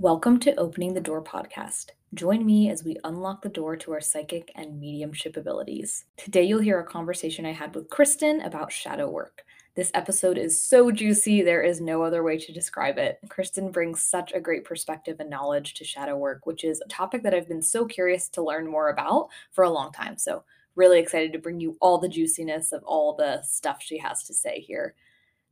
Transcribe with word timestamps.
Welcome 0.00 0.40
to 0.40 0.54
Opening 0.54 0.94
the 0.94 1.00
Door 1.02 1.24
podcast. 1.24 1.90
Join 2.14 2.46
me 2.46 2.70
as 2.70 2.82
we 2.82 2.96
unlock 3.04 3.42
the 3.42 3.50
door 3.50 3.76
to 3.76 3.92
our 3.92 4.00
psychic 4.00 4.50
and 4.54 4.80
mediumship 4.80 5.36
abilities. 5.36 6.06
Today, 6.16 6.42
you'll 6.42 6.62
hear 6.62 6.80
a 6.80 6.86
conversation 6.86 7.44
I 7.44 7.52
had 7.52 7.74
with 7.74 7.90
Kristen 7.90 8.40
about 8.40 8.72
shadow 8.72 9.10
work. 9.10 9.42
This 9.74 9.90
episode 9.92 10.38
is 10.38 10.58
so 10.58 10.90
juicy, 10.90 11.42
there 11.42 11.60
is 11.60 11.82
no 11.82 12.02
other 12.02 12.22
way 12.22 12.38
to 12.38 12.50
describe 12.50 12.96
it. 12.96 13.18
Kristen 13.28 13.70
brings 13.70 14.02
such 14.02 14.32
a 14.32 14.40
great 14.40 14.64
perspective 14.64 15.20
and 15.20 15.28
knowledge 15.28 15.74
to 15.74 15.84
shadow 15.84 16.16
work, 16.16 16.46
which 16.46 16.64
is 16.64 16.80
a 16.80 16.88
topic 16.88 17.22
that 17.22 17.34
I've 17.34 17.46
been 17.46 17.60
so 17.60 17.84
curious 17.84 18.30
to 18.30 18.42
learn 18.42 18.66
more 18.66 18.88
about 18.88 19.28
for 19.52 19.64
a 19.64 19.70
long 19.70 19.92
time. 19.92 20.16
So, 20.16 20.44
really 20.76 20.98
excited 20.98 21.34
to 21.34 21.38
bring 21.38 21.60
you 21.60 21.76
all 21.78 21.98
the 21.98 22.08
juiciness 22.08 22.72
of 22.72 22.82
all 22.84 23.16
the 23.16 23.42
stuff 23.42 23.82
she 23.82 23.98
has 23.98 24.22
to 24.22 24.32
say 24.32 24.60
here. 24.60 24.94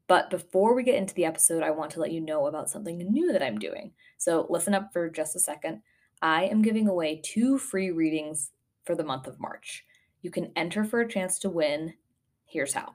But 0.06 0.30
before 0.30 0.74
we 0.74 0.84
get 0.84 0.94
into 0.94 1.12
the 1.12 1.26
episode, 1.26 1.62
I 1.62 1.70
want 1.70 1.90
to 1.92 2.00
let 2.00 2.12
you 2.12 2.22
know 2.22 2.46
about 2.46 2.70
something 2.70 2.96
new 2.96 3.30
that 3.30 3.42
I'm 3.42 3.58
doing. 3.58 3.92
So 4.18 4.46
listen 4.50 4.74
up 4.74 4.92
for 4.92 5.08
just 5.08 5.36
a 5.36 5.40
second. 5.40 5.80
I 6.20 6.44
am 6.44 6.62
giving 6.62 6.88
away 6.88 7.22
two 7.24 7.56
free 7.58 7.90
readings 7.90 8.50
for 8.84 8.94
the 8.94 9.04
month 9.04 9.26
of 9.26 9.40
March. 9.40 9.84
You 10.22 10.30
can 10.30 10.52
enter 10.56 10.84
for 10.84 11.00
a 11.00 11.08
chance 11.08 11.38
to 11.40 11.50
win. 11.50 11.94
Here's 12.44 12.72
how. 12.72 12.94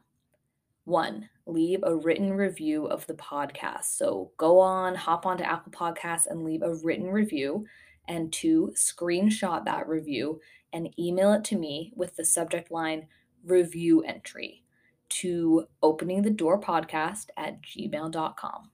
One, 0.86 1.30
leave 1.46 1.80
a 1.84 1.96
written 1.96 2.34
review 2.34 2.86
of 2.86 3.08
the 3.08 3.14
podcast. 3.14 3.86
So 3.86 4.32
go 4.38 4.60
on, 4.60 4.96
hop 4.96 5.26
onto 5.26 5.46
Apple 5.46 5.72
Podcasts 5.72 6.28
and 6.28 6.44
leave 6.44 6.62
a 6.62 6.76
written 6.76 7.08
review. 7.08 7.66
And 8.10 8.34
two, 8.34 8.74
screenshot 8.76 9.64
that 9.64 9.88
review 9.88 10.42
and 10.74 10.94
email 11.00 11.32
it 11.34 11.46
to 11.46 11.56
me 11.56 11.94
with 11.96 12.18
the 12.18 12.26
subject 12.26 12.70
line 12.70 13.08
review 13.46 14.02
entry 14.02 14.64
to 15.08 15.68
opening 15.82 16.22
the 16.22 16.30
door 16.30 16.60
podcast 16.60 17.28
at 17.38 17.62
gmail.com. 17.62 18.72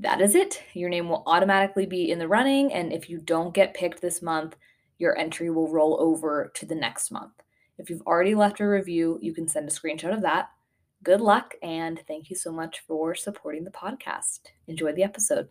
That 0.00 0.22
is 0.22 0.34
it. 0.34 0.62
Your 0.72 0.88
name 0.88 1.10
will 1.10 1.22
automatically 1.26 1.84
be 1.84 2.10
in 2.10 2.18
the 2.18 2.26
running. 2.26 2.72
And 2.72 2.90
if 2.90 3.10
you 3.10 3.18
don't 3.18 3.52
get 3.52 3.74
picked 3.74 4.00
this 4.00 4.22
month, 4.22 4.56
your 4.98 5.16
entry 5.18 5.50
will 5.50 5.70
roll 5.70 6.00
over 6.00 6.50
to 6.54 6.64
the 6.64 6.74
next 6.74 7.10
month. 7.10 7.32
If 7.76 7.90
you've 7.90 8.06
already 8.06 8.34
left 8.34 8.60
a 8.60 8.66
review, 8.66 9.18
you 9.20 9.34
can 9.34 9.46
send 9.46 9.68
a 9.68 9.72
screenshot 9.72 10.14
of 10.14 10.22
that. 10.22 10.50
Good 11.02 11.20
luck, 11.20 11.54
and 11.62 12.02
thank 12.08 12.30
you 12.30 12.36
so 12.36 12.50
much 12.50 12.80
for 12.80 13.14
supporting 13.14 13.64
the 13.64 13.70
podcast. 13.70 14.40
Enjoy 14.68 14.92
the 14.92 15.02
episode. 15.02 15.48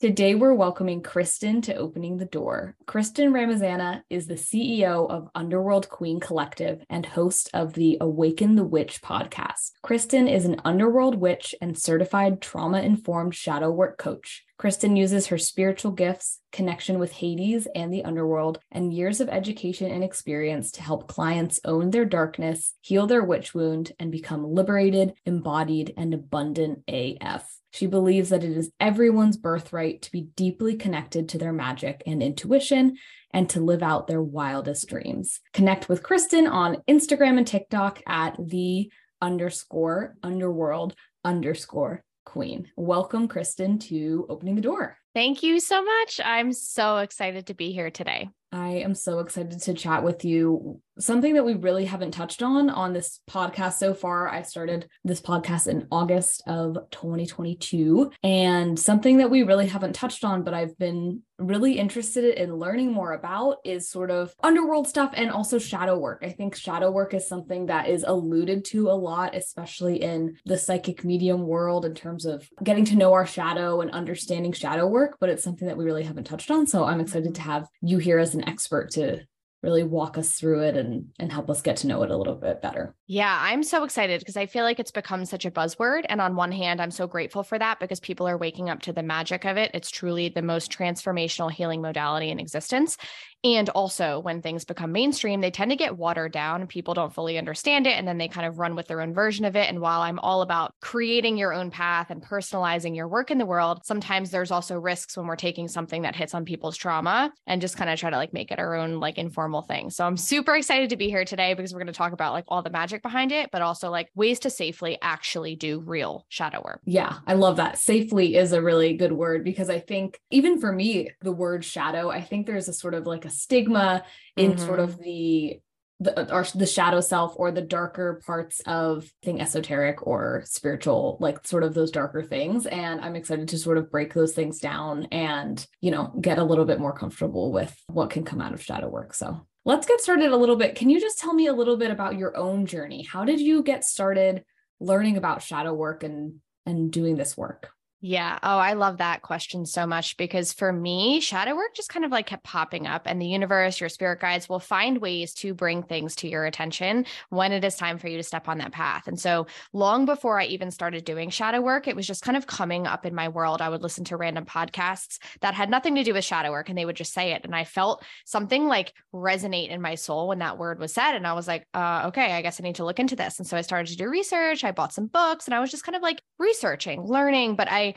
Today, 0.00 0.34
we're 0.34 0.54
welcoming 0.54 1.02
Kristen 1.02 1.60
to 1.60 1.74
Opening 1.74 2.16
the 2.16 2.24
Door. 2.24 2.74
Kristen 2.86 3.34
Ramezzana 3.34 4.00
is 4.08 4.26
the 4.26 4.34
CEO 4.34 5.10
of 5.10 5.28
Underworld 5.34 5.90
Queen 5.90 6.20
Collective 6.20 6.82
and 6.88 7.04
host 7.04 7.50
of 7.52 7.74
the 7.74 7.98
Awaken 8.00 8.54
the 8.54 8.64
Witch 8.64 9.02
podcast. 9.02 9.72
Kristen 9.82 10.26
is 10.26 10.46
an 10.46 10.58
underworld 10.64 11.16
witch 11.16 11.54
and 11.60 11.78
certified 11.78 12.40
trauma 12.40 12.80
informed 12.80 13.34
shadow 13.34 13.70
work 13.70 13.98
coach. 13.98 14.42
Kristen 14.60 14.94
uses 14.94 15.28
her 15.28 15.38
spiritual 15.38 15.90
gifts, 15.90 16.38
connection 16.52 16.98
with 16.98 17.12
Hades 17.12 17.66
and 17.74 17.90
the 17.90 18.04
underworld, 18.04 18.58
and 18.70 18.92
years 18.92 19.18
of 19.22 19.30
education 19.30 19.90
and 19.90 20.04
experience 20.04 20.70
to 20.72 20.82
help 20.82 21.08
clients 21.08 21.60
own 21.64 21.88
their 21.88 22.04
darkness, 22.04 22.74
heal 22.82 23.06
their 23.06 23.24
witch 23.24 23.54
wound, 23.54 23.92
and 23.98 24.12
become 24.12 24.44
liberated, 24.44 25.14
embodied, 25.24 25.94
and 25.96 26.12
abundant 26.12 26.80
AF. 26.88 27.50
She 27.70 27.86
believes 27.86 28.28
that 28.28 28.44
it 28.44 28.54
is 28.54 28.70
everyone's 28.78 29.38
birthright 29.38 30.02
to 30.02 30.12
be 30.12 30.28
deeply 30.36 30.76
connected 30.76 31.30
to 31.30 31.38
their 31.38 31.54
magic 31.54 32.02
and 32.06 32.22
intuition 32.22 32.98
and 33.32 33.48
to 33.48 33.64
live 33.64 33.82
out 33.82 34.08
their 34.08 34.22
wildest 34.22 34.86
dreams. 34.90 35.40
Connect 35.54 35.88
with 35.88 36.02
Kristen 36.02 36.46
on 36.46 36.82
Instagram 36.86 37.38
and 37.38 37.46
TikTok 37.46 38.02
at 38.06 38.36
the 38.38 38.92
underscore 39.22 40.16
underworld 40.22 40.94
underscore 41.24 42.04
queen. 42.30 42.70
Welcome, 42.76 43.26
Kristen, 43.26 43.78
to 43.90 44.24
opening 44.28 44.54
the 44.54 44.60
door. 44.60 44.96
Thank 45.14 45.42
you 45.42 45.58
so 45.58 45.82
much. 45.82 46.20
I'm 46.24 46.52
so 46.52 46.98
excited 46.98 47.46
to 47.46 47.54
be 47.54 47.72
here 47.72 47.90
today. 47.90 48.28
I 48.52 48.68
am 48.68 48.94
so 48.94 49.20
excited 49.20 49.60
to 49.62 49.74
chat 49.74 50.02
with 50.02 50.24
you. 50.24 50.80
Something 50.98 51.34
that 51.34 51.44
we 51.44 51.54
really 51.54 51.84
haven't 51.84 52.10
touched 52.10 52.42
on 52.42 52.68
on 52.68 52.92
this 52.92 53.20
podcast 53.30 53.74
so 53.74 53.94
far. 53.94 54.28
I 54.28 54.42
started 54.42 54.88
this 55.04 55.20
podcast 55.20 55.66
in 55.66 55.86
August 55.90 56.42
of 56.46 56.76
2022, 56.90 58.10
and 58.22 58.78
something 58.78 59.18
that 59.18 59.30
we 59.30 59.42
really 59.42 59.66
haven't 59.66 59.94
touched 59.94 60.24
on, 60.24 60.42
but 60.42 60.52
I've 60.52 60.76
been 60.78 61.22
really 61.40 61.78
interested 61.78 62.34
in 62.34 62.54
learning 62.54 62.92
more 62.92 63.12
about 63.12 63.56
is 63.64 63.88
sort 63.88 64.10
of 64.10 64.34
underworld 64.42 64.86
stuff 64.86 65.12
and 65.14 65.30
also 65.30 65.58
shadow 65.58 65.98
work. 65.98 66.22
I 66.22 66.30
think 66.30 66.54
shadow 66.54 66.90
work 66.90 67.14
is 67.14 67.26
something 67.26 67.66
that 67.66 67.88
is 67.88 68.04
alluded 68.06 68.64
to 68.66 68.90
a 68.90 68.92
lot, 68.92 69.34
especially 69.34 70.02
in 70.02 70.36
the 70.44 70.58
psychic 70.58 71.02
medium 71.02 71.46
world, 71.46 71.86
in 71.86 71.94
terms 71.94 72.26
of 72.26 72.46
getting 72.62 72.84
to 72.86 72.96
know 72.96 73.14
our 73.14 73.26
shadow 73.26 73.80
and 73.80 73.90
understanding 73.90 74.52
shadow 74.52 74.86
work, 74.86 75.16
but 75.18 75.30
it's 75.30 75.42
something 75.42 75.66
that 75.66 75.78
we 75.78 75.84
really 75.84 76.04
haven't 76.04 76.24
touched 76.24 76.50
on. 76.50 76.66
So 76.66 76.84
I'm 76.84 77.00
excited 77.00 77.34
to 77.34 77.40
mm-hmm. 77.40 77.50
have 77.50 77.68
you 77.80 77.98
here 77.98 78.18
as 78.18 78.34
an 78.34 78.39
expert 78.48 78.90
to 78.92 79.20
really 79.62 79.82
walk 79.82 80.16
us 80.16 80.32
through 80.32 80.62
it 80.62 80.76
and 80.76 81.06
and 81.18 81.30
help 81.30 81.50
us 81.50 81.60
get 81.60 81.76
to 81.76 81.86
know 81.86 82.02
it 82.02 82.10
a 82.10 82.16
little 82.16 82.34
bit 82.34 82.62
better. 82.62 82.94
Yeah, 83.06 83.36
I'm 83.40 83.62
so 83.62 83.84
excited 83.84 84.20
because 84.20 84.36
I 84.36 84.46
feel 84.46 84.64
like 84.64 84.80
it's 84.80 84.90
become 84.90 85.24
such 85.26 85.44
a 85.44 85.50
buzzword 85.50 86.06
and 86.08 86.20
on 86.20 86.34
one 86.34 86.52
hand 86.52 86.80
I'm 86.80 86.90
so 86.90 87.06
grateful 87.06 87.42
for 87.42 87.58
that 87.58 87.78
because 87.78 88.00
people 88.00 88.26
are 88.26 88.38
waking 88.38 88.70
up 88.70 88.80
to 88.82 88.92
the 88.92 89.02
magic 89.02 89.44
of 89.44 89.56
it. 89.56 89.70
It's 89.74 89.90
truly 89.90 90.30
the 90.30 90.42
most 90.42 90.72
transformational 90.72 91.50
healing 91.50 91.82
modality 91.82 92.30
in 92.30 92.40
existence. 92.40 92.96
And 93.42 93.70
also, 93.70 94.20
when 94.20 94.42
things 94.42 94.64
become 94.64 94.92
mainstream, 94.92 95.40
they 95.40 95.50
tend 95.50 95.70
to 95.70 95.76
get 95.76 95.96
watered 95.96 96.32
down. 96.32 96.66
People 96.66 96.92
don't 96.92 97.14
fully 97.14 97.38
understand 97.38 97.86
it. 97.86 97.96
And 97.96 98.06
then 98.06 98.18
they 98.18 98.28
kind 98.28 98.46
of 98.46 98.58
run 98.58 98.76
with 98.76 98.86
their 98.86 99.00
own 99.00 99.14
version 99.14 99.46
of 99.46 99.56
it. 99.56 99.68
And 99.68 99.80
while 99.80 100.02
I'm 100.02 100.18
all 100.18 100.42
about 100.42 100.74
creating 100.82 101.38
your 101.38 101.54
own 101.54 101.70
path 101.70 102.10
and 102.10 102.22
personalizing 102.22 102.94
your 102.94 103.08
work 103.08 103.30
in 103.30 103.38
the 103.38 103.46
world, 103.46 103.80
sometimes 103.84 104.30
there's 104.30 104.50
also 104.50 104.76
risks 104.76 105.16
when 105.16 105.26
we're 105.26 105.36
taking 105.36 105.68
something 105.68 106.02
that 106.02 106.14
hits 106.14 106.34
on 106.34 106.44
people's 106.44 106.76
trauma 106.76 107.32
and 107.46 107.62
just 107.62 107.78
kind 107.78 107.88
of 107.88 107.98
try 107.98 108.10
to 108.10 108.16
like 108.16 108.34
make 108.34 108.50
it 108.50 108.58
our 108.58 108.74
own 108.74 109.00
like 109.00 109.16
informal 109.16 109.62
thing. 109.62 109.88
So 109.88 110.04
I'm 110.04 110.18
super 110.18 110.54
excited 110.54 110.90
to 110.90 110.96
be 110.96 111.08
here 111.08 111.24
today 111.24 111.54
because 111.54 111.72
we're 111.72 111.80
going 111.80 111.86
to 111.86 111.92
talk 111.92 112.12
about 112.12 112.34
like 112.34 112.44
all 112.48 112.62
the 112.62 112.70
magic 112.70 113.02
behind 113.02 113.32
it, 113.32 113.50
but 113.50 113.62
also 113.62 113.90
like 113.90 114.08
ways 114.14 114.40
to 114.40 114.50
safely 114.50 114.98
actually 115.00 115.56
do 115.56 115.80
real 115.80 116.26
shadow 116.28 116.60
work. 116.62 116.80
Yeah, 116.84 117.18
I 117.26 117.34
love 117.34 117.56
that. 117.56 117.78
Safely 117.78 118.36
is 118.36 118.52
a 118.52 118.60
really 118.60 118.94
good 118.94 119.12
word 119.12 119.44
because 119.44 119.70
I 119.70 119.78
think 119.78 120.18
even 120.30 120.60
for 120.60 120.72
me, 120.72 121.10
the 121.22 121.32
word 121.32 121.64
shadow, 121.64 122.10
I 122.10 122.20
think 122.20 122.46
there's 122.46 122.68
a 122.68 122.74
sort 122.74 122.92
of 122.92 123.06
like 123.06 123.24
a 123.24 123.29
stigma 123.30 124.04
in 124.36 124.52
mm-hmm. 124.52 124.66
sort 124.66 124.80
of 124.80 124.98
the 124.98 125.60
the 126.00 126.34
or 126.34 126.44
the 126.54 126.66
shadow 126.66 127.00
self 127.00 127.34
or 127.36 127.52
the 127.52 127.60
darker 127.60 128.22
parts 128.26 128.60
of 128.66 129.10
thing 129.22 129.40
esoteric 129.40 130.06
or 130.06 130.42
spiritual 130.46 131.18
like 131.20 131.46
sort 131.46 131.62
of 131.62 131.74
those 131.74 131.90
darker 131.90 132.22
things. 132.22 132.66
And 132.66 133.00
i'm 133.00 133.16
excited 133.16 133.48
to 133.48 133.58
sort 133.58 133.76
of 133.78 133.90
break 133.90 134.14
those 134.14 134.32
things 134.32 134.58
down 134.58 135.06
and 135.12 135.64
you 135.80 135.90
know 135.90 136.12
get 136.20 136.38
a 136.38 136.44
little 136.44 136.64
bit 136.64 136.80
more 136.80 136.94
comfortable 136.94 137.52
with 137.52 137.76
what 137.88 138.10
can 138.10 138.24
come 138.24 138.40
out 138.40 138.54
of 138.54 138.62
shadow 138.62 138.88
work. 138.88 139.14
So 139.14 139.46
let's 139.64 139.86
get 139.86 140.00
started 140.00 140.32
a 140.32 140.36
little 140.36 140.56
bit. 140.56 140.74
Can 140.74 140.88
you 140.88 141.00
just 141.00 141.18
tell 141.18 141.34
me 141.34 141.46
a 141.46 141.52
little 141.52 141.76
bit 141.76 141.90
about 141.90 142.16
your 142.16 142.34
own 142.36 142.64
journey? 142.64 143.02
How 143.02 143.24
did 143.24 143.40
you 143.40 143.62
get 143.62 143.84
started 143.84 144.44
learning 144.80 145.18
about 145.18 145.42
shadow 145.42 145.74
work 145.74 146.02
and 146.02 146.36
and 146.64 146.90
doing 146.90 147.16
this 147.16 147.36
work 147.36 147.70
yeah. 148.02 148.38
Oh, 148.42 148.56
I 148.56 148.72
love 148.72 148.96
that 148.96 149.20
question 149.20 149.66
so 149.66 149.86
much 149.86 150.16
because 150.16 150.54
for 150.54 150.72
me, 150.72 151.20
shadow 151.20 151.54
work 151.54 151.74
just 151.74 151.90
kind 151.90 152.02
of 152.02 152.10
like 152.10 152.26
kept 152.26 152.44
popping 152.44 152.86
up, 152.86 153.02
and 153.04 153.20
the 153.20 153.26
universe, 153.26 153.78
your 153.78 153.90
spirit 153.90 154.20
guides 154.20 154.48
will 154.48 154.58
find 154.58 154.98
ways 154.98 155.34
to 155.34 155.52
bring 155.52 155.82
things 155.82 156.16
to 156.16 156.28
your 156.28 156.46
attention 156.46 157.04
when 157.28 157.52
it 157.52 157.62
is 157.62 157.76
time 157.76 157.98
for 157.98 158.08
you 158.08 158.16
to 158.16 158.22
step 158.22 158.48
on 158.48 158.56
that 158.56 158.72
path. 158.72 159.06
And 159.06 159.20
so, 159.20 159.48
long 159.74 160.06
before 160.06 160.40
I 160.40 160.46
even 160.46 160.70
started 160.70 161.04
doing 161.04 161.28
shadow 161.28 161.60
work, 161.60 161.88
it 161.88 161.96
was 161.96 162.06
just 162.06 162.22
kind 162.22 162.38
of 162.38 162.46
coming 162.46 162.86
up 162.86 163.04
in 163.04 163.14
my 163.14 163.28
world. 163.28 163.60
I 163.60 163.68
would 163.68 163.82
listen 163.82 164.04
to 164.06 164.16
random 164.16 164.46
podcasts 164.46 165.18
that 165.42 165.52
had 165.52 165.68
nothing 165.68 165.94
to 165.96 166.04
do 166.04 166.14
with 166.14 166.24
shadow 166.24 166.52
work, 166.52 166.70
and 166.70 166.78
they 166.78 166.86
would 166.86 166.96
just 166.96 167.12
say 167.12 167.32
it. 167.32 167.44
And 167.44 167.54
I 167.54 167.64
felt 167.64 168.02
something 168.24 168.66
like 168.66 168.94
resonate 169.12 169.68
in 169.68 169.82
my 169.82 169.94
soul 169.94 170.28
when 170.28 170.38
that 170.38 170.56
word 170.56 170.78
was 170.78 170.94
said. 170.94 171.16
And 171.16 171.26
I 171.26 171.34
was 171.34 171.46
like, 171.46 171.66
uh, 171.74 172.04
okay, 172.06 172.32
I 172.32 172.40
guess 172.40 172.58
I 172.58 172.62
need 172.62 172.76
to 172.76 172.84
look 172.86 172.98
into 172.98 173.16
this. 173.16 173.38
And 173.38 173.46
so, 173.46 173.58
I 173.58 173.60
started 173.60 173.90
to 173.90 173.98
do 173.98 174.08
research. 174.08 174.64
I 174.64 174.72
bought 174.72 174.94
some 174.94 175.06
books 175.06 175.44
and 175.44 175.54
I 175.54 175.60
was 175.60 175.70
just 175.70 175.84
kind 175.84 175.96
of 175.96 176.02
like 176.02 176.22
researching, 176.38 177.04
learning, 177.04 177.56
but 177.56 177.70
I 177.70 177.89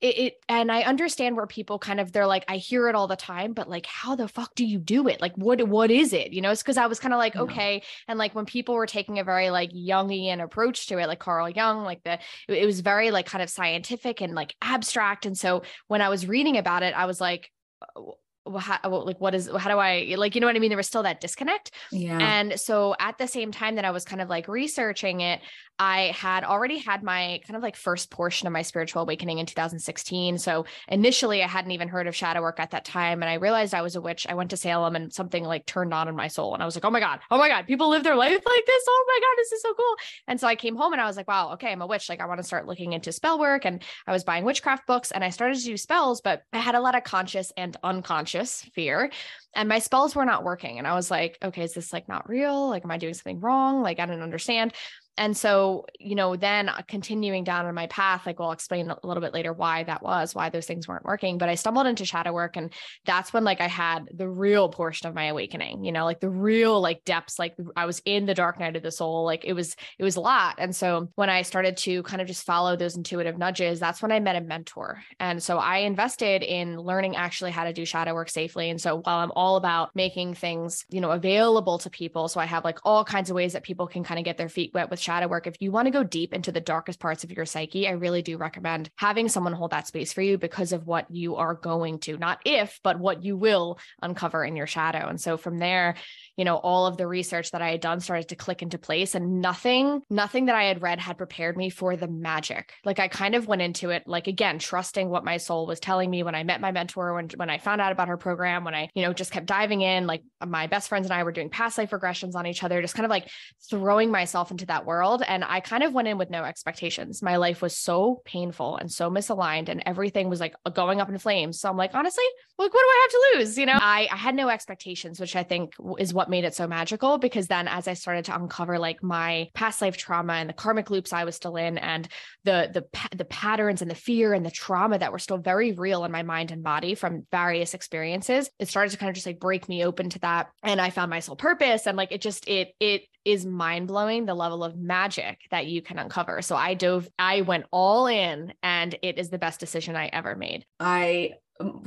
it, 0.00 0.18
it, 0.18 0.34
and 0.48 0.72
I 0.72 0.82
understand 0.82 1.36
where 1.36 1.46
people 1.46 1.78
kind 1.78 2.00
of 2.00 2.10
they're 2.10 2.26
like 2.26 2.44
I 2.48 2.56
hear 2.56 2.88
it 2.88 2.94
all 2.94 3.06
the 3.06 3.16
time 3.16 3.52
but 3.52 3.68
like 3.68 3.84
how 3.84 4.16
the 4.16 4.28
fuck 4.28 4.54
do 4.54 4.64
you 4.64 4.78
do 4.78 5.08
it 5.08 5.20
like 5.20 5.36
what 5.36 5.66
what 5.68 5.90
is 5.90 6.14
it 6.14 6.32
you 6.32 6.40
know 6.40 6.50
it's 6.50 6.62
because 6.62 6.78
I 6.78 6.86
was 6.86 6.98
kind 6.98 7.12
of 7.12 7.18
like 7.18 7.34
yeah. 7.34 7.42
okay 7.42 7.82
and 8.08 8.18
like 8.18 8.34
when 8.34 8.46
people 8.46 8.74
were 8.74 8.86
taking 8.86 9.18
a 9.18 9.24
very 9.24 9.50
like 9.50 9.72
Jungian 9.72 10.42
approach 10.42 10.86
to 10.86 10.98
it 10.98 11.06
like 11.06 11.18
Carl 11.18 11.50
Jung 11.50 11.84
like 11.84 12.02
the 12.02 12.14
it, 12.48 12.62
it 12.62 12.66
was 12.66 12.80
very 12.80 13.10
like 13.10 13.26
kind 13.26 13.42
of 13.42 13.50
scientific 13.50 14.22
and 14.22 14.34
like 14.34 14.54
abstract 14.62 15.26
and 15.26 15.36
so 15.36 15.62
when 15.86 16.00
I 16.00 16.08
was 16.08 16.26
reading 16.26 16.56
about 16.56 16.82
it 16.82 16.94
I 16.96 17.04
was 17.04 17.20
like 17.20 17.50
oh, 17.94 18.14
how, 18.58 18.78
like 18.84 19.20
what 19.20 19.34
is 19.34 19.48
how 19.58 19.70
do 19.70 19.78
I 19.78 20.14
like 20.16 20.34
you 20.34 20.40
know 20.40 20.46
what 20.46 20.56
I 20.56 20.58
mean? 20.58 20.70
There 20.70 20.76
was 20.76 20.86
still 20.86 21.02
that 21.02 21.20
disconnect. 21.20 21.72
Yeah. 21.92 22.18
And 22.18 22.58
so 22.58 22.94
at 22.98 23.18
the 23.18 23.26
same 23.26 23.52
time 23.52 23.76
that 23.76 23.84
I 23.84 23.90
was 23.90 24.04
kind 24.04 24.20
of 24.20 24.28
like 24.28 24.48
researching 24.48 25.20
it, 25.20 25.40
I 25.80 26.14
had 26.14 26.44
already 26.44 26.76
had 26.76 27.02
my 27.02 27.40
kind 27.46 27.56
of 27.56 27.62
like 27.62 27.74
first 27.74 28.10
portion 28.10 28.46
of 28.46 28.52
my 28.52 28.60
spiritual 28.60 29.00
awakening 29.00 29.38
in 29.38 29.46
2016. 29.46 30.36
So 30.36 30.66
initially 30.88 31.42
I 31.42 31.46
hadn't 31.46 31.70
even 31.70 31.88
heard 31.88 32.06
of 32.06 32.14
shadow 32.14 32.42
work 32.42 32.60
at 32.60 32.72
that 32.72 32.84
time. 32.84 33.22
And 33.22 33.30
I 33.30 33.34
realized 33.34 33.74
I 33.74 33.80
was 33.80 33.96
a 33.96 34.00
witch. 34.00 34.26
I 34.28 34.34
went 34.34 34.50
to 34.50 34.58
Salem 34.58 34.94
and 34.94 35.10
something 35.10 35.42
like 35.42 35.64
turned 35.64 35.94
on 35.94 36.06
in 36.06 36.14
my 36.14 36.28
soul. 36.28 36.52
And 36.52 36.62
I 36.62 36.66
was 36.66 36.76
like, 36.76 36.84
oh 36.84 36.90
my 36.90 37.00
God, 37.00 37.20
oh 37.30 37.38
my 37.38 37.48
God, 37.48 37.66
people 37.66 37.88
live 37.88 38.04
their 38.04 38.14
life 38.14 38.30
like 38.30 38.66
this. 38.66 38.84
Oh 38.86 39.04
my 39.08 39.20
God, 39.26 39.40
this 39.40 39.52
is 39.52 39.62
so 39.62 39.72
cool. 39.72 39.96
And 40.28 40.38
so 40.38 40.46
I 40.46 40.54
came 40.54 40.76
home 40.76 40.92
and 40.92 41.00
I 41.00 41.06
was 41.06 41.16
like, 41.16 41.28
wow, 41.28 41.54
okay, 41.54 41.72
I'm 41.72 41.80
a 41.80 41.86
witch. 41.86 42.10
Like 42.10 42.20
I 42.20 42.26
want 42.26 42.40
to 42.40 42.46
start 42.46 42.66
looking 42.66 42.92
into 42.92 43.10
spell 43.10 43.38
work. 43.38 43.64
And 43.64 43.82
I 44.06 44.12
was 44.12 44.22
buying 44.22 44.44
witchcraft 44.44 44.86
books 44.86 45.12
and 45.12 45.24
I 45.24 45.30
started 45.30 45.58
to 45.58 45.64
do 45.64 45.78
spells, 45.78 46.20
but 46.20 46.42
I 46.52 46.58
had 46.58 46.74
a 46.74 46.80
lot 46.80 46.94
of 46.94 47.04
conscious 47.04 47.52
and 47.56 47.74
unconscious 47.82 48.39
fear 48.46 49.10
and 49.54 49.68
my 49.68 49.78
spells 49.78 50.14
were 50.14 50.24
not 50.24 50.44
working 50.44 50.78
and 50.78 50.86
i 50.86 50.94
was 50.94 51.10
like 51.10 51.38
okay 51.42 51.62
is 51.62 51.74
this 51.74 51.92
like 51.92 52.08
not 52.08 52.28
real? 52.28 52.68
Like 52.68 52.84
am 52.84 52.90
i 52.90 52.98
doing 52.98 53.14
something 53.14 53.40
wrong? 53.40 53.82
Like 53.82 53.98
i 53.98 54.06
don't 54.06 54.22
understand 54.22 54.72
and 55.20 55.36
so, 55.36 55.84
you 55.98 56.14
know, 56.14 56.34
then 56.34 56.70
uh, 56.70 56.80
continuing 56.88 57.44
down 57.44 57.66
on 57.66 57.74
my 57.74 57.86
path, 57.88 58.24
like 58.24 58.38
we'll 58.38 58.52
explain 58.52 58.90
a 58.90 58.96
little 59.06 59.20
bit 59.20 59.34
later 59.34 59.52
why 59.52 59.84
that 59.84 60.02
was, 60.02 60.34
why 60.34 60.48
those 60.48 60.64
things 60.64 60.88
weren't 60.88 61.04
working. 61.04 61.36
But 61.36 61.50
I 61.50 61.56
stumbled 61.56 61.86
into 61.86 62.06
shadow 62.06 62.32
work. 62.32 62.56
And 62.56 62.72
that's 63.04 63.30
when 63.30 63.44
like 63.44 63.60
I 63.60 63.66
had 63.66 64.08
the 64.14 64.30
real 64.30 64.70
portion 64.70 65.08
of 65.08 65.14
my 65.14 65.26
awakening, 65.26 65.84
you 65.84 65.92
know, 65.92 66.06
like 66.06 66.20
the 66.20 66.30
real 66.30 66.80
like 66.80 67.04
depths, 67.04 67.38
like 67.38 67.54
I 67.76 67.84
was 67.84 68.00
in 68.06 68.24
the 68.24 68.32
dark 68.32 68.58
night 68.58 68.76
of 68.76 68.82
the 68.82 68.90
soul. 68.90 69.26
Like 69.26 69.44
it 69.44 69.52
was, 69.52 69.76
it 69.98 70.04
was 70.04 70.16
a 70.16 70.22
lot. 70.22 70.54
And 70.56 70.74
so 70.74 71.10
when 71.16 71.28
I 71.28 71.42
started 71.42 71.76
to 71.78 72.02
kind 72.04 72.22
of 72.22 72.26
just 72.26 72.46
follow 72.46 72.74
those 72.74 72.96
intuitive 72.96 73.36
nudges, 73.36 73.78
that's 73.78 74.00
when 74.00 74.12
I 74.12 74.20
met 74.20 74.36
a 74.36 74.40
mentor. 74.40 75.02
And 75.18 75.42
so 75.42 75.58
I 75.58 75.80
invested 75.80 76.42
in 76.42 76.78
learning 76.78 77.16
actually 77.16 77.50
how 77.50 77.64
to 77.64 77.74
do 77.74 77.84
shadow 77.84 78.14
work 78.14 78.30
safely. 78.30 78.70
And 78.70 78.80
so 78.80 79.02
while 79.02 79.18
I'm 79.18 79.32
all 79.36 79.56
about 79.56 79.94
making 79.94 80.32
things, 80.32 80.86
you 80.88 81.02
know, 81.02 81.10
available 81.10 81.76
to 81.80 81.90
people, 81.90 82.28
so 82.28 82.40
I 82.40 82.46
have 82.46 82.64
like 82.64 82.78
all 82.86 83.04
kinds 83.04 83.28
of 83.28 83.36
ways 83.36 83.52
that 83.52 83.64
people 83.64 83.86
can 83.86 84.02
kind 84.02 84.18
of 84.18 84.24
get 84.24 84.38
their 84.38 84.48
feet 84.48 84.70
wet 84.72 84.88
with 84.88 84.98
shadow 85.10 85.26
work, 85.26 85.48
if 85.48 85.56
you 85.58 85.72
want 85.72 85.86
to 85.86 85.90
go 85.90 86.04
deep 86.04 86.32
into 86.32 86.52
the 86.52 86.60
darkest 86.60 87.00
parts 87.00 87.24
of 87.24 87.32
your 87.32 87.44
psyche, 87.44 87.88
I 87.88 87.92
really 87.92 88.22
do 88.22 88.36
recommend 88.36 88.90
having 88.94 89.28
someone 89.28 89.54
hold 89.54 89.72
that 89.72 89.88
space 89.88 90.12
for 90.12 90.22
you 90.22 90.38
because 90.38 90.72
of 90.72 90.86
what 90.86 91.10
you 91.10 91.34
are 91.34 91.54
going 91.54 91.98
to, 92.00 92.16
not 92.16 92.38
if, 92.44 92.78
but 92.84 93.00
what 93.00 93.24
you 93.24 93.36
will 93.36 93.80
uncover 94.00 94.44
in 94.44 94.54
your 94.54 94.68
shadow. 94.68 95.08
And 95.08 95.20
so 95.20 95.36
from 95.36 95.58
there, 95.58 95.96
you 96.40 96.46
know, 96.46 96.56
all 96.56 96.86
of 96.86 96.96
the 96.96 97.06
research 97.06 97.50
that 97.50 97.60
I 97.60 97.70
had 97.70 97.82
done 97.82 98.00
started 98.00 98.30
to 98.30 98.34
click 98.34 98.62
into 98.62 98.78
place 98.78 99.14
and 99.14 99.42
nothing, 99.42 100.00
nothing 100.08 100.46
that 100.46 100.56
I 100.56 100.64
had 100.64 100.80
read 100.80 100.98
had 100.98 101.18
prepared 101.18 101.54
me 101.54 101.68
for 101.68 101.96
the 101.96 102.08
magic. 102.08 102.72
Like 102.82 102.98
I 102.98 103.08
kind 103.08 103.34
of 103.34 103.46
went 103.46 103.60
into 103.60 103.90
it, 103.90 104.04
like 104.06 104.26
again, 104.26 104.58
trusting 104.58 105.10
what 105.10 105.22
my 105.22 105.36
soul 105.36 105.66
was 105.66 105.80
telling 105.80 106.08
me 106.08 106.22
when 106.22 106.34
I 106.34 106.42
met 106.42 106.62
my 106.62 106.72
mentor, 106.72 107.12
when, 107.12 107.28
when 107.36 107.50
I 107.50 107.58
found 107.58 107.82
out 107.82 107.92
about 107.92 108.08
her 108.08 108.16
program, 108.16 108.64
when 108.64 108.74
I, 108.74 108.88
you 108.94 109.02
know, 109.02 109.12
just 109.12 109.32
kept 109.32 109.44
diving 109.44 109.82
in, 109.82 110.06
like 110.06 110.22
my 110.42 110.66
best 110.66 110.88
friends 110.88 111.04
and 111.04 111.12
I 111.12 111.24
were 111.24 111.32
doing 111.32 111.50
past 111.50 111.76
life 111.76 111.90
regressions 111.90 112.34
on 112.34 112.46
each 112.46 112.64
other, 112.64 112.80
just 112.80 112.94
kind 112.94 113.04
of 113.04 113.10
like 113.10 113.28
throwing 113.68 114.10
myself 114.10 114.50
into 114.50 114.64
that 114.64 114.86
world. 114.86 115.22
And 115.28 115.44
I 115.44 115.60
kind 115.60 115.82
of 115.82 115.92
went 115.92 116.08
in 116.08 116.16
with 116.16 116.30
no 116.30 116.44
expectations. 116.44 117.22
My 117.22 117.36
life 117.36 117.60
was 117.60 117.76
so 117.76 118.22
painful 118.24 118.78
and 118.78 118.90
so 118.90 119.10
misaligned, 119.10 119.68
and 119.68 119.82
everything 119.84 120.30
was 120.30 120.40
like 120.40 120.54
going 120.72 121.02
up 121.02 121.10
in 121.10 121.18
flames. 121.18 121.60
So 121.60 121.68
I'm 121.68 121.76
like, 121.76 121.94
honestly, 121.94 122.24
like, 122.56 122.72
what 122.72 122.80
do 122.80 122.86
I 122.86 123.00
have 123.02 123.10
to 123.10 123.38
lose? 123.38 123.58
You 123.58 123.66
know, 123.66 123.78
I, 123.78 124.08
I 124.10 124.16
had 124.16 124.34
no 124.34 124.48
expectations, 124.48 125.20
which 125.20 125.36
I 125.36 125.42
think 125.42 125.74
is 125.98 126.14
what 126.14 126.29
made 126.30 126.44
it 126.44 126.54
so 126.54 126.66
magical. 126.66 127.18
Because 127.18 127.48
then 127.48 127.68
as 127.68 127.88
I 127.88 127.94
started 127.94 128.24
to 128.26 128.34
uncover 128.34 128.78
like 128.78 129.02
my 129.02 129.48
past 129.54 129.82
life 129.82 129.96
trauma 129.96 130.34
and 130.34 130.48
the 130.48 130.54
karmic 130.54 130.90
loops 130.90 131.12
I 131.12 131.24
was 131.24 131.36
still 131.36 131.56
in, 131.56 131.78
and 131.78 132.08
the 132.44 132.70
the 132.72 133.16
the 133.16 133.24
patterns 133.24 133.82
and 133.82 133.90
the 133.90 133.94
fear 133.94 134.32
and 134.32 134.44
the 134.44 134.50
trauma 134.50 134.98
that 134.98 135.12
were 135.12 135.18
still 135.18 135.38
very 135.38 135.72
real 135.72 136.04
in 136.04 136.12
my 136.12 136.22
mind 136.22 136.50
and 136.50 136.62
body 136.62 136.94
from 136.94 137.26
various 137.30 137.74
experiences, 137.74 138.48
it 138.58 138.68
started 138.68 138.90
to 138.90 138.96
kind 138.96 139.10
of 139.10 139.14
just 139.14 139.26
like 139.26 139.40
break 139.40 139.68
me 139.68 139.84
open 139.84 140.10
to 140.10 140.18
that. 140.20 140.48
And 140.62 140.80
I 140.80 140.90
found 140.90 141.10
my 141.10 141.20
soul 141.20 141.36
purpose. 141.36 141.86
And 141.86 141.96
like 141.96 142.12
it 142.12 142.20
just 142.20 142.48
it 142.48 142.74
it 142.80 143.02
is 143.24 143.44
mind 143.44 143.86
blowing 143.86 144.24
the 144.24 144.34
level 144.34 144.64
of 144.64 144.76
magic 144.76 145.40
that 145.50 145.66
you 145.66 145.82
can 145.82 145.98
uncover. 145.98 146.40
So 146.42 146.56
I 146.56 146.74
dove, 146.74 147.08
I 147.18 147.42
went 147.42 147.66
all 147.70 148.06
in, 148.06 148.54
and 148.62 148.96
it 149.02 149.18
is 149.18 149.28
the 149.30 149.38
best 149.38 149.60
decision 149.60 149.96
I 149.96 150.06
ever 150.06 150.34
made. 150.36 150.64
I 150.78 151.32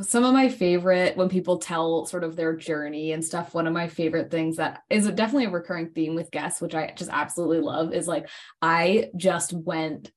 some 0.02 0.24
of 0.24 0.34
my 0.34 0.50
favorite 0.50 1.18
when 1.18 1.30
people 1.30 1.58
tell 1.58 2.06
sort 2.06 2.24
of 2.24 2.36
their 2.36 2.56
journey 2.56 3.12
and 3.12 3.24
stuff 3.24 3.54
one 3.54 3.68
of 3.68 3.74
my 3.74 3.88
favorite 3.88 4.30
things 4.30 4.58
that 4.58 4.81
is 4.90 5.10
definitely 5.12 5.46
a 5.46 5.50
recurring 5.50 5.90
theme 5.90 6.16
with 6.16 6.31
guests 6.31 6.62
which 6.62 6.75
i 6.75 6.92
just 6.96 7.10
absolutely 7.12 7.60
love 7.60 7.94
is 7.94 8.08
like 8.08 8.30
i 8.62 9.10
just 9.16 9.54
went 9.54 10.12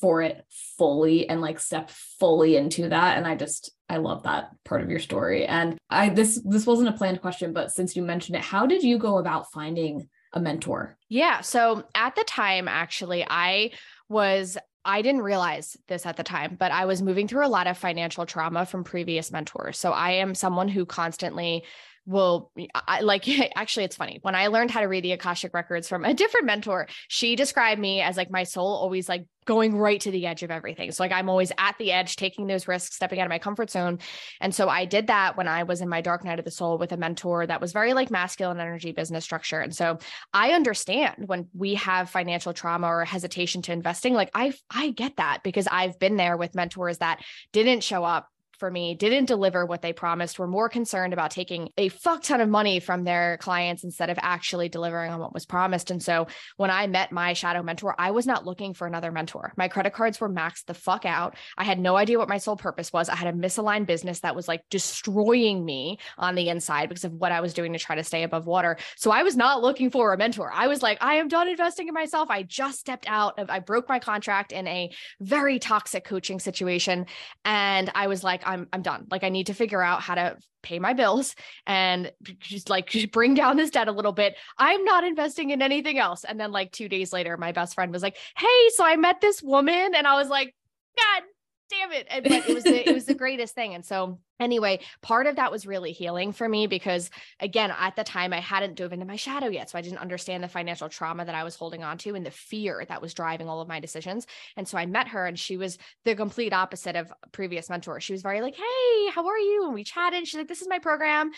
for 0.00 0.22
it 0.22 0.44
fully 0.78 1.28
and 1.28 1.40
like 1.40 1.60
stepped 1.60 1.90
fully 1.90 2.56
into 2.56 2.88
that 2.88 3.16
and 3.16 3.26
i 3.26 3.34
just 3.34 3.70
i 3.88 3.96
love 3.96 4.22
that 4.22 4.50
part 4.64 4.82
of 4.82 4.90
your 4.90 4.98
story 4.98 5.46
and 5.46 5.76
i 5.90 6.08
this 6.08 6.40
this 6.44 6.66
wasn't 6.66 6.88
a 6.88 6.92
planned 6.92 7.20
question 7.20 7.52
but 7.52 7.70
since 7.70 7.96
you 7.96 8.02
mentioned 8.02 8.36
it 8.36 8.42
how 8.42 8.66
did 8.66 8.82
you 8.82 8.98
go 8.98 9.18
about 9.18 9.50
finding 9.52 10.08
a 10.32 10.40
mentor? 10.40 10.96
Yeah. 11.08 11.40
So 11.40 11.84
at 11.94 12.14
the 12.14 12.24
time, 12.24 12.68
actually, 12.68 13.24
I 13.28 13.72
was 14.08 14.56
I 14.84 15.02
didn't 15.02 15.22
realize 15.22 15.76
this 15.88 16.06
at 16.06 16.16
the 16.16 16.22
time, 16.22 16.56
but 16.58 16.72
I 16.72 16.86
was 16.86 17.02
moving 17.02 17.28
through 17.28 17.46
a 17.46 17.48
lot 17.48 17.66
of 17.66 17.76
financial 17.76 18.24
trauma 18.24 18.64
from 18.64 18.82
previous 18.82 19.30
mentors. 19.30 19.78
So 19.78 19.92
I 19.92 20.12
am 20.12 20.34
someone 20.34 20.68
who 20.68 20.86
constantly 20.86 21.64
will 22.10 22.50
I, 22.74 23.02
like 23.02 23.28
actually 23.56 23.84
it's 23.84 23.96
funny. 23.96 24.18
When 24.22 24.34
i 24.34 24.48
learned 24.48 24.70
how 24.70 24.80
to 24.80 24.86
read 24.86 25.04
the 25.04 25.12
akashic 25.12 25.54
records 25.54 25.88
from 25.88 26.04
a 26.04 26.12
different 26.12 26.46
mentor 26.46 26.88
she 27.08 27.36
described 27.36 27.80
me 27.80 28.00
as 28.00 28.16
like 28.16 28.30
my 28.30 28.42
soul 28.42 28.66
always 28.66 29.08
like 29.08 29.26
going 29.46 29.76
right 29.76 30.00
to 30.00 30.10
the 30.10 30.26
edge 30.26 30.42
of 30.42 30.50
everything. 30.50 30.90
So 30.90 31.02
like 31.02 31.12
i'm 31.12 31.28
always 31.28 31.52
at 31.56 31.78
the 31.78 31.92
edge 31.92 32.16
taking 32.16 32.46
those 32.46 32.66
risks 32.66 32.96
stepping 32.96 33.20
out 33.20 33.26
of 33.26 33.30
my 33.30 33.38
comfort 33.38 33.70
zone. 33.70 34.00
And 34.40 34.52
so 34.52 34.68
i 34.68 34.84
did 34.84 35.06
that 35.06 35.36
when 35.36 35.46
i 35.46 35.62
was 35.62 35.80
in 35.80 35.88
my 35.88 36.00
dark 36.00 36.24
night 36.24 36.40
of 36.40 36.44
the 36.44 36.50
soul 36.50 36.78
with 36.78 36.92
a 36.92 36.96
mentor 36.96 37.46
that 37.46 37.60
was 37.60 37.72
very 37.72 37.94
like 37.94 38.10
masculine 38.10 38.58
energy 38.58 38.92
business 38.92 39.24
structure. 39.24 39.60
And 39.60 39.74
so 39.74 39.98
i 40.32 40.50
understand 40.52 41.14
when 41.26 41.48
we 41.54 41.74
have 41.74 42.10
financial 42.10 42.52
trauma 42.52 42.88
or 42.88 43.04
hesitation 43.04 43.62
to 43.62 43.72
investing 43.72 44.14
like 44.14 44.30
i 44.34 44.52
i 44.70 44.90
get 44.90 45.16
that 45.16 45.42
because 45.44 45.68
i've 45.70 45.98
been 46.00 46.16
there 46.16 46.36
with 46.36 46.56
mentors 46.56 46.98
that 46.98 47.22
didn't 47.52 47.84
show 47.84 48.02
up 48.04 48.28
for 48.60 48.70
me 48.70 48.94
didn't 48.94 49.24
deliver 49.24 49.66
what 49.66 49.82
they 49.82 49.92
promised, 49.92 50.38
were 50.38 50.46
more 50.46 50.68
concerned 50.68 51.12
about 51.12 51.32
taking 51.32 51.70
a 51.76 51.88
fuck 51.88 52.22
ton 52.22 52.40
of 52.40 52.48
money 52.48 52.78
from 52.78 53.02
their 53.02 53.38
clients 53.38 53.82
instead 53.82 54.10
of 54.10 54.18
actually 54.20 54.68
delivering 54.68 55.10
on 55.10 55.18
what 55.18 55.34
was 55.34 55.46
promised. 55.46 55.90
And 55.90 56.02
so 56.02 56.28
when 56.56 56.70
I 56.70 56.86
met 56.86 57.10
my 57.10 57.32
shadow 57.32 57.62
mentor, 57.62 57.94
I 57.98 58.12
was 58.12 58.26
not 58.26 58.46
looking 58.46 58.74
for 58.74 58.86
another 58.86 59.10
mentor. 59.10 59.52
My 59.56 59.68
credit 59.68 59.94
cards 59.94 60.20
were 60.20 60.30
maxed 60.30 60.66
the 60.66 60.74
fuck 60.74 61.04
out. 61.04 61.36
I 61.56 61.64
had 61.64 61.80
no 61.80 61.96
idea 61.96 62.18
what 62.18 62.28
my 62.28 62.38
sole 62.38 62.56
purpose 62.56 62.92
was. 62.92 63.08
I 63.08 63.16
had 63.16 63.34
a 63.34 63.36
misaligned 63.36 63.86
business 63.86 64.20
that 64.20 64.36
was 64.36 64.46
like 64.46 64.62
destroying 64.70 65.64
me 65.64 65.98
on 66.18 66.34
the 66.34 66.50
inside 66.50 66.88
because 66.88 67.04
of 67.04 67.12
what 67.12 67.32
I 67.32 67.40
was 67.40 67.54
doing 67.54 67.72
to 67.72 67.78
try 67.78 67.96
to 67.96 68.04
stay 68.04 68.22
above 68.22 68.46
water. 68.46 68.76
So 68.96 69.10
I 69.10 69.22
was 69.22 69.36
not 69.36 69.62
looking 69.62 69.90
for 69.90 70.12
a 70.12 70.18
mentor. 70.18 70.52
I 70.52 70.68
was 70.68 70.82
like, 70.82 70.98
I 71.00 71.14
am 71.14 71.28
done 71.28 71.48
investing 71.48 71.88
in 71.88 71.94
myself. 71.94 72.28
I 72.30 72.42
just 72.42 72.78
stepped 72.78 73.08
out 73.08 73.38
of, 73.38 73.48
I 73.48 73.60
broke 73.60 73.88
my 73.88 73.98
contract 73.98 74.52
in 74.52 74.66
a 74.66 74.90
very 75.20 75.58
toxic 75.58 76.04
coaching 76.04 76.38
situation. 76.38 77.06
And 77.44 77.90
I 77.94 78.06
was 78.06 78.22
like, 78.22 78.46
I'm 78.50 78.68
I'm 78.72 78.82
done. 78.82 79.06
Like 79.10 79.24
I 79.24 79.28
need 79.28 79.46
to 79.46 79.54
figure 79.54 79.82
out 79.82 80.02
how 80.02 80.14
to 80.14 80.36
pay 80.62 80.78
my 80.78 80.92
bills 80.92 81.34
and 81.66 82.12
just 82.38 82.68
like 82.68 82.92
bring 83.12 83.34
down 83.34 83.56
this 83.56 83.70
debt 83.70 83.88
a 83.88 83.92
little 83.92 84.12
bit. 84.12 84.36
I'm 84.58 84.84
not 84.84 85.04
investing 85.04 85.50
in 85.50 85.62
anything 85.62 85.98
else. 85.98 86.24
And 86.24 86.38
then 86.38 86.52
like 86.52 86.72
2 86.72 86.88
days 86.88 87.12
later 87.12 87.36
my 87.36 87.52
best 87.52 87.74
friend 87.74 87.92
was 87.92 88.02
like, 88.02 88.16
"Hey, 88.36 88.68
so 88.74 88.84
I 88.84 88.96
met 88.96 89.20
this 89.20 89.42
woman." 89.42 89.94
And 89.94 90.06
I 90.06 90.14
was 90.14 90.28
like, 90.28 90.54
"God 90.96 91.22
damn 91.70 91.92
it. 91.92 92.06
And, 92.10 92.22
but 92.24 92.48
it 92.48 92.54
was 92.54 92.64
the, 92.64 92.88
it 92.88 92.94
was 92.94 93.04
the 93.04 93.14
greatest 93.14 93.54
thing. 93.54 93.74
And 93.74 93.84
so 93.84 94.18
anyway, 94.40 94.80
part 95.02 95.26
of 95.26 95.36
that 95.36 95.52
was 95.52 95.66
really 95.66 95.92
healing 95.92 96.32
for 96.32 96.48
me 96.48 96.66
because 96.66 97.10
again, 97.38 97.72
at 97.78 97.96
the 97.96 98.04
time 98.04 98.32
I 98.32 98.40
hadn't 98.40 98.74
dove 98.74 98.92
into 98.92 99.06
my 99.06 99.16
shadow 99.16 99.48
yet. 99.48 99.70
So 99.70 99.78
I 99.78 99.82
didn't 99.82 99.98
understand 99.98 100.42
the 100.42 100.48
financial 100.48 100.88
trauma 100.88 101.24
that 101.24 101.34
I 101.34 101.44
was 101.44 101.54
holding 101.54 101.84
on 101.84 101.98
to 101.98 102.14
and 102.14 102.26
the 102.26 102.30
fear 102.30 102.84
that 102.88 103.00
was 103.00 103.14
driving 103.14 103.48
all 103.48 103.60
of 103.60 103.68
my 103.68 103.80
decisions. 103.80 104.26
And 104.56 104.66
so 104.66 104.78
I 104.78 104.86
met 104.86 105.08
her 105.08 105.26
and 105.26 105.38
she 105.38 105.56
was 105.56 105.78
the 106.04 106.14
complete 106.14 106.52
opposite 106.52 106.96
of 106.96 107.12
previous 107.32 107.70
mentor. 107.70 108.00
She 108.00 108.12
was 108.12 108.22
very 108.22 108.40
like, 108.40 108.56
Hey, 108.56 109.10
how 109.14 109.26
are 109.26 109.38
you? 109.38 109.64
And 109.66 109.74
we 109.74 109.84
chatted. 109.84 110.26
She's 110.26 110.38
like, 110.38 110.48
this 110.48 110.62
is 110.62 110.68
my 110.68 110.78
program. 110.78 111.30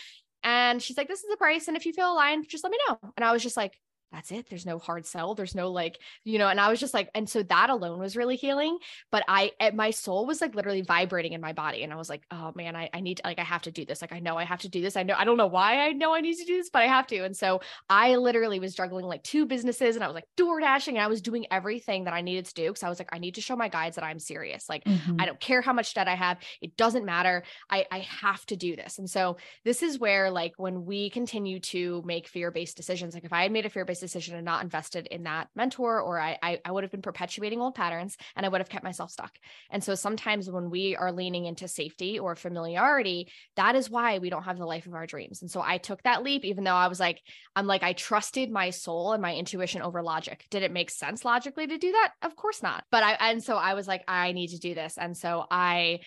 And 0.43 0.81
she's 0.81 0.97
like, 0.97 1.07
this 1.07 1.23
is 1.23 1.29
the 1.29 1.37
price. 1.37 1.67
And 1.67 1.77
if 1.77 1.85
you 1.85 1.93
feel 1.93 2.11
aligned, 2.11 2.49
just 2.49 2.63
let 2.63 2.71
me 2.71 2.77
know. 2.87 2.99
And 3.15 3.23
I 3.23 3.31
was 3.31 3.41
just 3.41 3.55
like, 3.55 3.79
that's 4.13 4.31
it. 4.31 4.47
There's 4.47 4.65
no 4.65 4.77
hard 4.77 5.07
sell. 5.07 5.33
There's 5.33 5.55
no 5.55 5.71
like, 5.71 5.97
you 6.23 6.37
know, 6.37 6.47
and 6.47 6.59
I 6.61 6.69
was 6.69 6.79
just 6.79 6.93
like, 6.93 7.09
and 7.15 7.27
so 7.27 7.41
that 7.43 7.71
alone 7.71 7.99
was 7.99 8.15
really 8.15 8.35
healing. 8.35 8.77
But 9.11 9.23
I, 9.27 9.51
eh, 9.59 9.71
my 9.73 9.89
soul 9.89 10.27
was 10.27 10.39
like 10.39 10.53
literally 10.53 10.83
vibrating 10.83 11.33
in 11.33 11.41
my 11.41 11.51
body. 11.51 11.83
And 11.83 11.91
I 11.91 11.95
was 11.95 12.09
like, 12.09 12.21
oh 12.29 12.53
man, 12.55 12.75
I, 12.75 12.91
I 12.93 13.01
need, 13.01 13.17
to, 13.17 13.23
like, 13.25 13.39
I 13.39 13.43
have 13.43 13.63
to 13.63 13.71
do 13.71 13.85
this. 13.85 14.01
Like, 14.01 14.13
I 14.13 14.19
know 14.19 14.37
I 14.37 14.43
have 14.43 14.61
to 14.61 14.69
do 14.69 14.81
this. 14.81 14.95
I 14.95 15.01
know, 15.01 15.15
I 15.17 15.25
don't 15.25 15.37
know 15.37 15.47
why 15.47 15.87
I 15.87 15.93
know 15.93 16.13
I 16.13 16.21
need 16.21 16.35
to 16.35 16.45
do 16.45 16.57
this, 16.57 16.69
but 16.69 16.83
I 16.83 16.87
have 16.87 17.07
to. 17.07 17.23
And 17.23 17.35
so 17.35 17.61
I 17.89 18.15
literally 18.15 18.59
was 18.59 18.75
juggling 18.75 19.07
like 19.07 19.23
two 19.23 19.47
businesses 19.47 19.95
and 19.95 20.03
I 20.03 20.07
was 20.07 20.13
like 20.13 20.27
door 20.37 20.59
dashing 20.59 20.95
and 20.95 21.03
I 21.03 21.07
was 21.07 21.21
doing 21.21 21.47
everything 21.49 22.03
that 22.03 22.13
I 22.13 22.21
needed 22.21 22.45
to 22.45 22.53
do. 22.53 22.67
Cause 22.71 22.83
I 22.83 22.89
was 22.89 22.99
like, 22.99 23.09
I 23.11 23.17
need 23.17 23.35
to 23.35 23.41
show 23.41 23.55
my 23.55 23.67
guides 23.67 23.95
that 23.95 24.05
I'm 24.05 24.19
serious. 24.19 24.69
Like, 24.69 24.83
mm-hmm. 24.83 25.19
I 25.19 25.25
don't 25.25 25.39
care 25.39 25.61
how 25.61 25.73
much 25.73 25.91
debt 25.95 26.07
I 26.07 26.15
have. 26.15 26.37
It 26.61 26.77
doesn't 26.77 27.03
matter. 27.03 27.43
I, 27.67 27.87
I 27.91 27.99
have 27.99 28.45
to 28.47 28.55
do 28.55 28.75
this. 28.75 28.99
And 28.99 29.09
so 29.09 29.37
this 29.65 29.81
is 29.81 29.97
where 29.97 30.29
like 30.29 30.53
when 30.57 30.85
we 30.85 31.09
continue 31.09 31.59
to 31.61 32.03
make 32.05 32.27
fear 32.27 32.51
based 32.51 32.77
decisions, 32.77 33.15
like 33.15 33.23
if 33.23 33.33
I 33.33 33.41
had 33.41 33.51
made 33.51 33.65
a 33.65 33.69
fear 33.69 33.85
based 33.85 34.02
decision 34.03 34.35
and 34.35 34.45
not 34.45 34.63
invested 34.63 35.07
in 35.07 35.23
that 35.23 35.47
mentor, 35.55 36.01
or 36.01 36.19
I, 36.19 36.37
I, 36.43 36.59
I 36.65 36.71
would 36.71 36.83
have 36.83 36.91
been 36.91 37.01
perpetuating 37.01 37.61
old 37.61 37.75
patterns 37.75 38.17
and 38.35 38.45
I 38.45 38.49
would 38.49 38.59
have 38.59 38.69
kept 38.69 38.83
myself 38.83 39.11
stuck. 39.11 39.31
And 39.71 39.83
so 39.83 39.95
sometimes 39.95 40.51
when 40.51 40.69
we 40.69 40.95
are 40.95 41.11
leaning 41.11 41.45
into 41.45 41.67
safety 41.67 42.19
or 42.19 42.35
familiarity, 42.35 43.31
that 43.55 43.75
is 43.75 43.89
why 43.89 44.19
we 44.19 44.29
don't 44.29 44.43
have 44.43 44.57
the 44.57 44.65
life 44.65 44.85
of 44.85 44.93
our 44.93 45.07
dreams. 45.07 45.41
And 45.41 45.49
so 45.49 45.61
I 45.61 45.77
took 45.77 46.03
that 46.03 46.23
leap, 46.23 46.43
even 46.43 46.63
though 46.63 46.75
I 46.75 46.87
was 46.87 46.99
like, 46.99 47.21
I'm 47.55 47.67
like, 47.67 47.83
I 47.83 47.93
trusted 47.93 48.51
my 48.51 48.69
soul 48.69 49.13
and 49.13 49.21
my 49.21 49.33
intuition 49.33 49.81
over 49.81 50.03
logic. 50.03 50.45
Did 50.51 50.63
it 50.63 50.71
make 50.71 50.89
sense 50.89 51.23
logically 51.23 51.67
to 51.67 51.77
do 51.77 51.91
that? 51.93 52.11
Of 52.21 52.35
course 52.35 52.61
not. 52.61 52.83
But 52.91 53.03
I, 53.03 53.13
and 53.19 53.43
so 53.43 53.55
I 53.55 53.73
was 53.73 53.87
like, 53.87 54.03
I 54.07 54.33
need 54.33 54.49
to 54.49 54.59
do 54.59 54.75
this. 54.75 54.97
And 54.97 55.15
so 55.15 55.45
I 55.49 56.01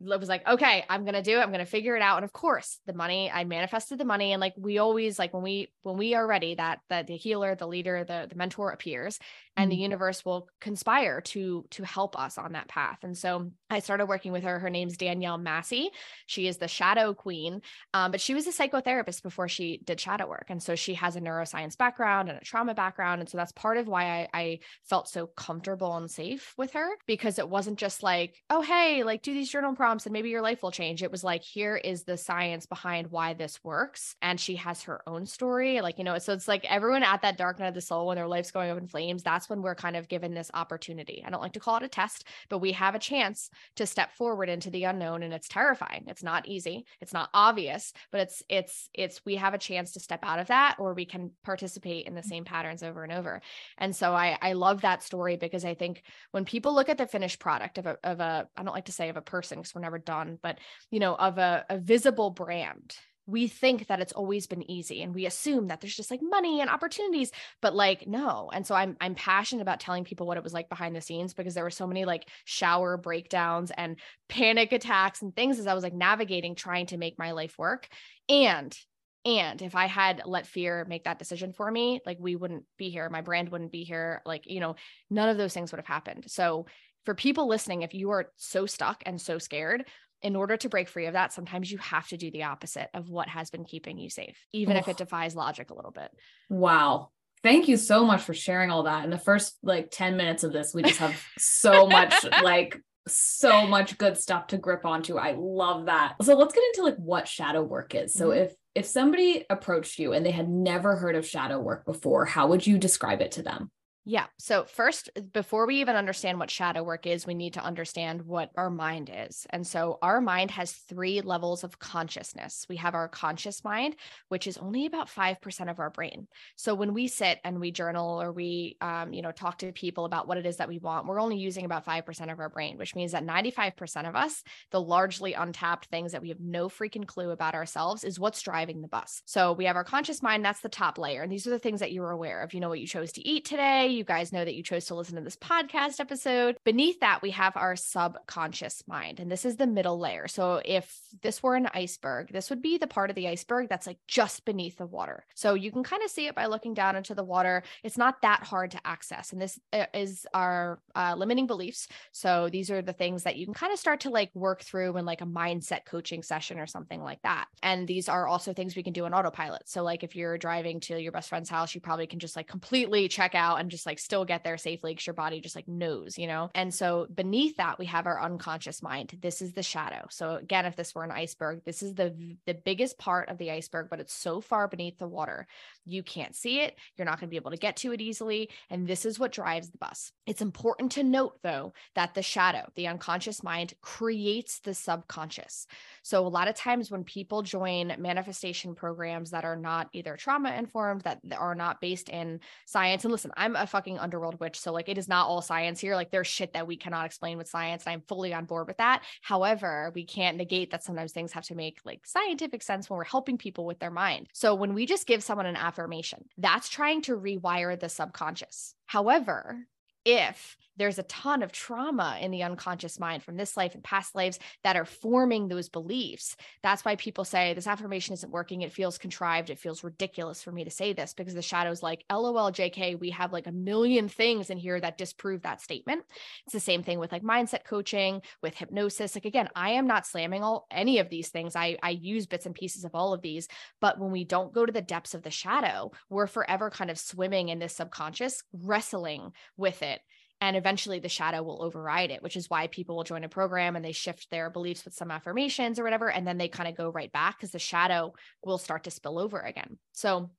was 0.00 0.28
like, 0.28 0.46
okay, 0.48 0.84
I'm 0.88 1.04
gonna 1.04 1.22
do 1.22 1.38
it. 1.38 1.42
I'm 1.42 1.52
gonna 1.52 1.66
figure 1.66 1.94
it 1.96 2.02
out. 2.02 2.16
And 2.16 2.24
of 2.24 2.32
course, 2.32 2.78
the 2.86 2.92
money, 2.92 3.30
I 3.30 3.44
manifested 3.44 3.98
the 3.98 4.04
money. 4.04 4.32
And 4.32 4.40
like 4.40 4.54
we 4.56 4.78
always 4.78 5.18
like 5.18 5.34
when 5.34 5.42
we 5.42 5.72
when 5.82 5.96
we 5.98 6.14
are 6.14 6.26
ready, 6.26 6.54
that 6.54 6.80
that 6.88 7.06
the 7.06 7.16
healer, 7.16 7.54
the 7.54 7.66
leader, 7.66 8.04
the 8.04 8.26
the 8.28 8.36
mentor 8.36 8.70
appears 8.70 9.18
and 9.60 9.70
mm-hmm. 9.70 9.76
the 9.76 9.82
universe 9.82 10.24
will 10.24 10.48
conspire 10.60 11.20
to 11.20 11.66
to 11.70 11.84
help 11.84 12.18
us 12.18 12.38
on 12.38 12.52
that 12.52 12.68
path. 12.68 12.98
And 13.02 13.16
so 13.16 13.50
I 13.68 13.80
started 13.80 14.06
working 14.06 14.32
with 14.32 14.42
her. 14.42 14.58
Her 14.58 14.70
name's 14.70 14.96
Danielle 14.96 15.38
Massey. 15.38 15.90
She 16.26 16.46
is 16.46 16.56
the 16.56 16.66
shadow 16.66 17.12
queen. 17.12 17.60
Um, 17.92 18.10
but 18.10 18.20
she 18.20 18.34
was 18.34 18.46
a 18.46 18.50
psychotherapist 18.50 19.22
before 19.22 19.48
she 19.48 19.80
did 19.84 20.00
shadow 20.00 20.26
work. 20.28 20.46
And 20.48 20.62
so 20.62 20.74
she 20.74 20.94
has 20.94 21.14
a 21.14 21.20
neuroscience 21.20 21.76
background 21.76 22.30
and 22.30 22.38
a 22.38 22.44
trauma 22.44 22.74
background. 22.74 23.20
And 23.20 23.28
so 23.28 23.36
that's 23.36 23.52
part 23.52 23.76
of 23.76 23.86
why 23.86 24.04
I, 24.04 24.28
I 24.32 24.58
felt 24.88 25.08
so 25.08 25.26
comfortable 25.26 25.94
and 25.96 26.10
safe 26.10 26.54
with 26.56 26.72
her 26.72 26.88
because 27.06 27.38
it 27.38 27.48
wasn't 27.48 27.78
just 27.78 28.02
like, 28.02 28.42
oh, 28.48 28.62
hey, 28.62 29.04
like 29.04 29.22
do 29.22 29.34
these 29.34 29.50
journal 29.50 29.74
prompts 29.74 30.06
and 30.06 30.12
maybe 30.14 30.30
your 30.30 30.42
life 30.42 30.62
will 30.62 30.72
change. 30.72 31.02
It 31.02 31.12
was 31.12 31.22
like, 31.22 31.42
here 31.42 31.76
is 31.76 32.04
the 32.04 32.16
science 32.16 32.64
behind 32.64 33.10
why 33.10 33.34
this 33.34 33.62
works. 33.62 34.16
And 34.22 34.40
she 34.40 34.56
has 34.56 34.82
her 34.84 35.02
own 35.06 35.26
story. 35.26 35.82
Like, 35.82 35.98
you 35.98 36.04
know, 36.04 36.16
so 36.18 36.32
it's 36.32 36.48
like 36.48 36.64
everyone 36.64 37.02
at 37.02 37.22
that 37.22 37.36
dark 37.36 37.58
night 37.58 37.68
of 37.68 37.74
the 37.74 37.80
soul 37.82 38.06
when 38.06 38.16
their 38.16 38.26
life's 38.26 38.50
going 38.50 38.70
up 38.70 38.78
in 38.78 38.86
flames, 38.86 39.22
that's 39.22 39.49
when 39.50 39.62
we're 39.62 39.74
kind 39.74 39.96
of 39.96 40.08
given 40.08 40.32
this 40.32 40.50
opportunity. 40.54 41.22
I 41.26 41.30
don't 41.30 41.42
like 41.42 41.52
to 41.54 41.60
call 41.60 41.76
it 41.76 41.82
a 41.82 41.88
test, 41.88 42.26
but 42.48 42.58
we 42.58 42.72
have 42.72 42.94
a 42.94 43.00
chance 43.00 43.50
to 43.76 43.86
step 43.86 44.12
forward 44.12 44.48
into 44.48 44.70
the 44.70 44.84
unknown 44.84 45.22
and 45.22 45.34
it's 45.34 45.48
terrifying. 45.48 46.04
It's 46.06 46.22
not 46.22 46.48
easy. 46.48 46.86
It's 47.00 47.12
not 47.12 47.28
obvious, 47.34 47.92
but 48.12 48.22
it's 48.22 48.42
it's 48.48 48.88
it's 48.94 49.24
we 49.24 49.36
have 49.36 49.54
a 49.54 49.58
chance 49.58 49.92
to 49.92 50.00
step 50.00 50.20
out 50.22 50.38
of 50.38 50.48
that 50.48 50.76
or 50.78 50.94
we 50.94 51.04
can 51.04 51.32
participate 51.44 52.06
in 52.06 52.14
the 52.14 52.22
same 52.22 52.44
patterns 52.44 52.82
over 52.82 53.02
and 53.02 53.12
over. 53.12 53.42
And 53.76 53.94
so 53.94 54.14
I 54.14 54.38
I 54.40 54.52
love 54.54 54.82
that 54.82 55.02
story 55.02 55.36
because 55.36 55.64
I 55.64 55.74
think 55.74 56.02
when 56.30 56.44
people 56.44 56.74
look 56.74 56.88
at 56.88 56.98
the 56.98 57.06
finished 57.06 57.40
product 57.40 57.78
of 57.78 57.86
a 57.86 57.98
of 58.04 58.20
a 58.20 58.48
I 58.56 58.62
don't 58.62 58.74
like 58.74 58.86
to 58.86 58.92
say 58.92 59.08
of 59.08 59.16
a 59.16 59.22
person 59.22 59.58
because 59.58 59.74
we're 59.74 59.80
never 59.80 59.98
done, 59.98 60.38
but 60.42 60.58
you 60.90 61.00
know, 61.00 61.14
of 61.14 61.38
a, 61.38 61.64
a 61.68 61.78
visible 61.78 62.30
brand 62.30 62.96
we 63.26 63.46
think 63.48 63.86
that 63.86 64.00
it's 64.00 64.12
always 64.12 64.46
been 64.46 64.68
easy 64.70 65.02
and 65.02 65.14
we 65.14 65.26
assume 65.26 65.68
that 65.68 65.80
there's 65.80 65.94
just 65.94 66.10
like 66.10 66.20
money 66.22 66.60
and 66.60 66.70
opportunities 66.70 67.30
but 67.62 67.74
like 67.74 68.06
no. 68.06 68.50
And 68.52 68.66
so 68.66 68.74
i'm 68.74 68.96
i'm 69.00 69.14
passionate 69.14 69.62
about 69.62 69.80
telling 69.80 70.04
people 70.04 70.26
what 70.26 70.36
it 70.36 70.44
was 70.44 70.52
like 70.52 70.68
behind 70.68 70.94
the 70.94 71.00
scenes 71.00 71.34
because 71.34 71.54
there 71.54 71.64
were 71.64 71.70
so 71.70 71.86
many 71.86 72.04
like 72.04 72.28
shower 72.44 72.96
breakdowns 72.96 73.70
and 73.76 73.98
panic 74.28 74.72
attacks 74.72 75.22
and 75.22 75.34
things 75.34 75.58
as 75.58 75.66
i 75.66 75.74
was 75.74 75.84
like 75.84 75.94
navigating 75.94 76.54
trying 76.54 76.86
to 76.86 76.96
make 76.96 77.18
my 77.18 77.32
life 77.32 77.56
work. 77.58 77.88
And 78.28 78.76
and 79.24 79.60
if 79.60 79.74
i 79.74 79.86
had 79.86 80.22
let 80.24 80.46
fear 80.46 80.86
make 80.88 81.04
that 81.04 81.18
decision 81.18 81.52
for 81.52 81.70
me 81.70 82.00
like 82.06 82.16
we 82.20 82.36
wouldn't 82.36 82.64
be 82.78 82.90
here. 82.90 83.08
My 83.10 83.20
brand 83.20 83.50
wouldn't 83.50 83.72
be 83.72 83.84
here. 83.84 84.22
Like 84.24 84.44
you 84.46 84.60
know 84.60 84.76
none 85.10 85.28
of 85.28 85.36
those 85.36 85.54
things 85.54 85.72
would 85.72 85.78
have 85.78 85.86
happened. 85.86 86.24
So 86.28 86.66
for 87.04 87.14
people 87.14 87.48
listening 87.48 87.82
if 87.82 87.94
you 87.94 88.10
are 88.10 88.32
so 88.36 88.66
stuck 88.66 89.02
and 89.06 89.20
so 89.20 89.38
scared 89.38 89.84
in 90.22 90.36
order 90.36 90.56
to 90.56 90.68
break 90.68 90.88
free 90.88 91.06
of 91.06 91.14
that, 91.14 91.32
sometimes 91.32 91.70
you 91.70 91.78
have 91.78 92.08
to 92.08 92.16
do 92.16 92.30
the 92.30 92.44
opposite 92.44 92.88
of 92.94 93.08
what 93.08 93.28
has 93.28 93.50
been 93.50 93.64
keeping 93.64 93.98
you 93.98 94.10
safe, 94.10 94.38
even 94.52 94.76
oh. 94.76 94.80
if 94.80 94.88
it 94.88 94.96
defies 94.96 95.34
logic 95.34 95.70
a 95.70 95.74
little 95.74 95.90
bit. 95.90 96.10
Wow. 96.48 97.10
Thank 97.42 97.68
you 97.68 97.76
so 97.76 98.04
much 98.04 98.22
for 98.22 98.34
sharing 98.34 98.70
all 98.70 98.82
that. 98.82 99.04
In 99.04 99.10
the 99.10 99.18
first 99.18 99.56
like 99.62 99.90
10 99.90 100.16
minutes 100.16 100.44
of 100.44 100.52
this, 100.52 100.74
we 100.74 100.82
just 100.82 100.98
have 100.98 101.22
so 101.38 101.86
much 101.86 102.14
like 102.42 102.78
so 103.08 103.66
much 103.66 103.96
good 103.96 104.18
stuff 104.18 104.48
to 104.48 104.58
grip 104.58 104.84
onto. 104.84 105.16
I 105.16 105.34
love 105.38 105.86
that. 105.86 106.16
So 106.22 106.36
let's 106.36 106.54
get 106.54 106.64
into 106.74 106.82
like 106.82 106.96
what 106.96 107.26
shadow 107.26 107.62
work 107.62 107.94
is. 107.94 108.12
So 108.12 108.28
mm-hmm. 108.28 108.44
if 108.44 108.54
if 108.74 108.86
somebody 108.86 109.44
approached 109.50 109.98
you 109.98 110.12
and 110.12 110.24
they 110.24 110.30
had 110.30 110.48
never 110.48 110.96
heard 110.96 111.16
of 111.16 111.26
shadow 111.26 111.58
work 111.58 111.84
before, 111.84 112.24
how 112.24 112.48
would 112.48 112.66
you 112.66 112.78
describe 112.78 113.20
it 113.20 113.32
to 113.32 113.42
them? 113.42 113.70
Yeah. 114.06 114.26
So, 114.38 114.64
first, 114.64 115.10
before 115.34 115.66
we 115.66 115.82
even 115.82 115.94
understand 115.94 116.38
what 116.38 116.50
shadow 116.50 116.82
work 116.82 117.06
is, 117.06 117.26
we 117.26 117.34
need 117.34 117.54
to 117.54 117.62
understand 117.62 118.22
what 118.22 118.50
our 118.56 118.70
mind 118.70 119.10
is. 119.12 119.46
And 119.50 119.66
so, 119.66 119.98
our 120.00 120.22
mind 120.22 120.50
has 120.52 120.72
three 120.72 121.20
levels 121.20 121.64
of 121.64 121.78
consciousness. 121.78 122.64
We 122.66 122.76
have 122.76 122.94
our 122.94 123.08
conscious 123.08 123.62
mind, 123.62 123.96
which 124.28 124.46
is 124.46 124.56
only 124.56 124.86
about 124.86 125.10
5% 125.10 125.70
of 125.70 125.78
our 125.78 125.90
brain. 125.90 126.28
So, 126.56 126.74
when 126.74 126.94
we 126.94 127.08
sit 127.08 127.40
and 127.44 127.60
we 127.60 127.72
journal 127.72 128.22
or 128.22 128.32
we, 128.32 128.78
um, 128.80 129.12
you 129.12 129.20
know, 129.20 129.32
talk 129.32 129.58
to 129.58 129.70
people 129.70 130.06
about 130.06 130.26
what 130.26 130.38
it 130.38 130.46
is 130.46 130.56
that 130.56 130.68
we 130.68 130.78
want, 130.78 131.06
we're 131.06 131.20
only 131.20 131.36
using 131.36 131.66
about 131.66 131.84
5% 131.84 132.32
of 132.32 132.40
our 132.40 132.48
brain, 132.48 132.78
which 132.78 132.94
means 132.94 133.12
that 133.12 133.26
95% 133.26 134.08
of 134.08 134.16
us, 134.16 134.42
the 134.70 134.80
largely 134.80 135.34
untapped 135.34 135.86
things 135.86 136.12
that 136.12 136.22
we 136.22 136.30
have 136.30 136.40
no 136.40 136.70
freaking 136.70 137.06
clue 137.06 137.30
about 137.30 137.54
ourselves, 137.54 138.02
is 138.02 138.18
what's 138.18 138.40
driving 138.40 138.80
the 138.80 138.88
bus. 138.88 139.22
So, 139.26 139.52
we 139.52 139.66
have 139.66 139.76
our 139.76 139.84
conscious 139.84 140.22
mind, 140.22 140.42
that's 140.42 140.62
the 140.62 140.70
top 140.70 140.96
layer. 140.96 141.22
And 141.22 141.30
these 141.30 141.46
are 141.46 141.50
the 141.50 141.58
things 141.58 141.80
that 141.80 141.92
you're 141.92 142.10
aware 142.10 142.40
of. 142.40 142.54
You 142.54 142.60
know 142.60 142.70
what 142.70 142.80
you 142.80 142.86
chose 142.86 143.12
to 143.12 143.28
eat 143.28 143.44
today 143.44 143.89
you 143.90 144.04
guys 144.04 144.32
know 144.32 144.44
that 144.44 144.54
you 144.54 144.62
chose 144.62 144.86
to 144.86 144.94
listen 144.94 145.16
to 145.16 145.22
this 145.22 145.36
podcast 145.36 146.00
episode. 146.00 146.56
Beneath 146.64 147.00
that, 147.00 147.22
we 147.22 147.30
have 147.32 147.56
our 147.56 147.76
subconscious 147.76 148.82
mind, 148.86 149.20
and 149.20 149.30
this 149.30 149.44
is 149.44 149.56
the 149.56 149.66
middle 149.66 149.98
layer. 149.98 150.28
So 150.28 150.60
if 150.64 150.98
this 151.22 151.42
were 151.42 151.56
an 151.56 151.68
iceberg, 151.74 152.32
this 152.32 152.50
would 152.50 152.62
be 152.62 152.78
the 152.78 152.86
part 152.86 153.10
of 153.10 153.16
the 153.16 153.28
iceberg 153.28 153.68
that's 153.68 153.86
like 153.86 153.98
just 154.06 154.44
beneath 154.44 154.76
the 154.76 154.86
water. 154.86 155.24
So 155.34 155.54
you 155.54 155.70
can 155.70 155.82
kind 155.82 156.02
of 156.02 156.10
see 156.10 156.26
it 156.26 156.34
by 156.34 156.46
looking 156.46 156.74
down 156.74 156.96
into 156.96 157.14
the 157.14 157.24
water. 157.24 157.62
It's 157.82 157.98
not 157.98 158.22
that 158.22 158.42
hard 158.42 158.72
to 158.72 158.86
access. 158.86 159.32
And 159.32 159.40
this 159.40 159.58
uh, 159.72 159.86
is 159.94 160.26
our 160.34 160.80
uh, 160.94 161.14
limiting 161.16 161.46
beliefs. 161.46 161.88
So 162.12 162.48
these 162.50 162.70
are 162.70 162.82
the 162.82 162.92
things 162.92 163.24
that 163.24 163.36
you 163.36 163.46
can 163.46 163.54
kind 163.54 163.72
of 163.72 163.78
start 163.78 164.00
to 164.00 164.10
like 164.10 164.30
work 164.34 164.62
through 164.62 164.96
in 164.96 165.04
like 165.04 165.20
a 165.20 165.26
mindset 165.26 165.84
coaching 165.86 166.22
session 166.22 166.58
or 166.58 166.66
something 166.66 167.02
like 167.02 167.22
that. 167.22 167.46
And 167.62 167.86
these 167.86 168.08
are 168.08 168.26
also 168.26 168.52
things 168.52 168.76
we 168.76 168.82
can 168.82 168.92
do 168.92 169.04
on 169.04 169.14
autopilot. 169.14 169.68
So 169.68 169.82
like 169.82 170.02
if 170.02 170.16
you're 170.16 170.38
driving 170.38 170.80
to 170.80 171.00
your 171.00 171.12
best 171.12 171.28
friend's 171.28 171.50
house, 171.50 171.74
you 171.74 171.80
probably 171.80 172.06
can 172.06 172.18
just 172.18 172.36
like 172.36 172.48
completely 172.48 173.08
check 173.08 173.34
out 173.34 173.60
and 173.60 173.70
just 173.70 173.79
just 173.80 173.86
like 173.86 173.98
still 173.98 174.26
get 174.26 174.44
there 174.44 174.58
safely 174.58 174.92
because 174.92 175.06
your 175.06 175.14
body 175.14 175.40
just 175.40 175.56
like 175.56 175.66
knows, 175.66 176.18
you 176.18 176.26
know? 176.26 176.50
And 176.54 176.72
so 176.72 177.06
beneath 177.14 177.56
that, 177.56 177.78
we 177.78 177.86
have 177.86 178.06
our 178.06 178.20
unconscious 178.22 178.82
mind. 178.82 179.16
This 179.22 179.40
is 179.40 179.54
the 179.54 179.62
shadow. 179.62 180.06
So 180.10 180.34
again, 180.34 180.66
if 180.66 180.76
this 180.76 180.94
were 180.94 181.02
an 181.02 181.10
iceberg, 181.10 181.62
this 181.64 181.82
is 181.82 181.94
the 181.94 182.36
the 182.46 182.54
biggest 182.54 182.98
part 182.98 183.30
of 183.30 183.38
the 183.38 183.50
iceberg, 183.50 183.88
but 183.88 184.00
it's 184.00 184.12
so 184.12 184.42
far 184.42 184.68
beneath 184.68 184.98
the 184.98 185.08
water. 185.08 185.46
You 185.86 186.02
can't 186.02 186.36
see 186.36 186.60
it. 186.60 186.76
You're 186.96 187.06
not 187.06 187.18
going 187.18 187.28
to 187.28 187.30
be 187.30 187.36
able 187.36 187.52
to 187.52 187.56
get 187.56 187.76
to 187.76 187.92
it 187.92 188.02
easily. 188.02 188.50
And 188.68 188.86
this 188.86 189.06
is 189.06 189.18
what 189.18 189.32
drives 189.32 189.70
the 189.70 189.78
bus. 189.78 190.12
It's 190.26 190.42
important 190.42 190.92
to 190.92 191.02
note 191.02 191.38
though 191.42 191.72
that 191.94 192.12
the 192.14 192.22
shadow, 192.22 192.68
the 192.74 192.88
unconscious 192.88 193.42
mind 193.42 193.72
creates 193.80 194.60
the 194.60 194.74
subconscious. 194.74 195.66
So 196.02 196.26
a 196.26 196.28
lot 196.28 196.48
of 196.48 196.54
times 196.54 196.90
when 196.90 197.04
people 197.04 197.42
join 197.42 197.94
manifestation 197.98 198.74
programs 198.74 199.30
that 199.30 199.44
are 199.44 199.56
not 199.56 199.88
either 199.94 200.16
trauma 200.16 200.52
informed, 200.52 201.02
that 201.02 201.20
are 201.36 201.54
not 201.54 201.80
based 201.80 202.10
in 202.10 202.40
science, 202.66 203.04
and 203.04 203.12
listen, 203.12 203.32
I'm 203.36 203.56
a 203.56 203.66
fucking 203.70 203.98
underworld 203.98 204.38
witch. 204.40 204.58
So 204.58 204.72
like 204.72 204.88
it 204.88 204.98
is 204.98 205.08
not 205.08 205.26
all 205.26 205.42
science 205.42 205.80
here. 205.80 205.94
Like 205.94 206.10
there's 206.10 206.26
shit 206.26 206.52
that 206.52 206.66
we 206.66 206.76
cannot 206.76 207.06
explain 207.06 207.38
with 207.38 207.48
science. 207.48 207.84
And 207.84 207.92
I'm 207.92 208.02
fully 208.02 208.34
on 208.34 208.44
board 208.44 208.66
with 208.66 208.78
that. 208.78 209.02
However, 209.22 209.92
we 209.94 210.04
can't 210.04 210.36
negate 210.36 210.70
that 210.70 210.84
sometimes 210.84 211.12
things 211.12 211.32
have 211.32 211.44
to 211.44 211.54
make 211.54 211.78
like 211.84 212.06
scientific 212.06 212.62
sense 212.62 212.90
when 212.90 212.98
we're 212.98 213.04
helping 213.04 213.38
people 213.38 213.64
with 213.64 213.78
their 213.78 213.90
mind. 213.90 214.28
So 214.32 214.54
when 214.54 214.74
we 214.74 214.86
just 214.86 215.06
give 215.06 215.22
someone 215.22 215.46
an 215.46 215.56
affirmation, 215.56 216.24
that's 216.36 216.68
trying 216.68 217.02
to 217.02 217.16
rewire 217.16 217.78
the 217.78 217.88
subconscious. 217.88 218.74
However, 218.86 219.66
if 220.04 220.56
there's 220.80 220.98
a 220.98 221.04
ton 221.04 221.42
of 221.42 221.52
trauma 221.52 222.16
in 222.22 222.30
the 222.30 222.42
unconscious 222.42 222.98
mind 222.98 223.22
from 223.22 223.36
this 223.36 223.54
life 223.54 223.74
and 223.74 223.84
past 223.84 224.14
lives 224.14 224.38
that 224.64 224.76
are 224.76 224.86
forming 224.86 225.46
those 225.46 225.68
beliefs. 225.68 226.36
That's 226.62 226.86
why 226.86 226.96
people 226.96 227.26
say 227.26 227.52
this 227.52 227.66
affirmation 227.66 228.14
isn't 228.14 228.32
working. 228.32 228.62
It 228.62 228.72
feels 228.72 228.96
contrived. 228.96 229.50
It 229.50 229.58
feels 229.58 229.84
ridiculous 229.84 230.42
for 230.42 230.52
me 230.52 230.64
to 230.64 230.70
say 230.70 230.94
this 230.94 231.12
because 231.12 231.34
the 231.34 231.42
shadow's 231.42 231.82
like, 231.82 232.04
LOL, 232.10 232.50
JK, 232.50 232.98
we 232.98 233.10
have 233.10 233.30
like 233.30 233.46
a 233.46 233.52
million 233.52 234.08
things 234.08 234.48
in 234.48 234.56
here 234.56 234.80
that 234.80 234.96
disprove 234.96 235.42
that 235.42 235.60
statement. 235.60 236.02
It's 236.46 236.54
the 236.54 236.60
same 236.60 236.82
thing 236.82 236.98
with 236.98 237.12
like 237.12 237.22
mindset 237.22 237.64
coaching, 237.64 238.22
with 238.42 238.56
hypnosis. 238.56 239.14
Like, 239.14 239.26
again, 239.26 239.50
I 239.54 239.72
am 239.72 239.86
not 239.86 240.06
slamming 240.06 240.42
all 240.42 240.66
any 240.70 240.98
of 240.98 241.10
these 241.10 241.28
things. 241.28 241.56
I, 241.56 241.76
I 241.82 241.90
use 241.90 242.24
bits 242.24 242.46
and 242.46 242.54
pieces 242.54 242.84
of 242.84 242.94
all 242.94 243.12
of 243.12 243.20
these. 243.20 243.48
But 243.82 243.98
when 243.98 244.12
we 244.12 244.24
don't 244.24 244.54
go 244.54 244.64
to 244.64 244.72
the 244.72 244.80
depths 244.80 245.12
of 245.12 245.24
the 245.24 245.30
shadow, 245.30 245.90
we're 246.08 246.26
forever 246.26 246.70
kind 246.70 246.90
of 246.90 246.98
swimming 246.98 247.50
in 247.50 247.58
this 247.58 247.76
subconscious, 247.76 248.42
wrestling 248.54 249.32
with 249.58 249.82
it 249.82 249.99
and 250.40 250.56
eventually 250.56 250.98
the 250.98 251.08
shadow 251.08 251.42
will 251.42 251.62
override 251.62 252.10
it 252.10 252.22
which 252.22 252.36
is 252.36 252.48
why 252.48 252.66
people 252.66 252.96
will 252.96 253.04
join 253.04 253.24
a 253.24 253.28
program 253.28 253.76
and 253.76 253.84
they 253.84 253.92
shift 253.92 254.30
their 254.30 254.50
beliefs 254.50 254.84
with 254.84 254.94
some 254.94 255.10
affirmations 255.10 255.78
or 255.78 255.84
whatever 255.84 256.10
and 256.10 256.26
then 256.26 256.38
they 256.38 256.48
kind 256.48 256.68
of 256.68 256.76
go 256.76 256.90
right 256.90 257.12
back 257.12 257.36
because 257.36 257.50
the 257.50 257.58
shadow 257.58 258.12
will 258.44 258.58
start 258.58 258.84
to 258.84 258.90
spill 258.90 259.18
over 259.18 259.38
again. 259.40 259.78
So 259.92 260.30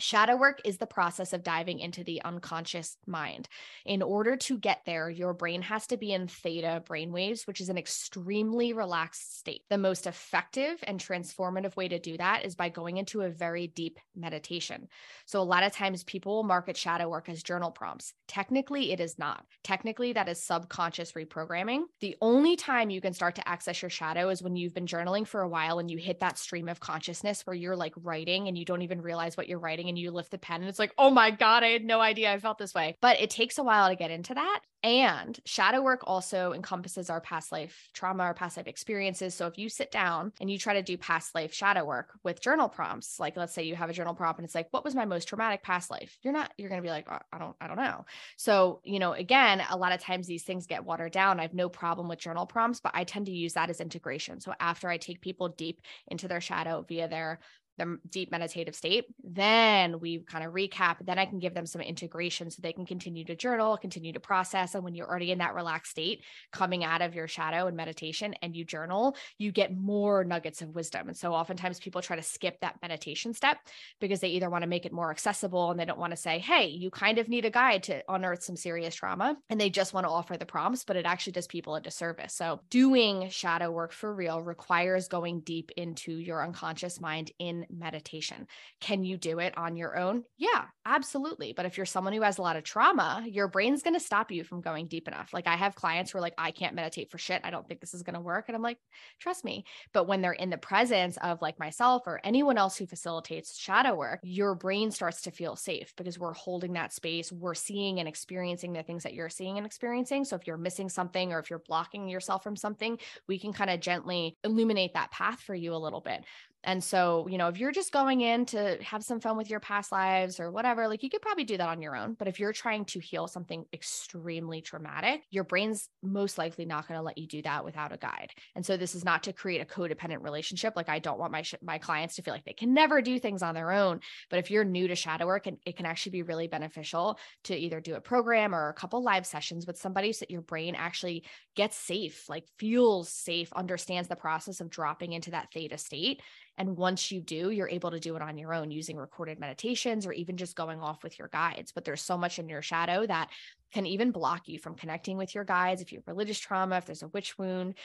Shadow 0.00 0.34
work 0.34 0.62
is 0.64 0.78
the 0.78 0.86
process 0.86 1.34
of 1.34 1.42
diving 1.42 1.78
into 1.78 2.02
the 2.02 2.22
unconscious 2.22 2.96
mind. 3.06 3.48
In 3.84 4.00
order 4.00 4.34
to 4.36 4.58
get 4.58 4.80
there, 4.86 5.10
your 5.10 5.34
brain 5.34 5.60
has 5.60 5.86
to 5.88 5.98
be 5.98 6.12
in 6.12 6.26
theta 6.26 6.82
brainwaves, 6.88 7.46
which 7.46 7.60
is 7.60 7.68
an 7.68 7.76
extremely 7.76 8.72
relaxed 8.72 9.38
state. 9.38 9.62
The 9.68 9.76
most 9.76 10.06
effective 10.06 10.78
and 10.84 10.98
transformative 10.98 11.76
way 11.76 11.88
to 11.88 11.98
do 11.98 12.16
that 12.16 12.46
is 12.46 12.54
by 12.54 12.70
going 12.70 12.96
into 12.96 13.20
a 13.20 13.28
very 13.28 13.66
deep 13.66 13.98
meditation. 14.16 14.88
So, 15.26 15.40
a 15.40 15.42
lot 15.42 15.64
of 15.64 15.72
times 15.72 16.02
people 16.04 16.36
will 16.36 16.44
market 16.44 16.78
shadow 16.78 17.10
work 17.10 17.28
as 17.28 17.42
journal 17.42 17.70
prompts. 17.70 18.14
Technically, 18.26 18.92
it 18.92 19.00
is 19.00 19.18
not. 19.18 19.44
Technically, 19.62 20.14
that 20.14 20.28
is 20.28 20.42
subconscious 20.42 21.12
reprogramming. 21.12 21.82
The 22.00 22.16
only 22.22 22.56
time 22.56 22.88
you 22.88 23.02
can 23.02 23.12
start 23.12 23.34
to 23.34 23.46
access 23.46 23.82
your 23.82 23.90
shadow 23.90 24.30
is 24.30 24.42
when 24.42 24.56
you've 24.56 24.74
been 24.74 24.86
journaling 24.86 25.26
for 25.26 25.42
a 25.42 25.48
while 25.48 25.78
and 25.78 25.90
you 25.90 25.98
hit 25.98 26.20
that 26.20 26.38
stream 26.38 26.70
of 26.70 26.80
consciousness 26.80 27.46
where 27.46 27.54
you're 27.54 27.76
like 27.76 27.92
writing 27.96 28.48
and 28.48 28.56
you 28.56 28.64
don't 28.64 28.82
even 28.82 29.02
realize 29.02 29.36
what 29.36 29.46
you're 29.46 29.58
writing 29.58 29.89
and 29.90 29.98
you 29.98 30.10
lift 30.10 30.30
the 30.30 30.38
pen 30.38 30.62
and 30.62 30.70
it's 30.70 30.78
like, 30.78 30.94
oh 30.96 31.10
my 31.10 31.30
God, 31.30 31.62
I 31.62 31.68
had 31.68 31.84
no 31.84 32.00
idea 32.00 32.32
I 32.32 32.38
felt 32.38 32.58
this 32.58 32.74
way. 32.74 32.96
But 33.02 33.20
it 33.20 33.28
takes 33.28 33.58
a 33.58 33.62
while 33.62 33.90
to 33.90 33.96
get 33.96 34.10
into 34.10 34.34
that. 34.34 34.60
And 34.82 35.38
shadow 35.44 35.82
work 35.82 36.00
also 36.04 36.54
encompasses 36.54 37.10
our 37.10 37.20
past 37.20 37.52
life 37.52 37.90
trauma, 37.92 38.22
our 38.22 38.32
past 38.32 38.56
life 38.56 38.66
experiences. 38.66 39.34
So 39.34 39.46
if 39.46 39.58
you 39.58 39.68
sit 39.68 39.90
down 39.90 40.32
and 40.40 40.50
you 40.50 40.58
try 40.58 40.72
to 40.74 40.82
do 40.82 40.96
past 40.96 41.34
life 41.34 41.52
shadow 41.52 41.84
work 41.84 42.12
with 42.24 42.40
journal 42.40 42.68
prompts, 42.68 43.20
like 43.20 43.36
let's 43.36 43.52
say 43.52 43.64
you 43.64 43.76
have 43.76 43.90
a 43.90 43.92
journal 43.92 44.14
prompt 44.14 44.38
and 44.38 44.46
it's 44.46 44.54
like, 44.54 44.68
what 44.70 44.84
was 44.84 44.94
my 44.94 45.04
most 45.04 45.28
traumatic 45.28 45.62
past 45.62 45.90
life? 45.90 46.16
You're 46.22 46.32
not, 46.32 46.50
you're 46.56 46.70
going 46.70 46.80
to 46.80 46.86
be 46.86 46.90
like, 46.90 47.08
oh, 47.10 47.18
I 47.30 47.38
don't, 47.38 47.56
I 47.60 47.66
don't 47.66 47.76
know. 47.76 48.06
So, 48.38 48.80
you 48.82 48.98
know, 48.98 49.12
again, 49.12 49.62
a 49.68 49.76
lot 49.76 49.92
of 49.92 50.00
times 50.00 50.26
these 50.26 50.44
things 50.44 50.66
get 50.66 50.84
watered 50.84 51.12
down. 51.12 51.40
I 51.40 51.42
have 51.42 51.52
no 51.52 51.68
problem 51.68 52.08
with 52.08 52.18
journal 52.18 52.46
prompts, 52.46 52.80
but 52.80 52.92
I 52.94 53.04
tend 53.04 53.26
to 53.26 53.32
use 53.32 53.52
that 53.54 53.68
as 53.68 53.82
integration. 53.82 54.40
So 54.40 54.54
after 54.60 54.88
I 54.88 54.96
take 54.96 55.20
people 55.20 55.48
deep 55.48 55.82
into 56.06 56.26
their 56.26 56.40
shadow 56.40 56.86
via 56.88 57.06
their 57.06 57.40
the 57.80 57.98
deep 58.08 58.30
meditative 58.30 58.74
state. 58.74 59.06
Then 59.24 60.00
we 60.00 60.18
kind 60.18 60.44
of 60.44 60.52
recap. 60.52 60.96
Then 61.00 61.18
I 61.18 61.24
can 61.24 61.38
give 61.38 61.54
them 61.54 61.66
some 61.66 61.80
integration 61.80 62.50
so 62.50 62.60
they 62.60 62.72
can 62.72 62.84
continue 62.84 63.24
to 63.24 63.34
journal, 63.34 63.76
continue 63.76 64.12
to 64.12 64.20
process. 64.20 64.74
And 64.74 64.84
when 64.84 64.94
you're 64.94 65.08
already 65.08 65.32
in 65.32 65.38
that 65.38 65.54
relaxed 65.54 65.92
state, 65.92 66.22
coming 66.52 66.84
out 66.84 67.00
of 67.00 67.14
your 67.14 67.26
shadow 67.26 67.66
and 67.66 67.76
meditation 67.76 68.34
and 68.42 68.54
you 68.54 68.64
journal, 68.64 69.16
you 69.38 69.50
get 69.50 69.74
more 69.74 70.24
nuggets 70.24 70.60
of 70.60 70.74
wisdom. 70.74 71.08
And 71.08 71.16
so 71.16 71.32
oftentimes 71.32 71.80
people 71.80 72.02
try 72.02 72.16
to 72.16 72.22
skip 72.22 72.60
that 72.60 72.76
meditation 72.82 73.32
step 73.32 73.58
because 73.98 74.20
they 74.20 74.28
either 74.28 74.50
want 74.50 74.62
to 74.62 74.68
make 74.68 74.84
it 74.84 74.92
more 74.92 75.10
accessible 75.10 75.70
and 75.70 75.80
they 75.80 75.86
don't 75.86 75.98
want 75.98 76.12
to 76.12 76.16
say, 76.16 76.38
hey, 76.38 76.66
you 76.66 76.90
kind 76.90 77.18
of 77.18 77.28
need 77.28 77.46
a 77.46 77.50
guide 77.50 77.84
to 77.84 78.02
unearth 78.08 78.42
some 78.42 78.56
serious 78.56 78.94
trauma. 78.94 79.36
And 79.48 79.58
they 79.58 79.70
just 79.70 79.94
want 79.94 80.04
to 80.04 80.10
offer 80.10 80.36
the 80.36 80.44
prompts, 80.44 80.84
but 80.84 80.96
it 80.96 81.06
actually 81.06 81.32
does 81.32 81.46
people 81.46 81.74
a 81.76 81.80
disservice. 81.80 82.34
So 82.34 82.60
doing 82.68 83.30
shadow 83.30 83.70
work 83.70 83.92
for 83.92 84.14
real 84.14 84.42
requires 84.42 85.08
going 85.08 85.40
deep 85.40 85.70
into 85.76 86.12
your 86.12 86.44
unconscious 86.44 87.00
mind 87.00 87.30
in 87.38 87.66
meditation. 87.72 88.46
Can 88.80 89.04
you 89.04 89.16
do 89.16 89.38
it 89.38 89.56
on 89.56 89.76
your 89.76 89.98
own? 89.98 90.24
Yeah, 90.36 90.64
absolutely. 90.84 91.52
But 91.52 91.66
if 91.66 91.76
you're 91.76 91.86
someone 91.86 92.12
who 92.12 92.22
has 92.22 92.38
a 92.38 92.42
lot 92.42 92.56
of 92.56 92.64
trauma, 92.64 93.24
your 93.26 93.48
brain's 93.48 93.82
going 93.82 93.94
to 93.94 94.00
stop 94.00 94.30
you 94.30 94.44
from 94.44 94.60
going 94.60 94.88
deep 94.88 95.08
enough. 95.08 95.30
Like 95.32 95.46
I 95.46 95.56
have 95.56 95.74
clients 95.74 96.10
who 96.10 96.18
are 96.18 96.22
like, 96.22 96.34
I 96.38 96.50
can't 96.50 96.74
meditate 96.74 97.10
for 97.10 97.18
shit. 97.18 97.40
I 97.44 97.50
don't 97.50 97.66
think 97.66 97.80
this 97.80 97.94
is 97.94 98.02
going 98.02 98.14
to 98.14 98.20
work. 98.20 98.46
And 98.48 98.56
I'm 98.56 98.62
like, 98.62 98.78
trust 99.18 99.44
me. 99.44 99.64
But 99.92 100.06
when 100.06 100.20
they're 100.20 100.32
in 100.32 100.50
the 100.50 100.58
presence 100.58 101.16
of 101.22 101.42
like 101.42 101.58
myself 101.58 102.02
or 102.06 102.20
anyone 102.24 102.58
else 102.58 102.76
who 102.76 102.86
facilitates 102.86 103.58
shadow 103.58 103.94
work, 103.94 104.20
your 104.22 104.54
brain 104.54 104.90
starts 104.90 105.22
to 105.22 105.30
feel 105.30 105.56
safe 105.56 105.92
because 105.96 106.18
we're 106.18 106.32
holding 106.32 106.74
that 106.74 106.92
space. 106.92 107.30
We're 107.32 107.54
seeing 107.54 107.98
and 107.98 108.08
experiencing 108.08 108.72
the 108.72 108.82
things 108.82 109.02
that 109.04 109.14
you're 109.14 109.28
seeing 109.28 109.56
and 109.56 109.66
experiencing. 109.66 110.24
So 110.24 110.36
if 110.36 110.46
you're 110.46 110.56
missing 110.56 110.88
something 110.88 111.32
or 111.32 111.38
if 111.38 111.50
you're 111.50 111.62
blocking 111.66 112.08
yourself 112.08 112.42
from 112.42 112.56
something, 112.56 112.98
we 113.28 113.38
can 113.38 113.52
kind 113.52 113.70
of 113.70 113.80
gently 113.80 114.36
illuminate 114.44 114.94
that 114.94 115.10
path 115.10 115.40
for 115.40 115.54
you 115.54 115.74
a 115.74 115.76
little 115.76 116.00
bit. 116.00 116.24
And 116.62 116.84
so, 116.84 117.26
you 117.28 117.38
know, 117.38 117.48
if 117.48 117.58
you're 117.58 117.72
just 117.72 117.92
going 117.92 118.20
in 118.20 118.44
to 118.46 118.76
have 118.82 119.02
some 119.02 119.20
fun 119.20 119.36
with 119.36 119.48
your 119.48 119.60
past 119.60 119.90
lives 119.90 120.38
or 120.38 120.50
whatever, 120.50 120.88
like 120.88 121.02
you 121.02 121.08
could 121.08 121.22
probably 121.22 121.44
do 121.44 121.56
that 121.56 121.68
on 121.68 121.80
your 121.80 121.96
own. 121.96 122.14
But 122.18 122.28
if 122.28 122.38
you're 122.38 122.52
trying 122.52 122.84
to 122.86 123.00
heal 123.00 123.26
something 123.26 123.64
extremely 123.72 124.60
traumatic, 124.60 125.22
your 125.30 125.44
brain's 125.44 125.88
most 126.02 126.36
likely 126.36 126.66
not 126.66 126.86
going 126.86 126.98
to 126.98 127.02
let 127.02 127.16
you 127.16 127.26
do 127.26 127.40
that 127.42 127.64
without 127.64 127.92
a 127.92 127.96
guide. 127.96 128.30
And 128.54 128.64
so, 128.64 128.76
this 128.76 128.94
is 128.94 129.04
not 129.04 129.22
to 129.22 129.32
create 129.32 129.60
a 129.60 129.64
codependent 129.64 130.22
relationship. 130.22 130.74
Like, 130.76 130.88
I 130.88 130.98
don't 130.98 131.18
want 131.18 131.32
my 131.32 131.42
sh- 131.42 131.54
my 131.62 131.78
clients 131.78 132.16
to 132.16 132.22
feel 132.22 132.34
like 132.34 132.44
they 132.44 132.52
can 132.52 132.74
never 132.74 133.00
do 133.00 133.18
things 133.18 133.42
on 133.42 133.54
their 133.54 133.72
own. 133.72 134.00
But 134.28 134.38
if 134.38 134.50
you're 134.50 134.64
new 134.64 134.88
to 134.88 134.94
shadow 134.94 135.26
work, 135.26 135.46
and 135.46 135.56
it 135.64 135.76
can 135.76 135.86
actually 135.86 136.12
be 136.12 136.22
really 136.22 136.48
beneficial 136.48 137.18
to 137.44 137.56
either 137.56 137.80
do 137.80 137.94
a 137.94 138.00
program 138.00 138.54
or 138.54 138.68
a 138.68 138.74
couple 138.74 139.02
live 139.02 139.24
sessions 139.26 139.66
with 139.66 139.78
somebody 139.78 140.12
so 140.12 140.20
that 140.20 140.30
your 140.30 140.42
brain 140.42 140.74
actually 140.74 141.24
gets 141.56 141.76
safe, 141.76 142.28
like 142.28 142.44
feels 142.58 143.08
safe, 143.08 143.50
understands 143.54 144.08
the 144.08 144.16
process 144.16 144.60
of 144.60 144.70
dropping 144.70 145.12
into 145.12 145.30
that 145.30 145.48
theta 145.52 145.78
state 145.78 146.20
and 146.60 146.76
once 146.76 147.10
you 147.10 147.22
do, 147.22 147.48
you're 147.48 147.70
able 147.70 147.90
to 147.90 147.98
do 147.98 148.16
it 148.16 148.22
on 148.22 148.36
your 148.36 148.52
own 148.52 148.70
using 148.70 148.98
recorded 148.98 149.40
meditations 149.40 150.04
or 150.04 150.12
even 150.12 150.36
just 150.36 150.54
going 150.54 150.78
off 150.78 151.02
with 151.02 151.18
your 151.18 151.28
guides. 151.28 151.72
But 151.72 151.86
there's 151.86 152.02
so 152.02 152.18
much 152.18 152.38
in 152.38 152.50
your 152.50 152.60
shadow 152.60 153.06
that 153.06 153.30
can 153.72 153.86
even 153.86 154.10
block 154.10 154.46
you 154.46 154.58
from 154.58 154.74
connecting 154.74 155.16
with 155.16 155.34
your 155.34 155.44
guides 155.44 155.80
if 155.80 155.90
you 155.90 156.00
have 156.00 156.06
religious 156.06 156.38
trauma, 156.38 156.76
if 156.76 156.84
there's 156.84 157.02
a 157.02 157.08
witch 157.08 157.38
wound. 157.38 157.78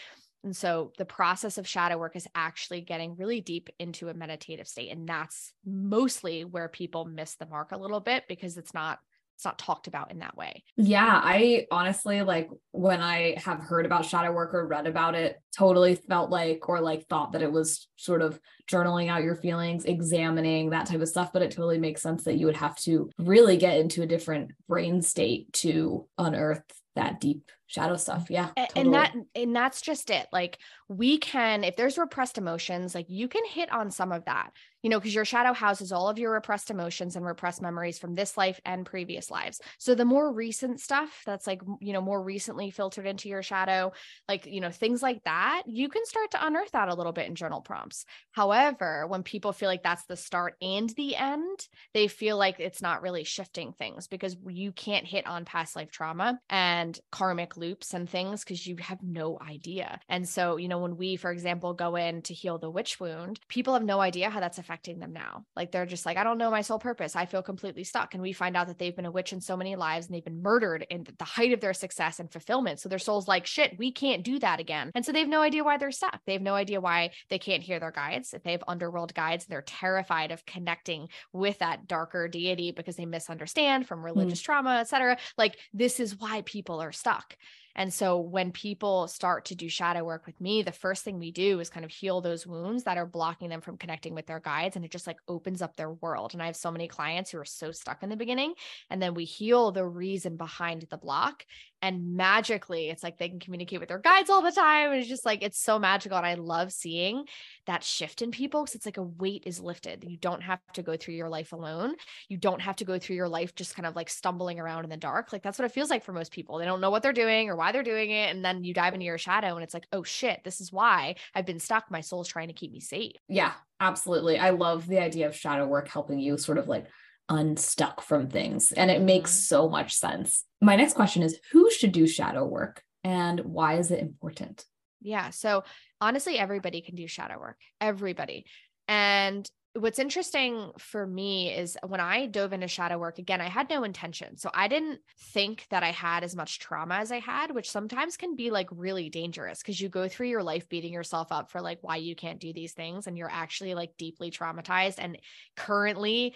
And 0.44 0.54
so 0.54 0.92
the 0.98 1.06
process 1.06 1.58
of 1.58 1.66
shadow 1.66 1.98
work 1.98 2.18
is 2.18 2.28
actually 2.36 2.82
getting 2.82 3.16
really 3.16 3.40
deep 3.40 3.70
into 3.80 4.10
a 4.10 4.14
meditative 4.14 4.68
state. 4.68 4.92
And 4.92 5.08
that's 5.08 5.54
mostly 5.66 6.44
where 6.44 6.68
people 6.68 7.06
miss 7.06 7.36
the 7.36 7.46
mark 7.46 7.72
a 7.72 7.78
little 7.78 8.02
bit 8.02 8.26
because 8.28 8.58
it's 8.58 8.74
not 8.74 9.00
it's 9.36 9.46
not 9.46 9.60
talked 9.60 9.88
about 9.88 10.12
in 10.12 10.20
that 10.20 10.38
way. 10.38 10.64
Yeah, 10.78 11.22
I 11.24 11.68
honestly 11.70 12.22
like 12.22 12.50
when 12.72 13.02
I 13.02 13.36
have 13.44 13.60
heard 13.60 13.86
about 13.86 14.06
shadow 14.06 14.32
work 14.32 14.54
or 14.54 14.66
read 14.66 14.88
about 14.88 15.14
it, 15.14 15.38
totally 15.56 15.96
felt 15.96 16.30
like 16.30 16.68
or 16.70 16.80
like 16.80 17.08
thought 17.08 17.34
that 17.34 17.42
it 17.42 17.52
was 17.52 17.88
sort 17.98 18.22
of 18.22 18.40
journaling 18.70 19.10
out 19.10 19.24
your 19.24 19.36
feelings, 19.36 19.86
examining 19.86 20.70
that 20.70 20.88
type 20.88 21.02
of 21.02 21.10
stuff, 21.10 21.34
but 21.34 21.42
it 21.42 21.52
totally 21.52 21.78
makes 21.78 22.02
sense 22.02 22.24
that 22.24 22.38
you 22.38 22.46
would 22.46 22.58
have 22.58 22.78
to 22.78 23.10
really 23.18 23.58
get 23.58 23.78
into 23.78 24.02
a 24.02 24.08
different 24.08 24.52
brain 24.68 25.02
state 25.02 25.52
to 25.54 26.08
unearth 26.18 26.64
that 26.96 27.20
deep 27.20 27.52
shadow 27.68 27.98
stuff. 27.98 28.28
Yeah. 28.30 28.52
Totally. 28.56 28.86
And 28.86 28.94
that 28.94 29.14
and 29.36 29.56
that's 29.56 29.82
just 29.82 30.10
it. 30.10 30.28
Like 30.32 30.60
we 30.88 31.18
can 31.18 31.64
if 31.64 31.76
there's 31.76 31.98
repressed 31.98 32.38
emotions, 32.38 32.96
like 32.96 33.10
you 33.10 33.28
can 33.28 33.46
hit 33.46 33.72
on 33.72 33.92
some 33.92 34.12
of 34.12 34.26
that 34.26 34.52
you 34.86 34.92
know, 34.92 35.00
because 35.00 35.16
your 35.16 35.26
shadow 35.26 35.52
houses 35.52 35.92
all 35.92 36.10
of 36.10 36.20
your 36.20 36.32
repressed 36.32 36.70
emotions 36.70 37.16
and 37.16 37.26
repressed 37.26 37.60
memories 37.60 37.98
from 37.98 38.14
this 38.14 38.38
life 38.38 38.62
and 38.66 38.86
previous 38.86 39.32
lives. 39.32 39.60
So 39.80 39.96
the 39.96 40.06
more 40.06 40.32
recent 40.32 40.80
stuff 40.80 41.24
that's 41.26 41.48
like, 41.48 41.64
you 41.82 41.92
know, 41.92 42.02
more 42.02 42.22
recently 42.22 42.70
filtered 42.70 43.08
into 43.08 43.28
your 43.28 43.42
shadow, 43.42 43.94
like, 44.30 44.46
you 44.46 44.62
know, 44.62 44.70
things 44.70 45.02
like 45.02 45.24
that, 45.24 45.64
you 45.66 45.90
can 45.90 46.06
start 46.06 46.30
to 46.32 46.46
unearth 46.46 46.70
that 46.74 46.90
a 46.90 46.94
little 46.94 47.14
bit 47.14 47.28
in 47.28 47.34
journal 47.34 47.62
prompts. 47.62 48.06
However, 48.32 49.08
when 49.08 49.24
people 49.24 49.54
feel 49.54 49.70
like 49.70 49.82
that's 49.82 50.06
the 50.06 50.16
start 50.16 50.54
and 50.62 50.88
the 50.92 51.16
end, 51.16 51.68
they 51.96 52.08
feel 52.08 52.38
like 52.38 52.60
it's 52.60 52.84
not 52.84 53.02
really 53.02 53.24
shifting 53.24 53.74
things 53.74 54.08
because 54.08 54.38
you 54.48 54.72
can't 54.72 55.08
hit 55.08 55.26
on 55.26 55.46
past 55.46 55.76
life 55.76 55.90
trauma 55.90 56.40
and 56.48 57.00
karmic 57.12 57.58
loops 57.58 57.96
and 57.96 58.08
things 58.08 58.44
because 58.44 58.68
you 58.68 58.76
have 58.82 59.02
no 59.02 59.40
idea. 59.42 60.00
And 60.10 60.30
so, 60.30 60.58
you 60.58 60.68
know, 60.68 60.78
when 60.78 60.96
we, 60.96 61.16
for 61.16 61.32
example, 61.32 61.74
go 61.74 61.96
in 61.96 62.22
to 62.22 62.36
heal 62.36 62.60
the 62.60 62.70
witch 62.70 63.00
wound, 63.00 63.40
people 63.50 63.74
have 63.74 63.84
no 63.84 64.00
idea 64.00 64.30
how 64.30 64.40
that's 64.40 64.60
affecting 64.60 64.75
affecting 64.76 65.00
them 65.00 65.14
now. 65.14 65.46
Like 65.56 65.72
they're 65.72 65.86
just 65.86 66.06
like, 66.06 66.18
I 66.18 66.24
don't 66.26 66.38
know 66.38 66.52
my 66.52 66.60
sole 66.60 66.80
purpose. 66.80 67.16
I 67.16 67.26
feel 67.26 67.42
completely 67.42 67.86
stuck. 67.86 68.14
And 68.14 68.22
we 68.22 68.34
find 68.34 68.58
out 68.58 68.68
that 68.68 68.78
they've 68.78 68.96
been 68.96 69.06
a 69.06 69.12
witch 69.12 69.32
in 69.32 69.40
so 69.40 69.56
many 69.56 69.78
lives 69.78 70.06
and 70.06 70.14
they've 70.14 70.24
been 70.24 70.42
murdered 70.42 70.86
in 70.90 71.08
the 71.18 71.24
height 71.24 71.54
of 71.54 71.62
their 71.62 71.74
success 71.74 72.20
and 72.20 72.30
fulfillment. 72.30 72.82
So 72.82 72.90
their 72.90 73.00
soul's 73.00 73.28
like, 73.28 73.46
shit, 73.46 73.78
we 73.78 73.94
can't 73.94 74.24
do 74.24 74.38
that 74.40 74.60
again. 74.60 74.92
And 74.94 75.06
so 75.06 75.14
they 75.14 75.20
have 75.20 75.30
no 75.30 75.42
idea 75.42 75.64
why 75.64 75.78
they're 75.78 75.92
stuck. 75.92 76.20
They 76.26 76.34
have 76.34 76.42
no 76.42 76.56
idea 76.56 76.82
why 76.82 77.12
they 77.30 77.40
can't 77.40 77.64
hear 77.64 77.80
their 77.80 77.92
guides. 77.92 78.34
If 78.34 78.44
they 78.44 78.52
have 78.52 78.64
underworld 78.68 79.14
guides, 79.14 79.46
they're 79.46 79.62
terrified 79.62 80.32
of 80.32 80.46
connecting 80.46 81.08
with 81.32 81.60
that 81.60 81.88
darker 81.88 82.28
deity 82.28 82.74
because 82.74 82.98
they 82.98 83.06
misunderstand 83.06 83.88
from 83.88 84.04
religious 84.04 84.42
mm. 84.42 84.46
trauma, 84.46 84.78
et 84.80 84.90
cetera. 84.90 85.18
Like 85.38 85.58
this 85.74 86.02
is 86.02 86.20
why 86.20 86.42
people 86.46 86.82
are 86.82 86.92
stuck. 86.92 87.38
And 87.76 87.94
so 87.94 88.20
when 88.20 88.52
people 88.52 89.08
start 89.08 89.46
to 89.46 89.56
do 89.56 89.68
shadow 89.70 90.04
work 90.04 90.26
with 90.26 90.40
me, 90.40 90.64
the 90.64 90.72
first 90.72 91.04
thing 91.04 91.20
we 91.20 91.32
do 91.32 91.60
is 91.60 91.70
kind 91.70 91.86
of 91.86 91.92
heal 91.92 92.22
those 92.22 92.48
wounds 92.48 92.84
that 92.84 92.98
are 92.98 93.06
blocking 93.06 93.50
them 93.50 93.62
from 93.62 93.78
connecting 93.78 94.16
with 94.16 94.28
their 94.28 94.40
guides. 94.40 94.76
And 94.76 94.86
it 94.86 94.92
just 94.92 95.08
like 95.08 95.18
opens 95.28 95.62
up 95.62 95.76
their 95.76 95.92
world. 95.92 96.34
And 96.34 96.42
I 96.42 96.46
have 96.46 96.56
so 96.56 96.72
many 96.72 96.88
clients 96.88 97.32
who 97.32 97.40
are 97.40 97.46
so 97.46 97.72
stuck 97.72 98.04
in 98.04 98.10
the 98.10 98.16
beginning. 98.16 98.54
And 98.90 99.02
then 99.02 99.14
we 99.14 99.26
heal 99.26 99.72
the 99.72 99.86
reason 99.86 100.38
behind 100.38 100.88
the 100.90 100.98
block 100.98 101.46
and 101.86 102.16
magically 102.16 102.90
it's 102.90 103.04
like 103.04 103.20
they 103.20 103.30
can 103.30 103.40
communicate 103.40 103.80
with 103.80 103.90
their 103.90 104.00
guides 104.00 104.32
all 104.32 104.42
the 104.42 104.52
time 104.52 104.90
and 104.90 105.00
it's 105.00 105.08
just 105.08 105.24
like 105.24 105.44
it's 105.44 105.60
so 105.60 105.78
magical 105.78 106.18
and 106.18 106.26
i 106.26 106.34
love 106.34 106.72
seeing 106.72 107.24
that 107.68 107.84
shift 107.84 108.24
in 108.24 108.32
people 108.32 108.64
because 108.64 108.74
it's 108.74 108.88
like 108.88 108.98
a 108.98 109.04
weight 109.04 109.44
is 109.46 109.60
lifted 109.60 110.04
you 110.08 110.18
don't 110.18 110.42
have 110.42 110.60
to 110.74 110.82
go 110.82 110.98
through 110.98 111.14
your 111.14 111.30
life 111.30 111.54
alone 111.54 111.94
you 112.28 112.38
don't 112.38 112.60
have 112.62 112.76
to 112.76 112.86
go 112.86 112.98
through 112.98 113.16
your 113.16 113.30
life 113.30 113.54
just 113.54 113.76
kind 113.76 113.86
of 113.86 113.96
like 113.96 114.10
stumbling 114.10 114.60
around 114.60 114.84
in 114.84 114.90
the 114.90 114.98
dark 114.98 115.32
like 115.32 115.44
that's 115.44 115.60
what 115.60 115.66
it 115.66 115.72
feels 115.72 115.92
like 115.92 116.04
for 116.04 116.12
most 116.12 116.32
people 116.32 116.58
they 116.58 116.66
don't 116.66 116.82
know 116.82 116.90
what 116.90 117.04
they're 117.04 117.14
doing 117.14 117.50
or 117.50 117.56
why 117.56 117.72
they're 117.72 117.84
doing 117.84 118.10
it 118.10 118.36
and 118.36 118.44
then 118.44 118.64
you 118.64 118.74
dive 118.74 118.96
into 118.96 119.06
your 119.06 119.20
shadow 119.20 119.54
and 119.54 119.64
it's 119.64 119.76
like 119.76 119.86
oh 119.94 120.02
shit 120.02 120.42
this 120.44 120.60
is 120.60 120.74
why 120.74 121.14
i've 121.36 121.46
been 121.46 121.60
stuck 121.60 121.92
my 121.92 122.02
soul's 122.02 122.28
trying 122.28 122.48
to 122.48 122.54
keep 122.54 122.72
me 122.72 122.80
safe. 122.80 123.14
Yeah 123.30 123.52
absolutely 123.80 124.40
i 124.40 124.50
love 124.50 124.88
the 124.88 125.00
idea 125.00 125.28
of 125.28 125.36
shadow 125.36 125.68
work 125.68 125.88
helping 125.88 126.20
you 126.20 126.36
sort 126.38 126.58
of 126.58 126.68
like 126.68 126.88
unstuck 127.30 128.02
from 128.02 128.30
things. 128.30 128.72
And 128.72 128.92
it 128.92 129.02
makes 129.02 129.32
mm-hmm. 129.32 129.56
so 129.56 129.70
much 129.70 129.94
sense. 129.94 130.44
My 130.62 130.76
next 130.76 130.94
question 130.94 131.24
is 131.24 131.40
who 131.52 131.70
should 131.72 131.92
do 131.92 132.08
shadow 132.08 132.46
work 132.46 132.84
and 133.04 133.40
why 133.42 133.78
is 133.78 133.92
it 133.92 134.00
important? 134.00 134.66
Yeah. 135.02 135.30
So 135.30 135.64
honestly, 136.02 136.40
everybody 136.40 136.82
can 136.82 136.96
do 136.96 137.08
shadow 137.08 137.40
work, 137.40 137.58
everybody. 137.80 138.46
And 138.88 139.48
what's 139.76 140.00
interesting 140.00 140.72
for 140.78 141.06
me 141.06 141.54
is 141.54 141.78
when 141.86 142.00
I 142.00 142.28
dove 142.28 142.54
into 142.54 142.68
shadow 142.68 142.98
work, 142.98 143.20
again, 143.20 143.42
I 143.42 143.50
had 143.50 143.70
no 143.70 143.84
intention. 143.84 144.38
So 144.38 144.50
I 144.54 144.70
didn't 144.70 145.00
think 145.34 145.66
that 145.70 145.84
I 145.84 145.92
had 145.92 146.24
as 146.24 146.36
much 146.36 146.60
trauma 146.60 146.96
as 146.96 147.12
I 147.12 147.20
had, 147.20 147.54
which 147.54 147.70
sometimes 147.70 148.16
can 148.16 148.38
be 148.38 148.52
like 148.52 148.70
really 148.72 149.10
dangerous 149.10 149.60
because 149.60 149.80
you 149.80 149.90
go 149.90 150.08
through 150.08 150.30
your 150.30 150.44
life 150.44 150.70
beating 150.70 150.94
yourself 150.94 151.28
up 151.32 151.52
for 151.52 151.62
like 151.62 151.80
why 151.82 151.98
you 151.98 152.16
can't 152.16 152.40
do 152.40 152.54
these 152.54 152.72
things. 152.72 153.06
And 153.06 153.18
you're 153.18 153.30
actually 153.30 153.76
like 153.76 153.92
deeply 153.98 154.32
traumatized 154.32 154.96
and 154.98 155.18
currently 155.58 156.36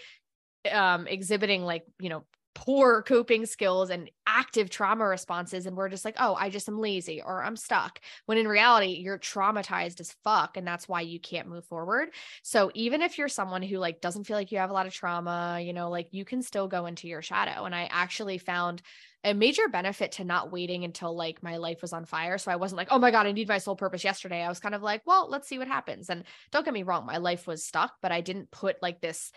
um 0.71 1.07
exhibiting 1.07 1.63
like 1.63 1.83
you 1.99 2.09
know 2.09 2.23
poor 2.55 3.03
coping 3.03 3.45
skills 3.45 3.89
and 3.89 4.09
active 4.27 4.69
trauma 4.69 5.05
responses 5.05 5.65
and 5.65 5.77
we're 5.77 5.87
just 5.87 6.03
like 6.03 6.15
oh 6.19 6.35
i 6.35 6.49
just 6.49 6.67
am 6.67 6.77
lazy 6.77 7.21
or 7.21 7.41
i'm 7.43 7.55
stuck 7.55 8.01
when 8.25 8.37
in 8.37 8.47
reality 8.47 8.99
you're 9.01 9.17
traumatized 9.17 10.01
as 10.01 10.13
fuck 10.23 10.57
and 10.57 10.67
that's 10.67 10.87
why 10.87 10.99
you 10.99 11.19
can't 11.19 11.47
move 11.47 11.63
forward 11.65 12.09
so 12.43 12.69
even 12.73 13.01
if 13.01 13.17
you're 13.17 13.29
someone 13.29 13.61
who 13.61 13.77
like 13.77 14.01
doesn't 14.01 14.25
feel 14.25 14.35
like 14.35 14.51
you 14.51 14.57
have 14.57 14.71
a 14.71 14.73
lot 14.73 14.87
of 14.87 14.93
trauma 14.93 15.59
you 15.61 15.71
know 15.71 15.89
like 15.89 16.09
you 16.11 16.25
can 16.25 16.41
still 16.41 16.67
go 16.67 16.85
into 16.85 17.07
your 17.07 17.21
shadow 17.21 17.63
and 17.63 17.73
i 17.73 17.87
actually 17.91 18.37
found 18.37 18.81
a 19.25 19.33
major 19.33 19.67
benefit 19.67 20.13
to 20.13 20.23
not 20.23 20.51
waiting 20.51 20.85
until 20.85 21.13
like 21.13 21.43
my 21.43 21.57
life 21.57 21.81
was 21.81 21.91
on 21.91 22.05
fire. 22.05 22.37
So 22.37 22.51
I 22.51 22.55
wasn't 22.55 22.77
like, 22.77 22.87
oh 22.89 22.99
my 22.99 23.11
God, 23.11 23.27
I 23.27 23.33
need 23.33 23.49
my 23.49 23.57
soul 23.57 23.75
purpose 23.75 24.03
yesterday. 24.03 24.41
I 24.41 24.47
was 24.47 24.61
kind 24.61 24.73
of 24.73 24.81
like, 24.81 25.01
well, 25.05 25.27
let's 25.29 25.47
see 25.49 25.57
what 25.57 25.67
happens. 25.67 26.09
And 26.09 26.23
don't 26.51 26.63
get 26.63 26.73
me 26.73 26.83
wrong, 26.83 27.05
my 27.05 27.17
life 27.17 27.45
was 27.45 27.65
stuck, 27.65 27.91
but 28.01 28.13
I 28.13 28.21
didn't 28.21 28.49
put 28.49 28.77
like 28.81 29.01
this 29.01 29.31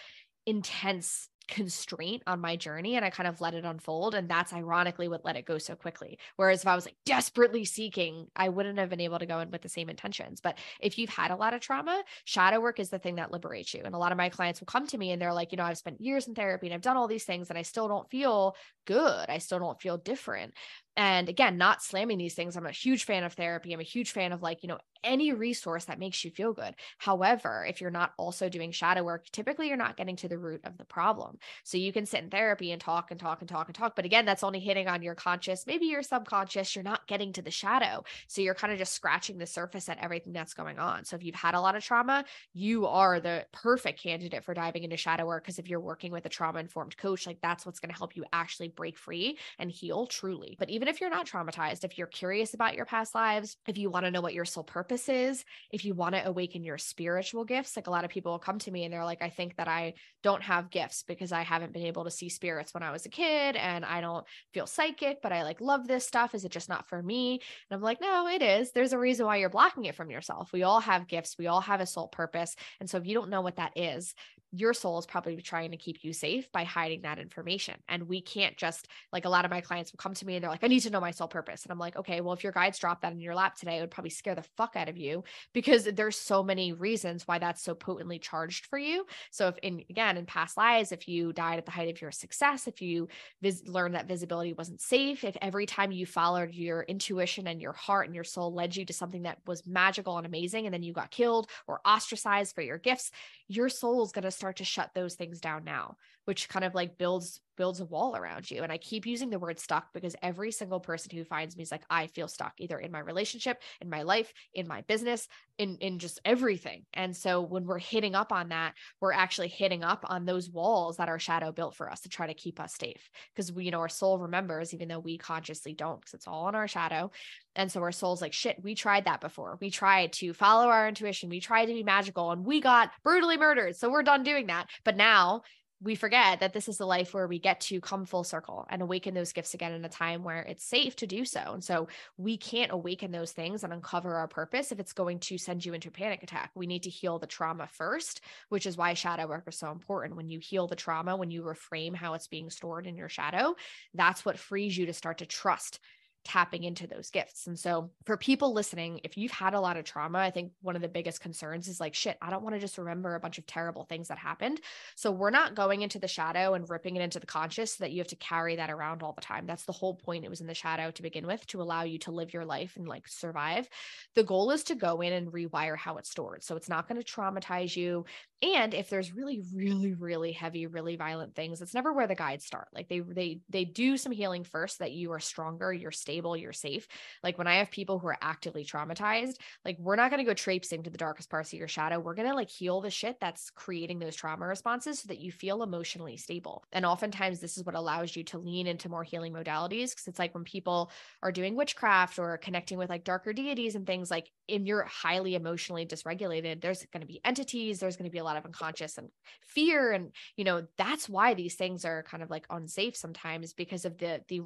intense 0.47 1.29
constraint 1.49 2.23
on 2.27 2.41
my 2.41 2.57
journey 2.57 2.97
and 2.97 3.05
I 3.05 3.11
kind 3.11 3.27
of 3.27 3.41
let 3.41 3.55
it 3.55 3.65
unfold. 3.65 4.15
And 4.15 4.29
that's 4.29 4.53
ironically 4.53 5.09
what 5.09 5.25
let 5.25 5.37
it 5.37 5.45
go 5.45 5.59
so 5.59 5.75
quickly. 5.75 6.19
Whereas 6.37 6.63
if 6.63 6.67
I 6.67 6.75
was 6.75 6.87
like 6.87 6.97
desperately 7.05 7.65
seeking, 7.65 8.27
I 8.35 8.49
wouldn't 8.49 8.79
have 8.79 8.89
been 8.89 9.01
able 9.01 9.19
to 9.19 9.27
go 9.27 9.39
in 9.41 9.51
with 9.51 9.63
the 9.63 9.69
same 9.69 9.91
intentions. 9.91 10.41
But 10.41 10.59
if 10.81 10.99
you've 10.99 11.11
had 11.11 11.31
a 11.31 11.37
lot 11.37 11.53
of 11.55 11.61
trauma, 11.61 12.03
shadow 12.25 12.61
work 12.61 12.81
is 12.81 12.91
the 12.91 12.99
thing 12.99 13.17
that 13.17 13.33
liberates 13.33 13.75
you. 13.75 13.83
And 13.85 13.95
a 13.95 13.99
lot 13.99 14.13
of 14.13 14.19
my 14.19 14.29
clients 14.29 14.61
will 14.61 14.67
come 14.67 14.87
to 14.87 14.99
me 14.99 15.11
and 15.11 15.21
they're 15.21 15.35
like, 15.35 15.53
you 15.53 15.59
know, 15.59 15.65
I've 15.65 15.79
spent 15.79 16.01
years 16.01 16.27
in 16.27 16.35
therapy 16.35 16.67
and 16.69 16.75
I've 16.75 16.81
done 16.81 16.97
all 16.97 17.09
these 17.09 17.25
things 17.25 17.51
and 17.51 17.59
I 17.59 17.63
still 17.63 17.89
don't 17.89 18.09
feel 18.11 18.57
good. 18.85 19.27
I 19.29 19.39
still 19.39 19.59
don't 19.59 19.81
feel 19.81 19.99
different. 19.99 20.55
And 20.97 21.29
again, 21.29 21.57
not 21.57 21.83
slamming 21.83 22.19
these 22.19 22.35
things. 22.35 22.57
I'm 22.57 22.67
a 22.67 22.71
huge 22.71 23.05
fan 23.05 23.25
of 23.25 23.33
therapy. 23.33 23.73
I'm 23.73 23.81
a 23.81 23.85
huge 23.85 24.13
fan 24.13 24.33
of 24.33 24.43
like, 24.43 24.63
you 24.63 24.69
know, 24.69 24.79
any 25.05 25.33
resource 25.33 25.87
that 25.87 25.99
makes 25.99 26.25
you 26.25 26.31
feel 26.31 26.53
good. 26.53 26.75
However, 26.99 27.67
if 27.69 27.81
you're 27.81 27.91
not 27.91 28.13
also 28.19 28.49
doing 28.49 28.71
shadow 28.71 29.03
work, 29.03 29.27
typically 29.33 29.69
you're 29.69 29.77
not 29.77 29.97
getting 29.97 30.17
to 30.17 30.29
the 30.29 30.39
root 30.39 30.61
of 30.65 30.79
the 30.79 30.85
problem. 30.85 31.39
So 31.65 31.77
you 31.77 31.93
can 31.93 32.07
sit 32.07 32.23
in 32.23 32.31
therapy 32.31 32.73
and 32.73 32.81
talk 32.81 33.11
and 33.11 33.19
talk 33.19 33.41
and 33.41 33.49
talk 33.49 33.69
and 33.69 33.75
talk. 33.75 33.97
But 33.97 34.05
again, 34.05 34.25
that's 34.25 34.45
only 34.45 34.61
hitting 34.61 34.87
on 34.87 35.03
your 35.03 35.15
conscious, 35.15 35.67
maybe 35.67 35.87
your 35.87 36.03
subconscious. 36.03 36.77
You're 36.77 36.85
not 36.85 37.07
getting 37.09 37.33
to 37.33 37.43
the 37.43 37.51
shadow. 37.51 38.05
So 38.29 38.43
you're 38.43 38.55
kind 38.55 38.73
of 38.73 38.79
just 38.79 38.93
scratching 38.93 39.39
the 39.39 39.47
surface 39.47 39.89
at 39.89 39.99
everything 39.99 40.33
that's 40.33 40.55
going 40.55 40.79
on. 40.79 41.05
So 41.05 41.17
if 41.17 41.25
you've 41.25 41.35
had 41.35 41.55
a 41.55 41.61
lot 41.61 41.75
of 41.75 41.83
trauma, 41.83 42.25
you 42.53 42.87
are 42.87 43.19
the 43.19 43.47
perfect 43.53 44.01
candidate 44.01 44.45
for 44.45 44.55
diving 44.55 44.85
into 44.85 44.97
shadow 44.97 45.27
work. 45.27 45.45
Because 45.45 45.59
if 45.59 45.69
you're 45.69 45.81
working 45.81 46.13
with 46.13 46.27
a 46.27 46.29
trauma 46.29 46.61
informed 46.61 46.97
coach, 46.97 47.27
like 47.27 47.39
that's 47.43 47.67
what's 47.67 47.81
going 47.81 47.91
to 47.91 47.99
help 47.99 48.15
you 48.15 48.25
actually 48.33 48.69
break 48.75 48.99
free 48.99 49.39
and 49.59 49.71
heal 49.71 50.07
truly. 50.07 50.57
But 50.59 50.71
even 50.71 50.89
if 50.89 51.01
you're 51.01 51.11
not 51.11 51.27
traumatized, 51.27 51.85
if 51.85 51.99
you're 51.99 52.07
curious 52.07 52.55
about 52.55 52.75
your 52.75 52.85
past 52.85 53.15
lives, 53.15 53.57
if 53.67 53.79
you 53.79 53.91
want 53.91 54.05
to 54.05 54.11
know 54.11 54.21
what 54.21 54.35
your 54.35 54.45
soul 54.45 54.65
purpose 54.65 55.09
is, 55.09 55.45
if 55.71 55.85
you 55.85 55.95
want 55.95 56.15
to 56.15 56.27
awaken 56.27 56.65
your 56.65 56.79
spiritual 56.79 57.45
gifts, 57.45 57.77
like 57.77 57.87
a 57.87 57.91
lot 57.91 58.05
of 58.05 58.11
people 58.11 58.33
will 58.33 58.39
come 58.39 58.59
to 58.61 58.71
me 58.71 58.85
and 58.85 58.93
they're 58.93 59.05
like, 59.05 59.23
I 59.23 59.29
think 59.31 59.57
that 59.57 59.69
I 59.69 59.95
don't 60.23 60.43
have 60.43 60.71
gifts 60.71 61.05
because 61.07 61.33
I 61.33 61.43
haven't 61.43 61.73
been 61.73 61.87
able 61.87 62.05
to 62.05 62.11
see 62.11 62.29
spirits 62.29 62.75
when 62.75 62.83
I 62.83 62.91
was 62.91 63.07
a 63.07 63.11
kid 63.11 63.57
and 63.57 63.85
I 63.85 64.01
don't 64.01 64.25
feel 64.53 64.67
psychic, 64.67 65.23
but 65.23 65.33
I 65.33 65.43
like 65.43 65.61
love 65.61 65.87
this 65.87 66.07
stuff. 66.07 66.35
Is 66.35 66.45
it 66.45 66.53
just 66.53 66.69
not 66.69 66.89
for 66.89 67.03
me? 67.03 67.41
And 67.71 67.77
I'm 67.77 67.83
like, 67.83 68.01
no, 68.01 68.29
it 68.29 68.43
is. 68.43 68.73
There's 68.73 68.93
a 68.93 68.99
reason 68.99 69.27
why 69.27 69.37
you're 69.37 69.51
blocking 69.51 69.85
it 69.85 69.95
from 69.95 70.11
yourself. 70.11 70.53
We 70.53 70.63
all 70.63 70.81
have 70.81 71.09
gifts, 71.09 71.39
we 71.39 71.47
all 71.47 71.61
have 71.61 71.81
a 71.81 71.87
soul 71.87 72.09
purpose. 72.09 72.55
And 72.81 72.89
so 72.89 72.99
if 72.99 73.07
you 73.07 73.15
don't 73.15 73.31
know 73.31 73.41
what 73.41 73.57
that 73.57 73.73
is, 73.77 74.15
your 74.53 74.75
soul 74.75 74.99
is 74.99 75.07
probably 75.07 75.37
trying 75.39 75.71
to 75.71 75.79
keep 75.79 76.05
you 76.05 76.13
safe 76.13 76.51
by 76.53 76.63
hiding 76.63 77.03
that 77.03 77.19
information. 77.19 77.75
And 77.89 78.07
we 78.07 78.21
can't 78.21 78.57
just 78.57 78.87
like 79.11 79.25
a 79.25 79.29
lot 79.31 79.47
of 79.47 79.51
my 79.51 79.63
clients 79.63 79.93
will 79.93 79.99
come 79.99 80.13
to 80.13 80.27
me 80.27 80.35
and 80.35 80.45
they're 80.45 80.51
like, 80.51 80.63
I 80.63 80.67
need 80.67 80.81
to 80.81 80.91
know 80.91 81.01
my 81.01 81.11
soul 81.11 81.27
purpose. 81.27 81.63
And 81.63 81.73
I'm 81.73 81.79
like, 81.79 81.97
okay, 81.97 82.21
well, 82.21 82.35
if 82.35 82.45
your 82.45 82.53
guides 82.53 82.79
drop 82.79 83.01
that 83.01 83.13
in 83.13 83.21
your 83.21 83.35
lap 83.35 83.57
today, 83.57 83.79
it 83.79 83.81
would 83.81 83.91
probably 83.91 84.11
scare 84.11 84.35
the 84.35 84.45
fuck 84.57 84.77
out 84.77 84.91
of 84.91 84.99
you 84.99 85.25
because 85.55 85.85
there's 85.85 86.17
so 86.17 86.43
many 86.43 86.75
reasons 86.75 87.27
why 87.27 87.39
that's 87.39 87.63
so 87.63 87.75
potently 87.75 88.19
charged 88.19 88.67
for 88.67 88.79
you. 88.79 89.07
So 89.31 89.49
if 89.49 89.57
in 89.63 89.85
again 89.89 90.19
in 90.19 90.27
past 90.27 90.59
lives, 90.59 90.93
if 90.93 91.09
you 91.09 91.33
died 91.33 91.59
at 91.59 91.65
the 91.65 91.73
height 91.73 91.89
of 91.89 92.03
your 92.03 92.11
success, 92.11 92.69
if 92.69 92.83
you 92.83 93.09
vis- 93.41 93.67
learned 93.67 93.95
that 93.95 94.07
visibility 94.07 94.53
wasn't 94.53 94.83
safe, 94.83 95.25
if 95.25 95.37
every 95.41 95.65
time 95.65 95.93
you 95.93 96.05
followed 96.05 96.53
your 96.53 96.83
intuition 96.83 97.47
and 97.47 97.63
your 97.63 97.73
heart 97.73 98.07
and 98.07 98.15
your 98.15 98.25
soul 98.25 98.53
led 98.53 98.77
you 98.77 98.85
to 98.85 98.93
something 98.93 99.23
that 99.23 99.39
was 99.47 99.67
magical 99.67 100.19
and 100.19 100.27
amazing, 100.27 100.67
and 100.67 100.75
then 100.75 100.83
you 100.83 100.93
got 100.93 101.11
killed 101.11 101.49
or 101.67 101.81
ostracized 101.87 102.55
for 102.55 102.61
your 102.61 102.79
gifts, 102.79 103.11
your 103.49 103.71
soul 103.71 104.05
is 104.05 104.13
going 104.13 104.25
to 104.25 104.31
start 104.43 104.57
to 104.57 104.65
shut 104.65 104.91
those 104.93 105.15
things 105.15 105.41
down 105.41 105.63
now 105.63 105.97
which 106.25 106.49
kind 106.49 106.65
of 106.65 106.75
like 106.75 106.99
builds 106.99 107.41
builds 107.57 107.81
a 107.81 107.85
wall 107.85 108.17
around 108.17 108.51
you. 108.51 108.63
And 108.63 108.73
i 108.73 108.79
keep 108.79 109.07
using 109.07 109.31
the 109.31 109.39
word 109.39 109.59
stuck 109.59 109.93
because 109.93 110.17
every 110.23 110.51
single 110.53 110.81
person 110.81 111.15
who 111.15 111.25
finds 111.25 111.57
me 111.57 111.63
is 111.63 111.71
like 111.71 111.85
i 111.91 112.07
feel 112.07 112.29
stuck 112.29 112.55
either 112.59 112.79
in 112.79 112.91
my 112.91 113.01
relationship 113.01 113.61
in 113.81 113.91
my 113.91 114.03
life 114.03 114.33
in 114.55 114.67
my 114.67 114.83
business 114.83 115.29
in 115.59 115.77
in 115.79 115.99
just 115.99 116.21
everything. 116.25 116.85
And 116.95 117.17
so 117.17 117.43
when 117.43 117.67
we're 117.67 117.79
hitting 117.79 118.15
up 118.15 118.33
on 118.33 118.49
that 118.49 118.75
we're 119.01 119.13
actually 119.13 119.49
hitting 119.49 119.85
up 119.85 120.05
on 120.09 120.25
those 120.25 120.51
walls 120.51 120.97
that 120.97 121.09
our 121.09 121.19
shadow 121.19 121.53
built 121.53 121.75
for 121.75 121.91
us 121.91 122.01
to 122.01 122.09
try 122.09 122.27
to 122.27 122.35
keep 122.35 122.59
us 122.59 122.75
safe. 122.75 123.11
Because 123.35 123.53
we 123.53 123.65
you 123.65 123.71
know 123.71 123.81
our 123.81 123.89
soul 123.89 124.19
remembers 124.19 124.73
even 124.73 124.89
though 124.89 124.99
we 124.99 125.19
consciously 125.19 125.75
don't 125.75 126.01
because 126.01 126.15
it's 126.15 126.29
all 126.29 126.49
in 126.49 126.55
our 126.55 126.69
shadow. 126.69 127.11
And 127.55 127.71
so 127.71 127.83
our 127.83 127.93
soul's 127.93 128.23
like 128.23 128.33
shit 128.33 128.63
we 128.63 128.75
tried 128.75 129.05
that 129.05 129.21
before. 129.21 129.59
We 129.61 129.71
tried 129.71 130.13
to 130.15 130.33
follow 130.33 130.69
our 130.69 130.89
intuition. 130.89 131.29
We 131.29 131.41
tried 131.41 131.67
to 131.67 131.75
be 131.75 131.83
magical 131.83 132.31
and 132.31 132.45
we 132.45 132.61
got 132.61 132.91
brutally 133.05 133.37
murdered. 133.37 133.77
So 133.77 133.91
we're 133.91 134.03
done 134.03 134.23
doing 134.23 134.47
that. 134.47 134.69
But 134.85 134.97
now 134.97 135.43
we 135.83 135.95
forget 135.97 136.41
that 136.41 136.53
this 136.53 136.69
is 136.69 136.79
the 136.79 136.87
life 136.87 137.13
where 137.13 137.27
we 137.27 137.39
get 137.39 137.61
to 137.61 137.81
come 137.81 138.07
full 138.07 138.23
circle 138.23 138.67
and 138.71 138.83
awaken 138.83 139.15
those 139.15 139.33
gifts 139.33 139.55
again 139.55 139.73
in 139.73 139.85
a 139.85 139.89
time 139.89 140.23
where 140.23 140.43
it's 140.43 140.65
safe 140.65 140.95
to 140.97 141.07
do 141.07 141.25
so. 141.25 141.41
And 141.41 141.65
so 141.65 141.89
we 142.17 142.37
can't 142.37 142.71
awaken 142.71 143.11
those 143.11 143.33
things 143.33 143.65
and 143.65 143.73
uncover 143.73 144.15
our 144.15 144.29
purpose 144.29 144.71
if 144.71 144.79
it's 144.79 144.93
going 144.93 145.19
to 145.21 145.39
send 145.39 145.65
you 145.65 145.75
into 145.75 145.89
a 145.89 145.93
panic 145.93 146.23
attack. 146.23 146.51
We 146.55 146.67
need 146.67 146.85
to 146.85 146.91
heal 146.91 147.19
the 147.19 147.27
trauma 147.27 147.67
first, 147.67 148.21
which 148.49 148.67
is 148.67 148.77
why 148.77 148.95
shadow 148.95 149.27
work 149.27 149.45
is 149.49 149.59
so 149.59 149.73
important. 149.73 150.17
When 150.17 150.29
you 150.29 150.39
heal 150.39 150.69
the 150.69 150.77
trauma, 150.77 151.17
when 151.17 151.31
you 151.31 151.43
reframe 151.43 151.97
how 151.97 152.15
it's 152.15 152.29
being 152.29 152.51
stored 152.51 152.87
in 152.87 152.97
your 152.97 153.09
shadow, 153.09 153.57
that's 153.95 154.25
what 154.25 154.39
frees 154.39 154.77
you 154.77 154.87
to 154.87 154.93
start 154.93 155.19
to 155.19 155.27
trust 155.27 155.81
tapping 156.25 156.65
into 156.65 156.87
those 156.87 157.11
gifts. 157.11 157.47
And 157.47 157.59
so, 157.59 157.91
for 158.05 158.17
people 158.17 158.53
listening, 158.53 159.01
if 159.05 159.17
you've 159.17 159.33
had 159.33 159.55
a 159.55 159.61
lot 159.61 159.77
of 159.77 159.85
trauma, 159.85 160.19
I 160.19 160.31
think 160.31 160.53
one 160.61 160.77
of 160.77 160.83
the 160.83 160.89
biggest 160.89 161.21
concerns 161.21 161.69
is 161.69 161.81
like, 161.81 161.95
shit, 161.95 162.17
I 162.23 162.31
don't 162.31 162.43
want 162.43 162.55
to 162.55 162.61
just 162.61 162.79
remember 162.79 163.15
a 163.15 163.21
bunch 163.21 163.39
of 163.39 163.47
terrible 163.47 163.85
things 163.85 164.09
that 164.09 164.19
happened. 164.19 164.61
So, 164.97 165.11
we're 165.11 165.31
not 165.31 165.55
going 165.55 165.83
into 165.83 165.99
the 165.99 166.09
shadow 166.09 166.55
and 166.55 166.69
ripping 166.69 166.97
it 166.97 167.03
into 167.03 167.21
the 167.21 167.27
conscious 167.27 167.75
so 167.75 167.85
that 167.85 167.93
you 167.93 167.99
have 167.99 168.09
to 168.09 168.17
carry 168.17 168.57
that 168.57 168.71
around 168.71 169.03
all 169.03 169.13
the 169.13 169.21
time. 169.21 169.47
That's 169.47 169.65
the 169.65 169.73
whole 169.73 169.95
point. 169.95 170.25
It 170.25 170.31
was 170.31 170.41
in 170.41 170.47
the 170.47 170.55
shadow 170.55 170.91
to 170.91 171.03
begin 171.03 171.27
with 171.27 171.47
to 171.49 171.63
allow 171.63 171.83
you 171.83 171.99
to 172.01 172.13
live 172.13 172.33
your 172.33 172.45
life 172.45 172.77
and 172.77 172.87
like 172.87 173.09
survive. 173.09 173.69
The 174.15 174.25
goal 174.25 174.51
is 174.51 174.65
to 174.65 174.75
go 174.75 175.01
in 175.01 175.13
and 175.13 175.33
rewire 175.33 175.77
how 175.77 175.97
it's 175.97 176.11
stored. 176.11 176.45
So, 176.45 176.57
it's 176.57 176.69
not 176.69 176.89
going 176.89 177.03
to 177.03 177.07
traumatize 177.07 177.77
you. 177.77 178.05
And 178.43 178.75
if 178.75 178.91
there's 178.91 179.15
really, 179.15 179.41
really, 179.55 179.95
really 179.95 180.33
heavy, 180.33 180.67
really 180.67 180.97
violent 180.97 181.37
things, 181.37 181.63
it's 181.63 181.75
never 181.75 181.93
where 181.93 182.09
the 182.09 182.17
guides 182.17 182.45
start. 182.45 182.67
Like 182.75 182.89
they 182.89 182.99
they 182.99 183.41
they 183.49 183.65
do 183.65 183.97
some 183.97 184.11
healing 184.11 184.43
first 184.43 184.79
so 184.79 184.85
that 184.85 184.93
you 184.93 185.13
are 185.13 185.21
stronger, 185.21 185.73
you're 185.73 185.93
stable, 185.93 186.12
you're 186.21 186.53
safe. 186.53 186.87
Like 187.23 187.39
when 187.39 187.47
I 187.47 187.57
have 187.57 187.71
people 187.71 187.99
who 187.99 188.09
are 188.09 188.19
actively 188.21 188.65
traumatized, 188.65 189.37
like 189.65 189.79
we're 189.79 189.97
not 189.97 190.11
going 190.11 190.19
to 190.25 190.29
go 190.29 190.35
traipsing 190.35 190.83
to 190.83 190.91
the 190.91 190.99
darkest 190.99 191.31
parts 191.31 191.53
of 191.53 191.59
your 191.59 191.69
shadow. 191.69 191.99
We're 191.99 192.15
going 192.15 192.29
to 192.29 192.35
like 192.35 192.51
heal 192.51 192.81
the 192.81 192.91
shit 192.91 193.19
that's 193.21 193.51
creating 193.51 193.99
those 193.99 194.17
trauma 194.17 194.47
responses 194.47 195.01
so 195.01 195.09
that 195.09 195.21
you 195.21 195.33
feel 195.33 195.63
emotionally 195.63 196.17
stable. 196.17 196.65
And 196.73 196.85
oftentimes 196.85 197.41
this 197.41 197.57
is 197.57 197.65
what 197.65 197.75
allows 197.75 198.15
you 198.15 198.25
to 198.25 198.39
lean 198.39 198.67
into 198.67 198.89
more 198.89 199.05
healing 199.05 199.33
modalities 199.33 199.91
because 199.91 200.07
it's 200.07 200.19
like 200.19 200.35
when 200.35 200.45
people 200.45 200.91
are 201.23 201.33
doing 201.33 201.57
witchcraft 201.57 202.19
or 202.19 202.39
connecting 202.39 202.79
with 202.79 202.91
like 202.91 203.05
darker 203.05 203.33
deities 203.33 203.75
and 203.75 203.87
things 203.87 204.11
like 204.11 204.31
in 204.49 204.67
you're 204.67 204.85
highly 204.85 205.35
emotionally 205.35 205.87
dysregulated, 205.87 206.61
there's 206.61 206.85
going 206.93 207.01
to 207.01 207.07
be 207.07 207.21
entities, 207.25 207.81
there's 207.81 207.97
going 207.97 208.09
to 208.09 208.13
be 208.13 208.19
a 208.19 208.25
lot 208.25 208.37
of 208.37 208.45
unconscious 208.45 208.99
and 208.99 209.09
fear 209.47 209.93
and 209.93 210.13
you 210.37 210.45
know 210.45 210.67
that's 210.77 211.09
why 211.09 211.35
these 211.35 211.55
things 211.55 211.85
are 211.85 212.03
kind 212.03 212.23
of 212.23 212.31
like 212.31 212.47
unsafe 212.51 212.97
sometimes 212.97 213.53
because 213.53 213.85
of 213.85 213.99
the 213.99 214.21
the 214.29 214.41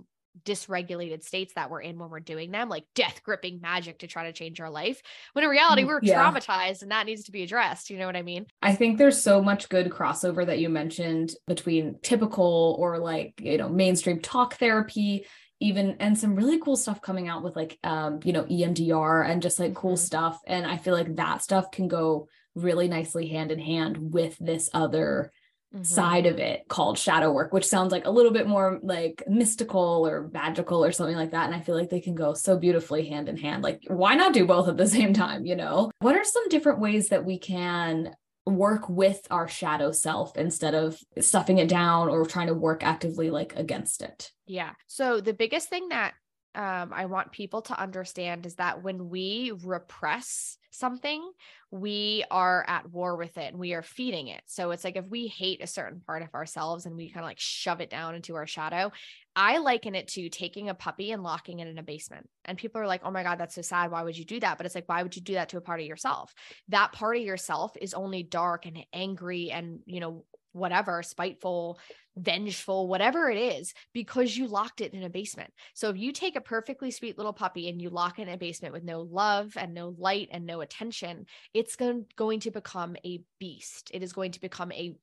dysregulated 0.44 1.22
states 1.22 1.54
that 1.54 1.70
we're 1.70 1.80
in 1.80 1.98
when 1.98 2.10
we're 2.10 2.20
doing 2.20 2.50
them, 2.50 2.68
like 2.68 2.84
death 2.94 3.22
gripping 3.22 3.60
magic 3.60 4.00
to 4.00 4.06
try 4.06 4.24
to 4.24 4.32
change 4.32 4.60
our 4.60 4.70
life. 4.70 5.00
When 5.32 5.44
in 5.44 5.50
reality, 5.50 5.82
mm, 5.82 5.88
we're 5.88 6.00
yeah. 6.02 6.22
traumatized 6.22 6.82
and 6.82 6.90
that 6.90 7.06
needs 7.06 7.24
to 7.24 7.32
be 7.32 7.42
addressed. 7.42 7.90
You 7.90 7.98
know 7.98 8.06
what 8.06 8.16
I 8.16 8.22
mean? 8.22 8.46
I 8.62 8.74
think 8.74 8.98
there's 8.98 9.22
so 9.22 9.42
much 9.42 9.68
good 9.68 9.90
crossover 9.90 10.44
that 10.46 10.58
you 10.58 10.68
mentioned 10.68 11.32
between 11.46 11.98
typical 12.02 12.76
or 12.78 12.98
like, 12.98 13.40
you 13.40 13.58
know, 13.58 13.68
mainstream 13.68 14.20
talk 14.20 14.54
therapy 14.54 15.26
even 15.58 15.96
and 16.00 16.18
some 16.18 16.36
really 16.36 16.60
cool 16.60 16.76
stuff 16.76 17.00
coming 17.00 17.28
out 17.28 17.42
with 17.42 17.56
like 17.56 17.78
um 17.82 18.20
you 18.24 18.32
know 18.34 18.44
EMDR 18.44 19.26
and 19.26 19.40
just 19.40 19.58
like 19.58 19.74
cool 19.74 19.92
mm-hmm. 19.92 20.04
stuff 20.04 20.38
and 20.46 20.66
I 20.66 20.76
feel 20.76 20.92
like 20.92 21.16
that 21.16 21.42
stuff 21.42 21.70
can 21.70 21.88
go 21.88 22.28
really 22.54 22.88
nicely 22.88 23.28
hand 23.28 23.52
in 23.52 23.58
hand 23.58 23.96
with 24.12 24.36
this 24.38 24.68
other 24.74 25.32
mm-hmm. 25.76 25.84
side 25.84 26.26
of 26.26 26.38
it 26.38 26.66
called 26.68 26.98
shadow 26.98 27.30
work 27.32 27.52
which 27.52 27.66
sounds 27.66 27.92
like 27.92 28.06
a 28.06 28.10
little 28.10 28.32
bit 28.32 28.46
more 28.46 28.78
like 28.82 29.22
mystical 29.26 30.06
or 30.06 30.28
magical 30.32 30.84
or 30.84 30.92
something 30.92 31.16
like 31.16 31.30
that 31.30 31.46
and 31.46 31.54
I 31.54 31.60
feel 31.60 31.76
like 31.76 31.90
they 31.90 32.00
can 32.00 32.14
go 32.14 32.34
so 32.34 32.56
beautifully 32.56 33.06
hand 33.06 33.28
in 33.28 33.36
hand 33.36 33.62
like 33.62 33.82
why 33.86 34.14
not 34.14 34.32
do 34.32 34.46
both 34.46 34.68
at 34.68 34.76
the 34.76 34.86
same 34.98 35.12
time 35.12 35.46
you 35.46 35.56
know 35.56 35.90
what 36.00 36.16
are 36.16 36.24
some 36.24 36.48
different 36.48 36.80
ways 36.80 37.08
that 37.08 37.24
we 37.24 37.38
can 37.38 38.14
work 38.46 38.88
with 38.88 39.26
our 39.30 39.48
shadow 39.48 39.90
self 39.90 40.36
instead 40.36 40.74
of 40.74 41.02
stuffing 41.18 41.58
it 41.58 41.68
down 41.68 42.08
or 42.08 42.24
trying 42.24 42.46
to 42.46 42.54
work 42.54 42.84
actively 42.84 43.28
like 43.28 43.54
against 43.56 44.02
it. 44.02 44.30
Yeah. 44.46 44.70
So 44.86 45.20
the 45.20 45.32
biggest 45.32 45.68
thing 45.68 45.88
that 45.88 46.14
um, 46.56 46.92
I 46.92 47.04
want 47.04 47.32
people 47.32 47.62
to 47.62 47.78
understand 47.78 48.46
is 48.46 48.54
that 48.56 48.82
when 48.82 49.10
we 49.10 49.52
repress 49.62 50.56
something, 50.70 51.22
we 51.70 52.24
are 52.30 52.64
at 52.66 52.90
war 52.90 53.16
with 53.16 53.36
it 53.36 53.52
and 53.52 53.58
we 53.58 53.74
are 53.74 53.82
feeding 53.82 54.28
it. 54.28 54.42
So 54.46 54.70
it's 54.70 54.84
like 54.84 54.96
if 54.96 55.06
we 55.08 55.26
hate 55.26 55.62
a 55.62 55.66
certain 55.66 56.00
part 56.06 56.22
of 56.22 56.32
ourselves 56.34 56.86
and 56.86 56.96
we 56.96 57.10
kind 57.10 57.24
of 57.24 57.28
like 57.28 57.38
shove 57.38 57.80
it 57.80 57.90
down 57.90 58.14
into 58.14 58.34
our 58.36 58.46
shadow, 58.46 58.90
I 59.34 59.58
liken 59.58 59.94
it 59.94 60.08
to 60.08 60.30
taking 60.30 60.70
a 60.70 60.74
puppy 60.74 61.12
and 61.12 61.22
locking 61.22 61.60
it 61.60 61.68
in 61.68 61.78
a 61.78 61.82
basement. 61.82 62.28
And 62.46 62.56
people 62.56 62.80
are 62.80 62.86
like, 62.86 63.02
oh 63.04 63.10
my 63.10 63.22
God, 63.22 63.38
that's 63.38 63.54
so 63.54 63.62
sad. 63.62 63.90
Why 63.90 64.02
would 64.02 64.16
you 64.16 64.24
do 64.24 64.40
that? 64.40 64.56
But 64.56 64.64
it's 64.64 64.74
like, 64.74 64.88
why 64.88 65.02
would 65.02 65.14
you 65.14 65.22
do 65.22 65.34
that 65.34 65.50
to 65.50 65.58
a 65.58 65.62
part 65.62 65.80
of 65.80 65.86
yourself? 65.86 66.32
That 66.68 66.92
part 66.92 67.16
of 67.16 67.22
yourself 67.22 67.76
is 67.78 67.92
only 67.92 68.22
dark 68.22 68.64
and 68.64 68.78
angry 68.94 69.50
and, 69.50 69.80
you 69.84 70.00
know, 70.00 70.24
whatever, 70.56 71.02
spiteful, 71.02 71.78
vengeful, 72.16 72.88
whatever 72.88 73.30
it 73.30 73.38
is, 73.38 73.74
because 73.92 74.36
you 74.36 74.46
locked 74.46 74.80
it 74.80 74.94
in 74.94 75.02
a 75.02 75.10
basement. 75.10 75.52
So 75.74 75.90
if 75.90 75.98
you 75.98 76.12
take 76.12 76.36
a 76.36 76.40
perfectly 76.40 76.90
sweet 76.90 77.18
little 77.18 77.32
puppy 77.32 77.68
and 77.68 77.80
you 77.80 77.90
lock 77.90 78.18
it 78.18 78.22
in 78.22 78.34
a 78.34 78.38
basement 78.38 78.72
with 78.72 78.84
no 78.84 79.02
love 79.02 79.56
and 79.56 79.74
no 79.74 79.94
light 79.98 80.28
and 80.32 80.46
no 80.46 80.60
attention, 80.60 81.26
it's 81.52 81.76
going, 81.76 82.06
going 82.16 82.40
to 82.40 82.50
become 82.50 82.96
a 83.04 83.22
beast. 83.38 83.90
It 83.92 84.02
is 84.02 84.12
going 84.12 84.32
to 84.32 84.40
become 84.40 84.72
a 84.72 84.96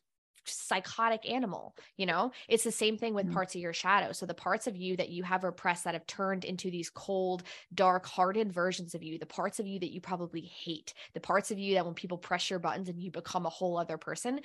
psychotic 0.45 1.29
animal 1.29 1.75
you 1.97 2.05
know 2.05 2.31
it's 2.47 2.63
the 2.63 2.71
same 2.71 2.97
thing 2.97 3.13
with 3.13 3.25
mm-hmm. 3.25 3.33
parts 3.33 3.55
of 3.55 3.61
your 3.61 3.73
shadow 3.73 4.11
so 4.11 4.25
the 4.25 4.33
parts 4.33 4.67
of 4.67 4.75
you 4.75 4.97
that 4.97 5.09
you 5.09 5.23
have 5.23 5.43
repressed 5.43 5.83
that 5.83 5.93
have 5.93 6.05
turned 6.05 6.43
into 6.43 6.69
these 6.69 6.89
cold 6.89 7.43
dark 7.73 8.05
hardened 8.05 8.51
versions 8.51 8.95
of 8.95 9.03
you 9.03 9.17
the 9.17 9.25
parts 9.25 9.59
of 9.59 9.67
you 9.67 9.79
that 9.79 9.91
you 9.91 10.01
probably 10.01 10.41
hate 10.41 10.93
the 11.13 11.19
parts 11.19 11.51
of 11.51 11.59
you 11.59 11.75
that 11.75 11.85
when 11.85 11.93
people 11.93 12.17
press 12.17 12.49
your 12.49 12.59
buttons 12.59 12.89
and 12.89 13.01
you 13.01 13.11
become 13.11 13.45
a 13.45 13.49
whole 13.49 13.77
other 13.77 13.97
person 13.97 14.39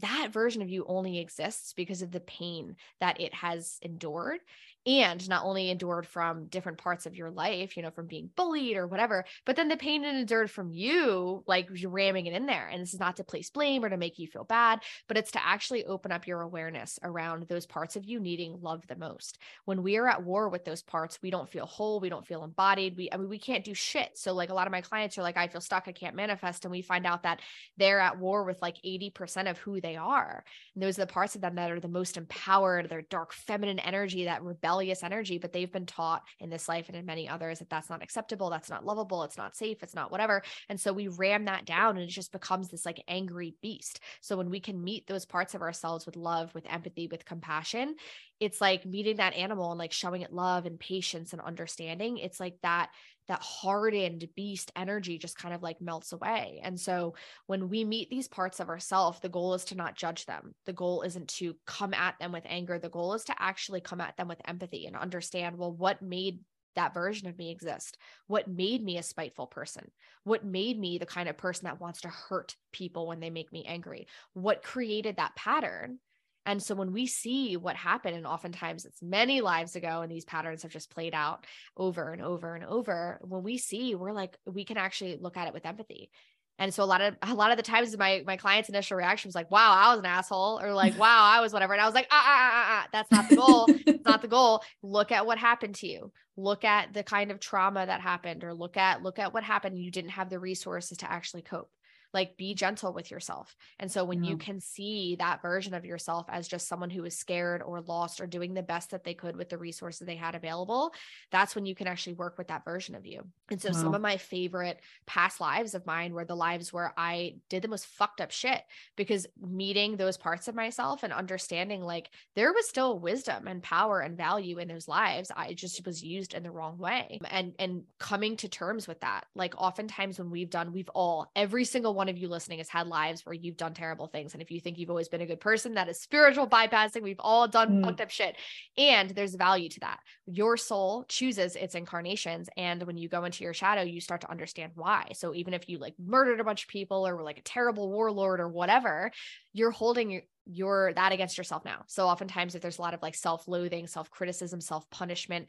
that 0.00 0.28
version 0.32 0.62
of 0.62 0.68
you 0.68 0.84
only 0.86 1.18
exists 1.18 1.72
because 1.72 2.02
of 2.02 2.10
the 2.10 2.20
pain 2.20 2.76
that 3.00 3.20
it 3.20 3.34
has 3.34 3.78
endured 3.82 4.40
and 4.86 5.28
not 5.28 5.44
only 5.44 5.70
endured 5.70 6.06
from 6.06 6.46
different 6.46 6.78
parts 6.78 7.04
of 7.04 7.14
your 7.14 7.30
life, 7.30 7.76
you 7.76 7.82
know, 7.82 7.90
from 7.90 8.06
being 8.06 8.30
bullied 8.34 8.76
or 8.76 8.86
whatever, 8.86 9.24
but 9.44 9.56
then 9.56 9.68
the 9.68 9.76
pain 9.76 10.04
it 10.04 10.14
endured 10.14 10.50
from 10.50 10.70
you, 10.72 11.44
like 11.46 11.68
ramming 11.84 12.26
it 12.26 12.32
in 12.32 12.46
there. 12.46 12.66
And 12.68 12.80
this 12.80 12.94
is 12.94 13.00
not 13.00 13.16
to 13.18 13.24
place 13.24 13.50
blame 13.50 13.84
or 13.84 13.90
to 13.90 13.98
make 13.98 14.18
you 14.18 14.26
feel 14.26 14.44
bad, 14.44 14.80
but 15.06 15.18
it's 15.18 15.32
to 15.32 15.46
actually 15.46 15.84
open 15.84 16.12
up 16.12 16.26
your 16.26 16.40
awareness 16.40 16.98
around 17.02 17.46
those 17.48 17.66
parts 17.66 17.96
of 17.96 18.06
you 18.06 18.20
needing 18.20 18.58
love 18.62 18.86
the 18.86 18.96
most. 18.96 19.38
When 19.66 19.82
we 19.82 19.96
are 19.98 20.08
at 20.08 20.24
war 20.24 20.48
with 20.48 20.64
those 20.64 20.82
parts, 20.82 21.18
we 21.22 21.30
don't 21.30 21.50
feel 21.50 21.66
whole, 21.66 22.00
we 22.00 22.08
don't 22.08 22.26
feel 22.26 22.42
embodied. 22.42 22.96
We, 22.96 23.10
I 23.12 23.18
mean, 23.18 23.28
we 23.28 23.38
can't 23.38 23.64
do 23.64 23.74
shit. 23.74 24.16
So, 24.16 24.32
like 24.32 24.50
a 24.50 24.54
lot 24.54 24.66
of 24.66 24.72
my 24.72 24.80
clients 24.80 25.18
are 25.18 25.22
like, 25.22 25.36
I 25.36 25.48
feel 25.48 25.60
stuck, 25.60 25.88
I 25.88 25.92
can't 25.92 26.16
manifest. 26.16 26.64
And 26.64 26.72
we 26.72 26.80
find 26.80 27.06
out 27.06 27.24
that 27.24 27.40
they're 27.76 28.00
at 28.00 28.18
war 28.18 28.44
with 28.44 28.62
like 28.62 28.76
80% 28.84 29.50
of 29.50 29.58
who 29.58 29.80
they 29.80 29.89
are. 29.96 30.44
And 30.74 30.82
those 30.82 30.98
are 30.98 31.02
the 31.02 31.12
parts 31.12 31.34
of 31.34 31.40
them 31.40 31.54
that 31.56 31.70
are 31.70 31.80
the 31.80 31.88
most 31.88 32.16
empowered, 32.16 32.88
their 32.88 33.02
dark 33.02 33.32
feminine 33.32 33.78
energy, 33.78 34.24
that 34.24 34.42
rebellious 34.42 35.02
energy, 35.02 35.38
but 35.38 35.52
they've 35.52 35.72
been 35.72 35.86
taught 35.86 36.22
in 36.38 36.50
this 36.50 36.68
life 36.68 36.88
and 36.88 36.96
in 36.96 37.06
many 37.06 37.28
others 37.28 37.58
that 37.58 37.70
that's 37.70 37.90
not 37.90 38.02
acceptable, 38.02 38.50
that's 38.50 38.70
not 38.70 38.84
lovable, 38.84 39.22
it's 39.22 39.38
not 39.38 39.56
safe, 39.56 39.82
it's 39.82 39.94
not 39.94 40.10
whatever. 40.10 40.42
And 40.68 40.80
so 40.80 40.92
we 40.92 41.08
ram 41.08 41.44
that 41.46 41.64
down 41.64 41.96
and 41.96 42.04
it 42.04 42.12
just 42.12 42.32
becomes 42.32 42.68
this 42.68 42.86
like 42.86 43.02
angry 43.08 43.54
beast. 43.62 44.00
So 44.20 44.36
when 44.36 44.50
we 44.50 44.60
can 44.60 44.82
meet 44.82 45.06
those 45.06 45.26
parts 45.26 45.54
of 45.54 45.62
ourselves 45.62 46.06
with 46.06 46.16
love, 46.16 46.54
with 46.54 46.66
empathy, 46.70 47.08
with 47.08 47.24
compassion, 47.24 47.96
it's 48.40 48.60
like 48.60 48.86
meeting 48.86 49.16
that 49.16 49.34
animal 49.34 49.70
and 49.70 49.78
like 49.78 49.92
showing 49.92 50.22
it 50.22 50.32
love 50.32 50.66
and 50.66 50.80
patience 50.80 51.32
and 51.32 51.42
understanding. 51.42 52.18
It's 52.18 52.40
like 52.40 52.56
that 52.62 52.90
that 53.30 53.42
hardened 53.42 54.26
beast 54.34 54.72
energy 54.74 55.16
just 55.16 55.38
kind 55.38 55.54
of 55.54 55.62
like 55.62 55.80
melts 55.80 56.12
away. 56.12 56.60
And 56.64 56.78
so 56.78 57.14
when 57.46 57.68
we 57.68 57.84
meet 57.84 58.10
these 58.10 58.26
parts 58.26 58.58
of 58.58 58.68
ourselves, 58.68 59.20
the 59.20 59.28
goal 59.28 59.54
is 59.54 59.64
to 59.66 59.76
not 59.76 59.94
judge 59.94 60.26
them. 60.26 60.52
The 60.66 60.72
goal 60.72 61.02
isn't 61.02 61.28
to 61.28 61.54
come 61.64 61.94
at 61.94 62.18
them 62.18 62.32
with 62.32 62.42
anger. 62.44 62.80
The 62.80 62.88
goal 62.88 63.14
is 63.14 63.22
to 63.26 63.34
actually 63.38 63.82
come 63.82 64.00
at 64.00 64.16
them 64.16 64.26
with 64.26 64.40
empathy 64.48 64.86
and 64.86 64.96
understand, 64.96 65.56
well, 65.56 65.72
what 65.72 66.02
made 66.02 66.40
that 66.74 66.92
version 66.92 67.28
of 67.28 67.38
me 67.38 67.52
exist? 67.52 67.98
What 68.26 68.48
made 68.48 68.82
me 68.82 68.98
a 68.98 69.02
spiteful 69.04 69.46
person? 69.46 69.92
What 70.24 70.44
made 70.44 70.76
me 70.76 70.98
the 70.98 71.06
kind 71.06 71.28
of 71.28 71.36
person 71.36 71.66
that 71.66 71.80
wants 71.80 72.00
to 72.00 72.08
hurt 72.08 72.56
people 72.72 73.06
when 73.06 73.20
they 73.20 73.30
make 73.30 73.52
me 73.52 73.64
angry? 73.64 74.08
What 74.32 74.64
created 74.64 75.18
that 75.18 75.36
pattern? 75.36 76.00
And 76.46 76.62
so 76.62 76.74
when 76.74 76.92
we 76.92 77.06
see 77.06 77.56
what 77.56 77.76
happened, 77.76 78.16
and 78.16 78.26
oftentimes 78.26 78.84
it's 78.84 79.02
many 79.02 79.40
lives 79.40 79.76
ago, 79.76 80.00
and 80.00 80.10
these 80.10 80.24
patterns 80.24 80.62
have 80.62 80.72
just 80.72 80.90
played 80.90 81.14
out 81.14 81.44
over 81.76 82.12
and 82.12 82.22
over 82.22 82.54
and 82.54 82.64
over, 82.64 83.20
when 83.22 83.42
we 83.42 83.58
see, 83.58 83.94
we're 83.94 84.12
like, 84.12 84.36
we 84.46 84.64
can 84.64 84.78
actually 84.78 85.18
look 85.20 85.36
at 85.36 85.48
it 85.48 85.54
with 85.54 85.66
empathy. 85.66 86.10
And 86.58 86.74
so 86.74 86.82
a 86.82 86.84
lot 86.84 87.00
of 87.00 87.16
a 87.22 87.32
lot 87.32 87.50
of 87.50 87.56
the 87.56 87.62
times 87.62 87.96
my 87.96 88.22
my 88.26 88.36
client's 88.36 88.68
initial 88.68 88.98
reaction 88.98 89.28
was 89.28 89.34
like, 89.34 89.50
wow, 89.50 89.72
I 89.72 89.90
was 89.90 89.98
an 89.98 90.06
asshole, 90.06 90.60
or 90.62 90.74
like, 90.74 90.98
wow, 90.98 91.22
I 91.24 91.40
was 91.40 91.54
whatever. 91.54 91.72
And 91.72 91.80
I 91.80 91.86
was 91.86 91.94
like, 91.94 92.08
ah, 92.10 92.22
ah, 92.22 92.50
ah, 92.52 92.66
ah. 92.68 92.88
that's 92.92 93.10
not 93.10 93.30
the 93.30 93.36
goal. 93.36 93.66
it's 93.68 94.04
not 94.04 94.20
the 94.20 94.28
goal. 94.28 94.62
Look 94.82 95.10
at 95.10 95.24
what 95.24 95.38
happened 95.38 95.76
to 95.76 95.86
you. 95.86 96.12
Look 96.36 96.64
at 96.64 96.92
the 96.92 97.02
kind 97.02 97.30
of 97.30 97.40
trauma 97.40 97.86
that 97.86 98.02
happened, 98.02 98.44
or 98.44 98.52
look 98.52 98.76
at 98.76 99.02
look 99.02 99.18
at 99.18 99.32
what 99.32 99.42
happened. 99.42 99.78
You 99.78 99.90
didn't 99.90 100.10
have 100.10 100.28
the 100.28 100.38
resources 100.38 100.98
to 100.98 101.10
actually 101.10 101.42
cope 101.42 101.70
like 102.12 102.36
be 102.36 102.54
gentle 102.54 102.92
with 102.92 103.10
yourself. 103.10 103.54
And 103.78 103.90
so 103.90 104.04
when 104.04 104.24
yeah. 104.24 104.30
you 104.30 104.36
can 104.36 104.60
see 104.60 105.16
that 105.18 105.42
version 105.42 105.74
of 105.74 105.84
yourself 105.84 106.26
as 106.28 106.48
just 106.48 106.68
someone 106.68 106.90
who 106.90 107.04
is 107.04 107.16
scared 107.16 107.62
or 107.62 107.80
lost 107.82 108.20
or 108.20 108.26
doing 108.26 108.54
the 108.54 108.62
best 108.62 108.90
that 108.90 109.04
they 109.04 109.14
could 109.14 109.36
with 109.36 109.48
the 109.48 109.58
resources 109.58 110.06
they 110.06 110.16
had 110.16 110.34
available, 110.34 110.92
that's 111.30 111.54
when 111.54 111.66
you 111.66 111.74
can 111.74 111.86
actually 111.86 112.14
work 112.14 112.36
with 112.38 112.48
that 112.48 112.64
version 112.64 112.94
of 112.94 113.06
you. 113.06 113.22
And 113.50 113.60
so 113.60 113.70
wow. 113.70 113.74
some 113.74 113.94
of 113.94 114.00
my 114.00 114.16
favorite 114.16 114.80
past 115.06 115.40
lives 115.40 115.74
of 115.74 115.86
mine 115.86 116.12
were 116.12 116.24
the 116.24 116.36
lives 116.36 116.72
where 116.72 116.92
I 116.96 117.36
did 117.48 117.62
the 117.62 117.68
most 117.68 117.86
fucked 117.86 118.20
up 118.20 118.30
shit 118.30 118.62
because 118.96 119.26
meeting 119.40 119.96
those 119.96 120.16
parts 120.16 120.48
of 120.48 120.54
myself 120.54 121.02
and 121.02 121.12
understanding 121.12 121.82
like 121.82 122.10
there 122.34 122.52
was 122.52 122.68
still 122.68 122.98
wisdom 122.98 123.46
and 123.46 123.62
power 123.62 124.00
and 124.00 124.16
value 124.16 124.58
in 124.58 124.68
those 124.68 124.88
lives. 124.88 125.30
I 125.34 125.54
just 125.54 125.84
was 125.86 126.02
used 126.02 126.34
in 126.34 126.42
the 126.42 126.50
wrong 126.50 126.78
way. 126.78 127.20
And 127.30 127.54
and 127.58 127.84
coming 127.98 128.36
to 128.38 128.48
terms 128.48 128.88
with 128.88 129.00
that. 129.00 129.26
Like 129.34 129.54
oftentimes 129.56 130.18
when 130.18 130.30
we've 130.30 130.50
done, 130.50 130.72
we've 130.72 130.88
all 130.90 131.30
every 131.36 131.64
single 131.64 131.94
one 131.94 131.99
of 132.08 132.16
you 132.16 132.28
listening 132.28 132.58
has 132.58 132.68
had 132.68 132.86
lives 132.86 133.24
where 133.24 133.34
you've 133.34 133.56
done 133.56 133.74
terrible 133.74 134.06
things. 134.06 134.32
And 134.32 134.42
if 134.42 134.50
you 134.50 134.60
think 134.60 134.78
you've 134.78 134.90
always 134.90 135.08
been 135.08 135.20
a 135.20 135.26
good 135.26 135.40
person, 135.40 135.74
that 135.74 135.88
is 135.88 136.00
spiritual 136.00 136.46
bypassing. 136.46 137.02
We've 137.02 137.20
all 137.20 137.48
done 137.48 137.80
mm. 137.80 137.84
fucked 137.84 138.00
up 138.00 138.10
shit. 138.10 138.36
And 138.78 139.10
there's 139.10 139.34
value 139.34 139.68
to 139.68 139.80
that. 139.80 140.00
Your 140.26 140.56
soul 140.56 141.04
chooses 141.08 141.56
its 141.56 141.74
incarnations. 141.74 142.48
And 142.56 142.82
when 142.84 142.96
you 142.96 143.08
go 143.08 143.24
into 143.24 143.44
your 143.44 143.54
shadow, 143.54 143.82
you 143.82 144.00
start 144.00 144.20
to 144.22 144.30
understand 144.30 144.72
why. 144.74 145.10
So 145.14 145.34
even 145.34 145.54
if 145.54 145.68
you 145.68 145.78
like 145.78 145.94
murdered 145.98 146.40
a 146.40 146.44
bunch 146.44 146.62
of 146.62 146.68
people 146.68 147.06
or 147.06 147.16
were 147.16 147.22
like 147.22 147.38
a 147.38 147.42
terrible 147.42 147.90
warlord 147.90 148.40
or 148.40 148.48
whatever, 148.48 149.10
you're 149.52 149.70
holding 149.70 150.10
your 150.10 150.22
you're 150.52 150.92
that 150.94 151.12
against 151.12 151.38
yourself 151.38 151.64
now. 151.64 151.84
So 151.86 152.06
oftentimes 152.06 152.54
if 152.54 152.62
there's 152.62 152.78
a 152.78 152.82
lot 152.82 152.94
of 152.94 153.02
like 153.02 153.14
self-loathing, 153.14 153.86
self-criticism, 153.86 154.60
self-punishment, 154.60 155.46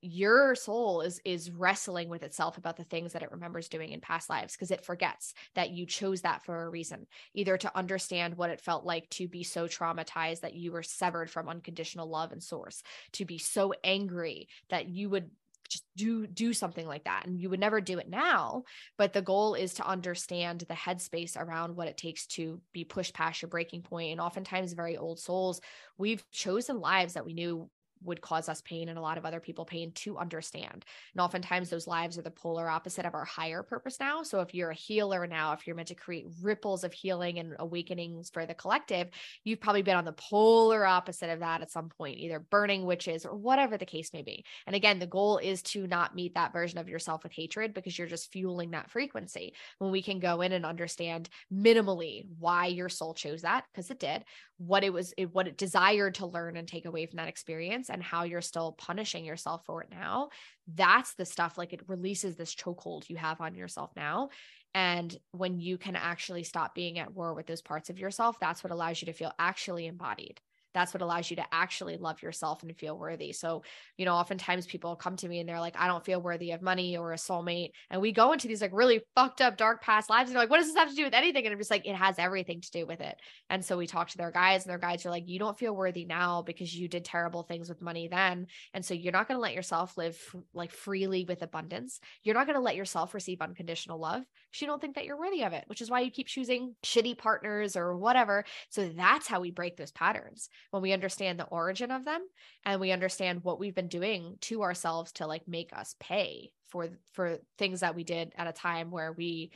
your 0.00 0.54
soul 0.54 1.00
is 1.00 1.20
is 1.24 1.50
wrestling 1.50 2.08
with 2.08 2.22
itself 2.22 2.56
about 2.56 2.76
the 2.76 2.84
things 2.84 3.12
that 3.12 3.22
it 3.22 3.32
remembers 3.32 3.68
doing 3.68 3.90
in 3.90 4.00
past 4.00 4.30
lives 4.30 4.54
because 4.54 4.70
it 4.70 4.84
forgets 4.84 5.34
that 5.54 5.70
you 5.70 5.86
chose 5.86 6.20
that 6.20 6.44
for 6.44 6.62
a 6.62 6.70
reason, 6.70 7.06
either 7.34 7.56
to 7.56 7.76
understand 7.76 8.36
what 8.36 8.50
it 8.50 8.60
felt 8.60 8.84
like 8.84 9.08
to 9.10 9.26
be 9.26 9.42
so 9.42 9.66
traumatized 9.66 10.40
that 10.40 10.54
you 10.54 10.72
were 10.72 10.82
severed 10.82 11.30
from 11.30 11.48
unconditional 11.48 12.08
love 12.08 12.32
and 12.32 12.42
source, 12.42 12.82
to 13.12 13.24
be 13.24 13.38
so 13.38 13.72
angry 13.82 14.48
that 14.70 14.88
you 14.88 15.10
would 15.10 15.30
just 15.72 15.84
do 15.96 16.26
do 16.26 16.52
something 16.52 16.86
like 16.86 17.04
that 17.04 17.26
and 17.26 17.40
you 17.40 17.48
would 17.48 17.60
never 17.60 17.80
do 17.80 17.98
it 17.98 18.08
now 18.08 18.62
but 18.98 19.12
the 19.12 19.22
goal 19.22 19.54
is 19.54 19.74
to 19.74 19.86
understand 19.86 20.60
the 20.68 20.74
headspace 20.74 21.36
around 21.36 21.74
what 21.74 21.88
it 21.88 21.96
takes 21.96 22.26
to 22.26 22.60
be 22.72 22.84
pushed 22.84 23.14
past 23.14 23.40
your 23.40 23.48
breaking 23.48 23.82
point 23.82 24.12
and 24.12 24.20
oftentimes 24.20 24.74
very 24.74 24.96
old 24.96 25.18
souls 25.18 25.60
we've 25.96 26.24
chosen 26.30 26.80
lives 26.80 27.14
that 27.14 27.24
we 27.24 27.32
knew 27.32 27.68
would 28.04 28.20
cause 28.20 28.48
us 28.48 28.62
pain 28.62 28.88
and 28.88 28.98
a 28.98 29.02
lot 29.02 29.18
of 29.18 29.24
other 29.24 29.40
people 29.40 29.64
pain 29.64 29.92
to 29.92 30.18
understand. 30.18 30.84
And 31.14 31.20
oftentimes 31.20 31.70
those 31.70 31.86
lives 31.86 32.18
are 32.18 32.22
the 32.22 32.30
polar 32.30 32.68
opposite 32.68 33.06
of 33.06 33.14
our 33.14 33.24
higher 33.24 33.62
purpose 33.62 33.98
now. 34.00 34.22
So 34.22 34.40
if 34.40 34.54
you're 34.54 34.70
a 34.70 34.74
healer 34.74 35.26
now, 35.26 35.52
if 35.52 35.66
you're 35.66 35.76
meant 35.76 35.88
to 35.88 35.94
create 35.94 36.26
ripples 36.42 36.84
of 36.84 36.92
healing 36.92 37.38
and 37.38 37.54
awakenings 37.58 38.30
for 38.30 38.46
the 38.46 38.54
collective, 38.54 39.08
you've 39.44 39.60
probably 39.60 39.82
been 39.82 39.96
on 39.96 40.04
the 40.04 40.12
polar 40.12 40.84
opposite 40.84 41.30
of 41.30 41.40
that 41.40 41.62
at 41.62 41.70
some 41.70 41.88
point, 41.88 42.18
either 42.18 42.40
burning 42.40 42.84
witches 42.84 43.24
or 43.24 43.36
whatever 43.36 43.76
the 43.76 43.86
case 43.86 44.12
may 44.12 44.22
be. 44.22 44.44
And 44.66 44.76
again, 44.76 44.98
the 44.98 45.06
goal 45.06 45.38
is 45.38 45.62
to 45.62 45.86
not 45.86 46.14
meet 46.14 46.34
that 46.34 46.52
version 46.52 46.78
of 46.78 46.88
yourself 46.88 47.22
with 47.22 47.32
hatred 47.32 47.74
because 47.74 47.98
you're 47.98 48.08
just 48.08 48.32
fueling 48.32 48.72
that 48.72 48.90
frequency. 48.90 49.54
When 49.78 49.90
we 49.90 50.02
can 50.02 50.18
go 50.18 50.40
in 50.40 50.52
and 50.52 50.66
understand 50.66 51.28
minimally 51.52 52.26
why 52.38 52.66
your 52.66 52.88
soul 52.88 53.14
chose 53.14 53.42
that, 53.42 53.64
because 53.72 53.90
it 53.90 54.00
did, 54.00 54.24
what 54.58 54.84
it 54.84 54.92
was, 54.92 55.12
it, 55.16 55.32
what 55.34 55.48
it 55.48 55.56
desired 55.56 56.14
to 56.16 56.26
learn 56.26 56.56
and 56.56 56.68
take 56.68 56.86
away 56.86 57.06
from 57.06 57.16
that 57.16 57.28
experience 57.28 57.90
and 57.92 58.02
how 58.02 58.24
you're 58.24 58.40
still 58.40 58.72
punishing 58.72 59.24
yourself 59.24 59.64
for 59.66 59.82
it 59.82 59.90
now, 59.90 60.30
that's 60.74 61.14
the 61.14 61.24
stuff 61.24 61.58
like 61.58 61.72
it 61.72 61.82
releases 61.88 62.36
this 62.36 62.54
chokehold 62.54 63.08
you 63.08 63.16
have 63.16 63.40
on 63.40 63.54
yourself 63.54 63.90
now. 63.96 64.30
And 64.74 65.14
when 65.32 65.60
you 65.60 65.76
can 65.76 65.96
actually 65.96 66.44
stop 66.44 66.74
being 66.74 66.98
at 66.98 67.12
war 67.12 67.34
with 67.34 67.46
those 67.46 67.62
parts 67.62 67.90
of 67.90 67.98
yourself, 67.98 68.38
that's 68.40 68.64
what 68.64 68.72
allows 68.72 69.02
you 69.02 69.06
to 69.06 69.12
feel 69.12 69.32
actually 69.38 69.86
embodied. 69.86 70.40
That's 70.74 70.94
what 70.94 71.02
allows 71.02 71.30
you 71.30 71.36
to 71.36 71.44
actually 71.52 71.96
love 71.96 72.22
yourself 72.22 72.62
and 72.62 72.76
feel 72.76 72.96
worthy. 72.96 73.32
So, 73.32 73.62
you 73.96 74.04
know, 74.04 74.14
oftentimes 74.14 74.66
people 74.66 74.96
come 74.96 75.16
to 75.16 75.28
me 75.28 75.40
and 75.40 75.48
they're 75.48 75.60
like, 75.60 75.76
I 75.78 75.86
don't 75.86 76.04
feel 76.04 76.20
worthy 76.20 76.52
of 76.52 76.62
money 76.62 76.96
or 76.96 77.12
a 77.12 77.16
soulmate. 77.16 77.70
And 77.90 78.00
we 78.00 78.12
go 78.12 78.32
into 78.32 78.48
these 78.48 78.62
like 78.62 78.72
really 78.72 79.02
fucked 79.14 79.40
up, 79.40 79.56
dark 79.56 79.82
past 79.82 80.10
lives. 80.10 80.28
And 80.28 80.34
they're 80.34 80.42
like, 80.42 80.50
what 80.50 80.58
does 80.58 80.66
this 80.68 80.76
have 80.76 80.90
to 80.90 80.94
do 80.94 81.04
with 81.04 81.14
anything? 81.14 81.44
And 81.44 81.52
I'm 81.52 81.58
just 81.58 81.70
like, 81.70 81.86
it 81.86 81.96
has 81.96 82.18
everything 82.18 82.60
to 82.60 82.70
do 82.70 82.86
with 82.86 83.00
it. 83.00 83.16
And 83.50 83.64
so 83.64 83.76
we 83.76 83.86
talk 83.86 84.08
to 84.10 84.18
their 84.18 84.30
guides, 84.30 84.64
and 84.64 84.70
their 84.70 84.78
guides 84.78 85.04
are 85.04 85.10
like, 85.10 85.24
you 85.26 85.38
don't 85.38 85.58
feel 85.58 85.74
worthy 85.74 86.04
now 86.04 86.42
because 86.42 86.74
you 86.74 86.88
did 86.88 87.04
terrible 87.04 87.42
things 87.42 87.68
with 87.68 87.82
money 87.82 88.08
then. 88.08 88.46
And 88.74 88.84
so 88.84 88.94
you're 88.94 89.12
not 89.12 89.28
going 89.28 89.36
to 89.36 89.42
let 89.42 89.54
yourself 89.54 89.96
live 89.96 90.18
like 90.54 90.72
freely 90.72 91.24
with 91.24 91.42
abundance. 91.42 92.00
You're 92.22 92.34
not 92.34 92.46
going 92.46 92.56
to 92.56 92.62
let 92.62 92.76
yourself 92.76 93.14
receive 93.14 93.40
unconditional 93.40 93.98
love 93.98 94.22
because 94.50 94.62
you 94.62 94.66
don't 94.66 94.80
think 94.80 94.94
that 94.94 95.04
you're 95.04 95.18
worthy 95.18 95.44
of 95.44 95.52
it, 95.52 95.64
which 95.66 95.82
is 95.82 95.90
why 95.90 96.00
you 96.00 96.10
keep 96.10 96.26
choosing 96.26 96.74
shitty 96.84 97.18
partners 97.18 97.76
or 97.76 97.96
whatever. 97.96 98.44
So 98.70 98.88
that's 98.88 99.28
how 99.28 99.40
we 99.40 99.50
break 99.50 99.76
those 99.76 99.92
patterns 99.92 100.48
when 100.70 100.82
we 100.82 100.92
understand 100.92 101.38
the 101.38 101.46
origin 101.46 101.90
of 101.90 102.04
them 102.04 102.20
and 102.64 102.80
we 102.80 102.92
understand 102.92 103.44
what 103.44 103.58
we've 103.58 103.74
been 103.74 103.88
doing 103.88 104.36
to 104.42 104.62
ourselves 104.62 105.12
to 105.12 105.26
like 105.26 105.46
make 105.46 105.72
us 105.72 105.94
pay 106.00 106.52
for 106.68 106.88
for 107.12 107.38
things 107.58 107.80
that 107.80 107.94
we 107.94 108.04
did 108.04 108.32
at 108.36 108.46
a 108.46 108.52
time 108.52 108.90
where 108.90 109.12
we 109.12 109.50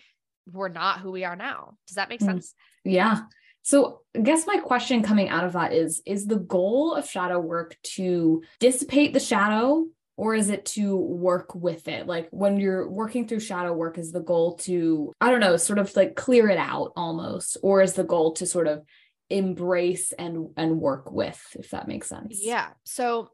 were 0.50 0.68
not 0.68 1.00
who 1.00 1.10
we 1.10 1.24
are 1.24 1.36
now. 1.36 1.76
Does 1.86 1.96
that 1.96 2.08
make 2.08 2.20
mm. 2.20 2.26
sense? 2.26 2.54
Yeah. 2.84 3.20
So, 3.62 4.02
I 4.14 4.20
guess 4.20 4.46
my 4.46 4.58
question 4.58 5.02
coming 5.02 5.28
out 5.28 5.44
of 5.44 5.54
that 5.54 5.72
is 5.72 6.02
is 6.06 6.26
the 6.26 6.38
goal 6.38 6.94
of 6.94 7.08
shadow 7.08 7.40
work 7.40 7.76
to 7.94 8.42
dissipate 8.60 9.12
the 9.12 9.20
shadow 9.20 9.86
or 10.16 10.34
is 10.34 10.48
it 10.48 10.64
to 10.64 10.96
work 10.96 11.54
with 11.54 11.88
it 11.88 12.06
like 12.06 12.28
when 12.30 12.58
you're 12.58 12.88
working 12.88 13.28
through 13.28 13.40
shadow 13.40 13.72
work 13.72 13.98
is 13.98 14.12
the 14.12 14.20
goal 14.20 14.56
to 14.56 15.12
i 15.20 15.30
don't 15.30 15.40
know 15.40 15.56
sort 15.56 15.78
of 15.78 15.94
like 15.94 16.16
clear 16.16 16.48
it 16.48 16.58
out 16.58 16.92
almost 16.96 17.56
or 17.62 17.82
is 17.82 17.92
the 17.92 18.04
goal 18.04 18.32
to 18.32 18.46
sort 18.46 18.66
of 18.66 18.82
embrace 19.30 20.12
and 20.12 20.50
and 20.56 20.80
work 20.80 21.10
with 21.10 21.40
if 21.58 21.70
that 21.70 21.88
makes 21.88 22.08
sense. 22.08 22.40
Yeah. 22.42 22.68
So 22.84 23.30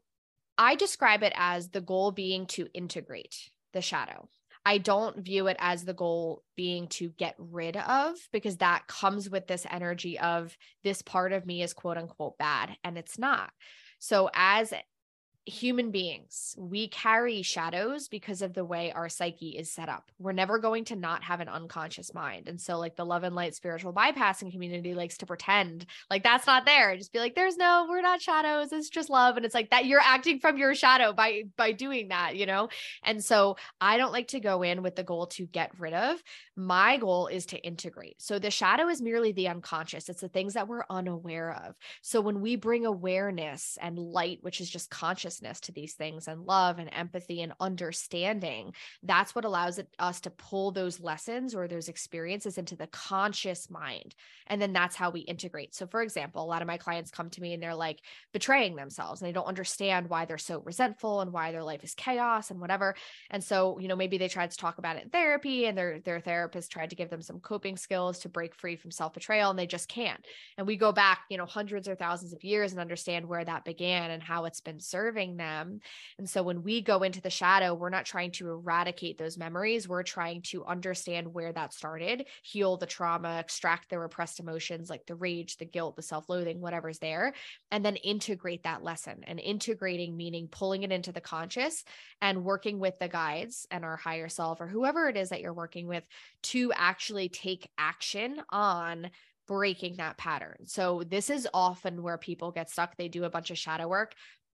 i 0.55 0.75
describe 0.75 1.23
it 1.23 1.33
as 1.35 1.69
the 1.69 1.81
goal 1.81 2.11
being 2.11 2.45
to 2.45 2.67
integrate 2.73 3.35
the 3.73 3.81
shadow. 3.81 4.27
I 4.65 4.77
don't 4.77 5.17
view 5.17 5.47
it 5.47 5.57
as 5.59 5.83
the 5.83 5.93
goal 5.93 6.43
being 6.55 6.87
to 6.89 7.09
get 7.09 7.35
rid 7.37 7.75
of 7.75 8.15
because 8.31 8.57
that 8.57 8.87
comes 8.87 9.29
with 9.29 9.47
this 9.47 9.65
energy 9.69 10.17
of 10.19 10.55
this 10.83 11.01
part 11.01 11.33
of 11.33 11.45
me 11.45 11.63
is 11.63 11.73
quote 11.73 11.97
unquote 11.97 12.37
bad 12.37 12.77
and 12.83 12.97
it's 12.97 13.19
not. 13.19 13.51
So 13.99 14.29
as 14.33 14.73
human 15.45 15.91
beings, 15.91 16.55
we 16.57 16.87
carry 16.87 17.41
shadows 17.41 18.07
because 18.07 18.41
of 18.41 18.53
the 18.53 18.63
way 18.63 18.91
our 18.91 19.09
psyche 19.09 19.49
is 19.49 19.71
set 19.71 19.89
up. 19.89 20.09
We're 20.17 20.31
never 20.31 20.57
going 20.57 20.85
to 20.85 20.95
not 20.95 21.23
have 21.23 21.41
an 21.41 21.49
unconscious 21.49 22.13
mind. 22.13 22.47
And 22.47 22.59
so, 22.59 22.79
like, 22.79 22.95
the 22.95 23.05
love 23.05 23.23
and 23.23 23.35
light 23.35 23.53
spiritual 23.53 23.93
bypassing 23.93 24.51
community 24.51 24.93
likes 24.93 25.17
to 25.17 25.25
pretend 25.25 25.85
like 26.09 26.23
that's 26.23 26.47
not 26.47 26.65
there. 26.65 26.95
Just 26.95 27.11
be 27.11 27.19
like, 27.19 27.35
there's 27.35 27.57
no, 27.57 27.85
we're 27.89 28.01
not 28.01 28.21
shadows. 28.21 28.71
It's 28.71 28.89
just 28.89 29.09
love. 29.09 29.35
And 29.35 29.45
it's 29.45 29.55
like 29.55 29.71
that 29.71 29.85
you're 29.85 29.99
acting 29.99 30.39
from 30.39 30.57
your 30.57 30.75
shadow 30.75 31.11
by 31.11 31.43
by 31.57 31.71
doing 31.73 32.09
that, 32.09 32.35
you 32.35 32.45
know? 32.45 32.69
And 33.03 33.23
so 33.23 33.57
I 33.81 33.97
don't 33.97 34.13
like 34.13 34.29
to 34.29 34.39
go 34.39 34.63
in 34.63 34.81
with 34.81 34.95
the 34.95 35.03
goal 35.03 35.27
to 35.27 35.45
get 35.45 35.77
rid 35.77 35.93
of. 35.93 36.23
My 36.55 36.97
goal 36.97 37.27
is 37.27 37.47
to 37.47 37.57
integrate. 37.57 38.21
So 38.21 38.39
the 38.39 38.51
shadow 38.51 38.87
is 38.87 39.01
merely 39.01 39.31
the 39.31 39.49
unconscious, 39.49 40.07
it's 40.07 40.21
the 40.21 40.29
things 40.29 40.53
that 40.53 40.67
we're 40.67 40.85
unaware 40.89 41.51
of. 41.65 41.75
So 42.01 42.21
when 42.21 42.41
we 42.41 42.55
bring 42.55 42.85
awareness 42.85 43.77
and 43.81 43.97
light, 43.97 44.39
which 44.41 44.61
is 44.61 44.69
just 44.69 44.89
conscious 44.89 45.32
to 45.39 45.71
these 45.71 45.93
things 45.93 46.27
and 46.27 46.45
love 46.45 46.79
and 46.79 46.89
empathy 46.93 47.41
and 47.41 47.53
understanding 47.59 48.73
that's 49.03 49.35
what 49.35 49.45
allows 49.45 49.79
it, 49.79 49.87
us 49.99 50.19
to 50.21 50.29
pull 50.29 50.71
those 50.71 50.99
lessons 50.99 51.55
or 51.55 51.67
those 51.67 51.89
experiences 51.89 52.57
into 52.57 52.75
the 52.75 52.87
conscious 52.87 53.69
mind. 53.69 54.15
And 54.47 54.61
then 54.61 54.73
that's 54.73 54.95
how 54.95 55.09
we 55.09 55.21
integrate. 55.21 55.73
So 55.73 55.87
for 55.87 56.01
example 56.01 56.43
a 56.43 56.45
lot 56.45 56.61
of 56.61 56.67
my 56.67 56.77
clients 56.77 57.11
come 57.11 57.29
to 57.31 57.41
me 57.41 57.53
and 57.53 57.63
they're 57.63 57.75
like 57.75 57.99
betraying 58.31 58.75
themselves 58.75 59.21
and 59.21 59.27
they 59.27 59.33
don't 59.33 59.45
understand 59.45 60.09
why 60.09 60.25
they're 60.25 60.37
so 60.37 60.59
resentful 60.59 61.21
and 61.21 61.31
why 61.31 61.51
their 61.51 61.63
life 61.63 61.83
is 61.83 61.93
chaos 61.93 62.51
and 62.51 62.59
whatever. 62.59 62.95
And 63.29 63.43
so 63.43 63.79
you 63.79 63.87
know 63.87 63.95
maybe 63.95 64.17
they 64.17 64.27
tried 64.27 64.51
to 64.51 64.57
talk 64.57 64.77
about 64.77 64.97
it 64.97 65.03
in 65.03 65.09
therapy 65.09 65.65
and 65.65 65.77
their 65.77 65.99
their 65.99 66.19
therapist 66.19 66.71
tried 66.71 66.89
to 66.89 66.95
give 66.95 67.09
them 67.09 67.21
some 67.21 67.39
coping 67.39 67.77
skills 67.77 68.19
to 68.19 68.29
break 68.29 68.55
free 68.55 68.75
from 68.75 68.91
self-betrayal 68.91 69.49
and 69.49 69.59
they 69.59 69.67
just 69.67 69.87
can't. 69.87 70.25
And 70.57 70.67
we 70.67 70.77
go 70.77 70.91
back 70.91 71.21
you 71.29 71.37
know 71.37 71.45
hundreds 71.45 71.87
or 71.87 71.95
thousands 71.95 72.33
of 72.33 72.43
years 72.43 72.71
and 72.71 72.81
understand 72.81 73.25
where 73.27 73.45
that 73.45 73.65
began 73.65 74.11
and 74.11 74.21
how 74.21 74.45
it's 74.45 74.61
been 74.61 74.79
serving 74.79 75.22
them. 75.31 75.79
And 76.17 76.29
so 76.29 76.43
when 76.43 76.63
we 76.63 76.81
go 76.81 77.03
into 77.03 77.21
the 77.21 77.29
shadow, 77.29 77.73
we're 77.73 77.89
not 77.89 78.05
trying 78.05 78.31
to 78.33 78.49
eradicate 78.49 79.17
those 79.17 79.37
memories. 79.37 79.87
We're 79.87 80.03
trying 80.03 80.41
to 80.43 80.65
understand 80.65 81.33
where 81.33 81.51
that 81.51 81.73
started, 81.73 82.27
heal 82.43 82.77
the 82.77 82.85
trauma, 82.85 83.39
extract 83.39 83.89
the 83.89 83.99
repressed 83.99 84.39
emotions 84.39 84.89
like 84.89 85.05
the 85.05 85.15
rage, 85.15 85.57
the 85.57 85.65
guilt, 85.65 85.95
the 85.95 86.01
self 86.01 86.29
loathing, 86.29 86.61
whatever's 86.61 86.99
there, 86.99 87.33
and 87.71 87.83
then 87.83 87.95
integrate 87.97 88.63
that 88.63 88.83
lesson. 88.83 89.23
And 89.25 89.39
integrating 89.39 90.15
meaning 90.15 90.47
pulling 90.47 90.83
it 90.83 90.91
into 90.91 91.11
the 91.11 91.21
conscious 91.21 91.83
and 92.21 92.43
working 92.43 92.79
with 92.79 92.99
the 92.99 93.07
guides 93.07 93.65
and 93.71 93.83
our 93.83 93.97
higher 93.97 94.29
self 94.29 94.61
or 94.61 94.67
whoever 94.67 95.09
it 95.09 95.17
is 95.17 95.29
that 95.29 95.41
you're 95.41 95.53
working 95.53 95.87
with 95.87 96.05
to 96.43 96.71
actually 96.75 97.29
take 97.29 97.69
action 97.77 98.41
on 98.49 99.09
breaking 99.47 99.97
that 99.97 100.17
pattern. 100.17 100.55
So 100.65 101.03
this 101.03 101.29
is 101.29 101.47
often 101.53 102.01
where 102.01 102.17
people 102.17 102.51
get 102.51 102.69
stuck. 102.69 102.95
They 102.95 103.09
do 103.09 103.25
a 103.25 103.29
bunch 103.29 103.51
of 103.51 103.57
shadow 103.57 103.87
work, 103.87 104.13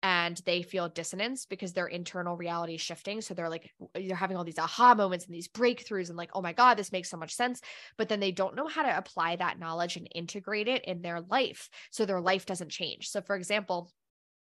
and 0.07 0.40
they 0.47 0.62
feel 0.62 0.88
dissonance 0.88 1.47
because 1.47 1.73
their 1.73 1.88
internal 1.88 2.37
reality 2.37 2.77
is 2.77 2.81
shifting. 2.81 3.21
So 3.21 3.35
they're 3.35 3.49
like, 3.49 3.73
they're 3.92 4.14
having 4.14 4.37
all 4.37 4.45
these 4.45 4.57
aha 4.57 4.95
moments 4.95 5.27
and 5.27 5.35
these 5.35 5.49
breakthroughs 5.49 6.11
and 6.11 6.16
like, 6.16 6.31
oh 6.33 6.40
my 6.40 6.53
God, 6.53 6.77
this 6.77 6.92
makes 6.92 7.11
so 7.11 7.16
much 7.16 7.35
sense. 7.35 7.61
But 7.99 8.09
then 8.09 8.21
they 8.21 8.31
don't 8.31 8.55
know 8.55 8.69
how 8.69 8.85
to 8.85 8.97
apply 8.97 9.35
that 9.35 9.59
knowledge 9.59 9.97
and 9.97 10.09
integrate 10.14 10.69
it 10.69 10.85
in 10.85 11.03
their 11.03 11.23
life. 11.23 11.69
So 11.90 12.07
their 12.07 12.21
life 12.21 12.47
doesn't 12.47 12.71
change. 12.71 13.09
So, 13.09 13.21
for 13.21 13.35
example, 13.35 13.90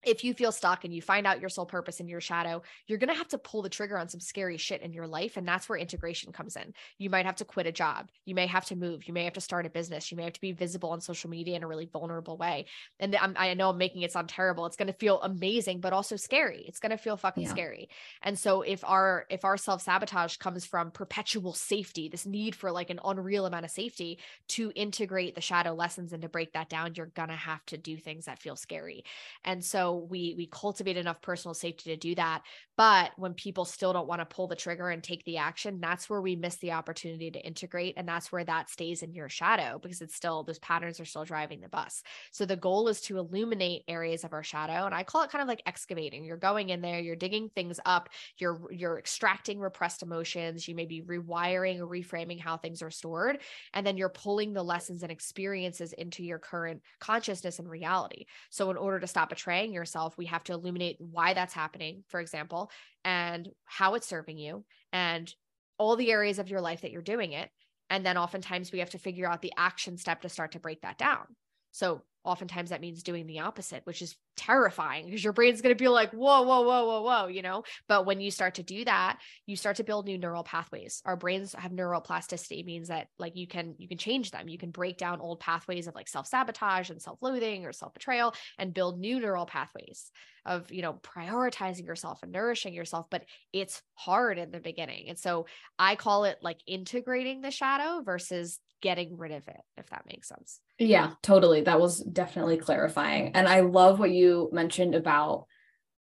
if 0.05 0.23
you 0.23 0.33
feel 0.33 0.51
stuck 0.51 0.85
and 0.85 0.93
you 0.93 1.01
find 1.01 1.25
out 1.25 1.39
your 1.39 1.49
soul 1.49 1.65
purpose 1.65 1.99
in 1.99 2.07
your 2.07 2.21
shadow, 2.21 2.61
you're 2.87 2.99
going 2.99 3.09
to 3.09 3.15
have 3.15 3.27
to 3.29 3.37
pull 3.37 3.61
the 3.61 3.69
trigger 3.69 3.97
on 3.97 4.07
some 4.07 4.19
scary 4.19 4.57
shit 4.57 4.81
in 4.81 4.93
your 4.93 5.07
life. 5.07 5.37
And 5.37 5.47
that's 5.47 5.67
where 5.67 5.77
integration 5.77 6.31
comes 6.31 6.55
in. 6.55 6.73
You 6.97 7.09
might 7.09 7.25
have 7.25 7.37
to 7.37 7.45
quit 7.45 7.65
a 7.65 7.71
job. 7.71 8.09
You 8.25 8.35
may 8.35 8.47
have 8.47 8.65
to 8.65 8.75
move. 8.75 9.07
You 9.07 9.13
may 9.13 9.23
have 9.23 9.33
to 9.33 9.41
start 9.41 9.65
a 9.65 9.69
business. 9.69 10.11
You 10.11 10.17
may 10.17 10.23
have 10.23 10.33
to 10.33 10.41
be 10.41 10.51
visible 10.51 10.89
on 10.89 11.01
social 11.01 11.29
media 11.29 11.55
in 11.55 11.63
a 11.63 11.67
really 11.67 11.89
vulnerable 11.91 12.37
way. 12.37 12.67
And 12.99 13.15
I'm, 13.15 13.35
i 13.37 13.53
know 13.53 13.69
I'm 13.69 13.77
making 13.77 14.03
it 14.03 14.11
sound 14.11 14.29
terrible. 14.29 14.65
It's 14.65 14.77
going 14.77 14.87
to 14.87 14.93
feel 14.93 15.21
amazing, 15.21 15.79
but 15.79 15.93
also 15.93 16.15
scary. 16.15 16.65
It's 16.67 16.79
going 16.79 16.91
to 16.91 16.97
feel 16.97 17.17
fucking 17.17 17.43
yeah. 17.43 17.49
scary. 17.49 17.89
And 18.21 18.37
so 18.37 18.61
if 18.61 18.83
our, 18.83 19.25
if 19.29 19.43
our 19.43 19.57
self 19.57 19.81
sabotage 19.81 20.37
comes 20.37 20.65
from 20.65 20.91
perpetual 20.91 21.53
safety, 21.53 22.09
this 22.09 22.25
need 22.25 22.55
for 22.55 22.71
like 22.71 22.89
an 22.89 22.99
unreal 23.03 23.45
amount 23.45 23.65
of 23.65 23.71
safety 23.71 24.19
to 24.49 24.71
integrate 24.75 25.35
the 25.35 25.41
shadow 25.41 25.73
lessons 25.73 26.13
and 26.13 26.21
to 26.21 26.29
break 26.29 26.53
that 26.53 26.69
down, 26.69 26.93
you're 26.95 27.07
going 27.07 27.29
to 27.29 27.35
have 27.35 27.65
to 27.67 27.77
do 27.77 27.97
things 27.97 28.25
that 28.25 28.39
feel 28.39 28.55
scary. 28.55 29.03
And 29.43 29.63
so 29.63 29.94
we 29.95 30.35
we 30.37 30.47
cultivate 30.47 30.97
enough 30.97 31.21
personal 31.21 31.53
safety 31.53 31.91
to 31.91 31.97
do 31.97 32.15
that 32.15 32.41
but 32.77 33.11
when 33.17 33.33
people 33.33 33.65
still 33.65 33.93
don't 33.93 34.07
want 34.07 34.21
to 34.21 34.25
pull 34.25 34.47
the 34.47 34.55
trigger 34.55 34.89
and 34.89 35.03
take 35.03 35.23
the 35.25 35.37
action 35.37 35.79
that's 35.79 36.09
where 36.09 36.21
we 36.21 36.35
miss 36.35 36.55
the 36.57 36.71
opportunity 36.71 37.31
to 37.31 37.45
integrate 37.45 37.93
and 37.97 38.07
that's 38.07 38.31
where 38.31 38.43
that 38.43 38.69
stays 38.69 39.03
in 39.03 39.13
your 39.13 39.29
shadow 39.29 39.79
because 39.81 40.01
it's 40.01 40.15
still 40.15 40.43
those 40.43 40.59
patterns 40.59 40.99
are 40.99 41.05
still 41.05 41.25
driving 41.25 41.61
the 41.61 41.69
bus. 41.69 42.03
So 42.31 42.45
the 42.45 42.55
goal 42.55 42.87
is 42.87 43.01
to 43.01 43.17
illuminate 43.17 43.83
areas 43.87 44.23
of 44.23 44.33
our 44.33 44.43
shadow 44.43 44.85
and 44.85 44.95
i 44.95 45.03
call 45.03 45.23
it 45.23 45.31
kind 45.31 45.41
of 45.41 45.47
like 45.47 45.61
excavating. 45.65 46.23
You're 46.25 46.37
going 46.37 46.69
in 46.69 46.81
there 46.81 46.99
you're 46.99 47.15
digging 47.15 47.49
things 47.49 47.79
up 47.85 48.09
you're 48.37 48.61
you're 48.71 48.99
extracting 48.99 49.59
repressed 49.59 50.03
emotions 50.03 50.67
you 50.67 50.75
may 50.75 50.85
be 50.85 51.01
rewiring 51.01 51.79
or 51.79 51.87
reframing 51.87 52.39
how 52.39 52.57
things 52.57 52.81
are 52.81 52.91
stored 52.91 53.39
and 53.73 53.85
then 53.85 53.97
you're 53.97 54.09
pulling 54.09 54.53
the 54.53 54.63
lessons 54.63 55.03
and 55.03 55.11
experiences 55.11 55.93
into 55.93 56.23
your 56.23 56.39
current 56.39 56.81
consciousness 56.99 57.59
and 57.59 57.69
reality. 57.69 58.25
So 58.49 58.69
in 58.71 58.77
order 58.77 58.99
to 58.99 59.07
stop 59.07 59.29
betraying 59.29 59.73
yourself, 59.73 60.17
we 60.17 60.25
have 60.25 60.43
to 60.45 60.53
illuminate 60.53 60.97
why 60.99 61.33
that's 61.33 61.53
happening, 61.53 62.03
for 62.07 62.19
example, 62.19 62.64
and 63.03 63.49
how 63.65 63.95
it's 63.95 64.07
serving 64.07 64.37
you 64.37 64.63
and 64.91 65.33
all 65.77 65.95
the 65.95 66.11
areas 66.11 66.39
of 66.39 66.49
your 66.49 66.61
life 66.61 66.81
that 66.81 66.91
you're 66.91 67.01
doing 67.01 67.33
it. 67.33 67.49
And 67.89 68.05
then 68.05 68.17
oftentimes 68.17 68.71
we 68.71 68.79
have 68.79 68.89
to 68.91 68.97
figure 68.97 69.29
out 69.29 69.41
the 69.41 69.53
action 69.57 69.97
step 69.97 70.21
to 70.21 70.29
start 70.29 70.53
to 70.53 70.59
break 70.59 70.81
that 70.81 70.97
down. 70.97 71.25
So 71.71 72.01
oftentimes 72.25 72.71
that 72.71 72.81
means 72.81 73.03
doing 73.03 73.27
the 73.27 73.39
opposite, 73.39 73.81
which 73.85 74.01
is 74.01 74.15
terrifying 74.35 75.05
because 75.05 75.23
your 75.23 75.31
brain's 75.31 75.61
going 75.61 75.73
to 75.73 75.81
be 75.81 75.87
like, 75.87 76.11
whoa, 76.11 76.41
whoa, 76.41 76.61
whoa, 76.61 76.85
whoa, 76.85 77.01
whoa, 77.01 77.27
you 77.27 77.41
know? 77.41 77.63
But 77.87 78.05
when 78.05 78.19
you 78.19 78.31
start 78.31 78.55
to 78.55 78.63
do 78.63 78.83
that, 78.85 79.19
you 79.45 79.55
start 79.55 79.77
to 79.77 79.83
build 79.83 80.05
new 80.05 80.17
neural 80.17 80.43
pathways. 80.43 81.01
Our 81.05 81.15
brains 81.15 81.53
have 81.53 81.71
neuroplasticity 81.71 82.65
means 82.65 82.89
that 82.89 83.07
like 83.17 83.35
you 83.35 83.47
can, 83.47 83.75
you 83.77 83.87
can 83.87 83.97
change 83.97 84.31
them. 84.31 84.49
You 84.49 84.57
can 84.57 84.71
break 84.71 84.97
down 84.97 85.21
old 85.21 85.39
pathways 85.39 85.87
of 85.87 85.95
like 85.95 86.09
self-sabotage 86.09 86.89
and 86.89 87.01
self-loathing 87.01 87.65
or 87.65 87.71
self-betrayal 87.71 88.33
and 88.57 88.73
build 88.73 88.99
new 88.99 89.19
neural 89.19 89.45
pathways 89.45 90.11
of, 90.45 90.71
you 90.71 90.81
know, 90.81 90.99
prioritizing 91.01 91.87
yourself 91.87 92.21
and 92.21 92.31
nourishing 92.31 92.73
yourself. 92.73 93.07
But 93.09 93.23
it's 93.53 93.81
hard 93.93 94.37
in 94.37 94.51
the 94.51 94.59
beginning. 94.59 95.09
And 95.09 95.17
so 95.17 95.47
I 95.79 95.95
call 95.95 96.25
it 96.25 96.37
like 96.41 96.59
integrating 96.67 97.41
the 97.41 97.51
shadow 97.51 98.01
versus 98.03 98.59
getting 98.81 99.17
rid 99.17 99.31
of 99.31 99.47
it, 99.47 99.61
if 99.77 99.89
that 99.89 100.05
makes 100.07 100.27
sense. 100.27 100.59
Yeah, 100.77 101.11
totally. 101.21 101.61
That 101.61 101.79
was 101.79 101.99
definitely 101.99 102.57
clarifying. 102.57 103.31
And 103.35 103.47
I 103.47 103.61
love 103.61 103.99
what 103.99 104.11
you 104.11 104.49
mentioned 104.51 104.95
about 104.95 105.45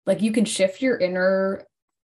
like 0.06 0.22
you 0.22 0.32
can 0.32 0.46
shift 0.46 0.82
your 0.82 0.98
inner 0.98 1.66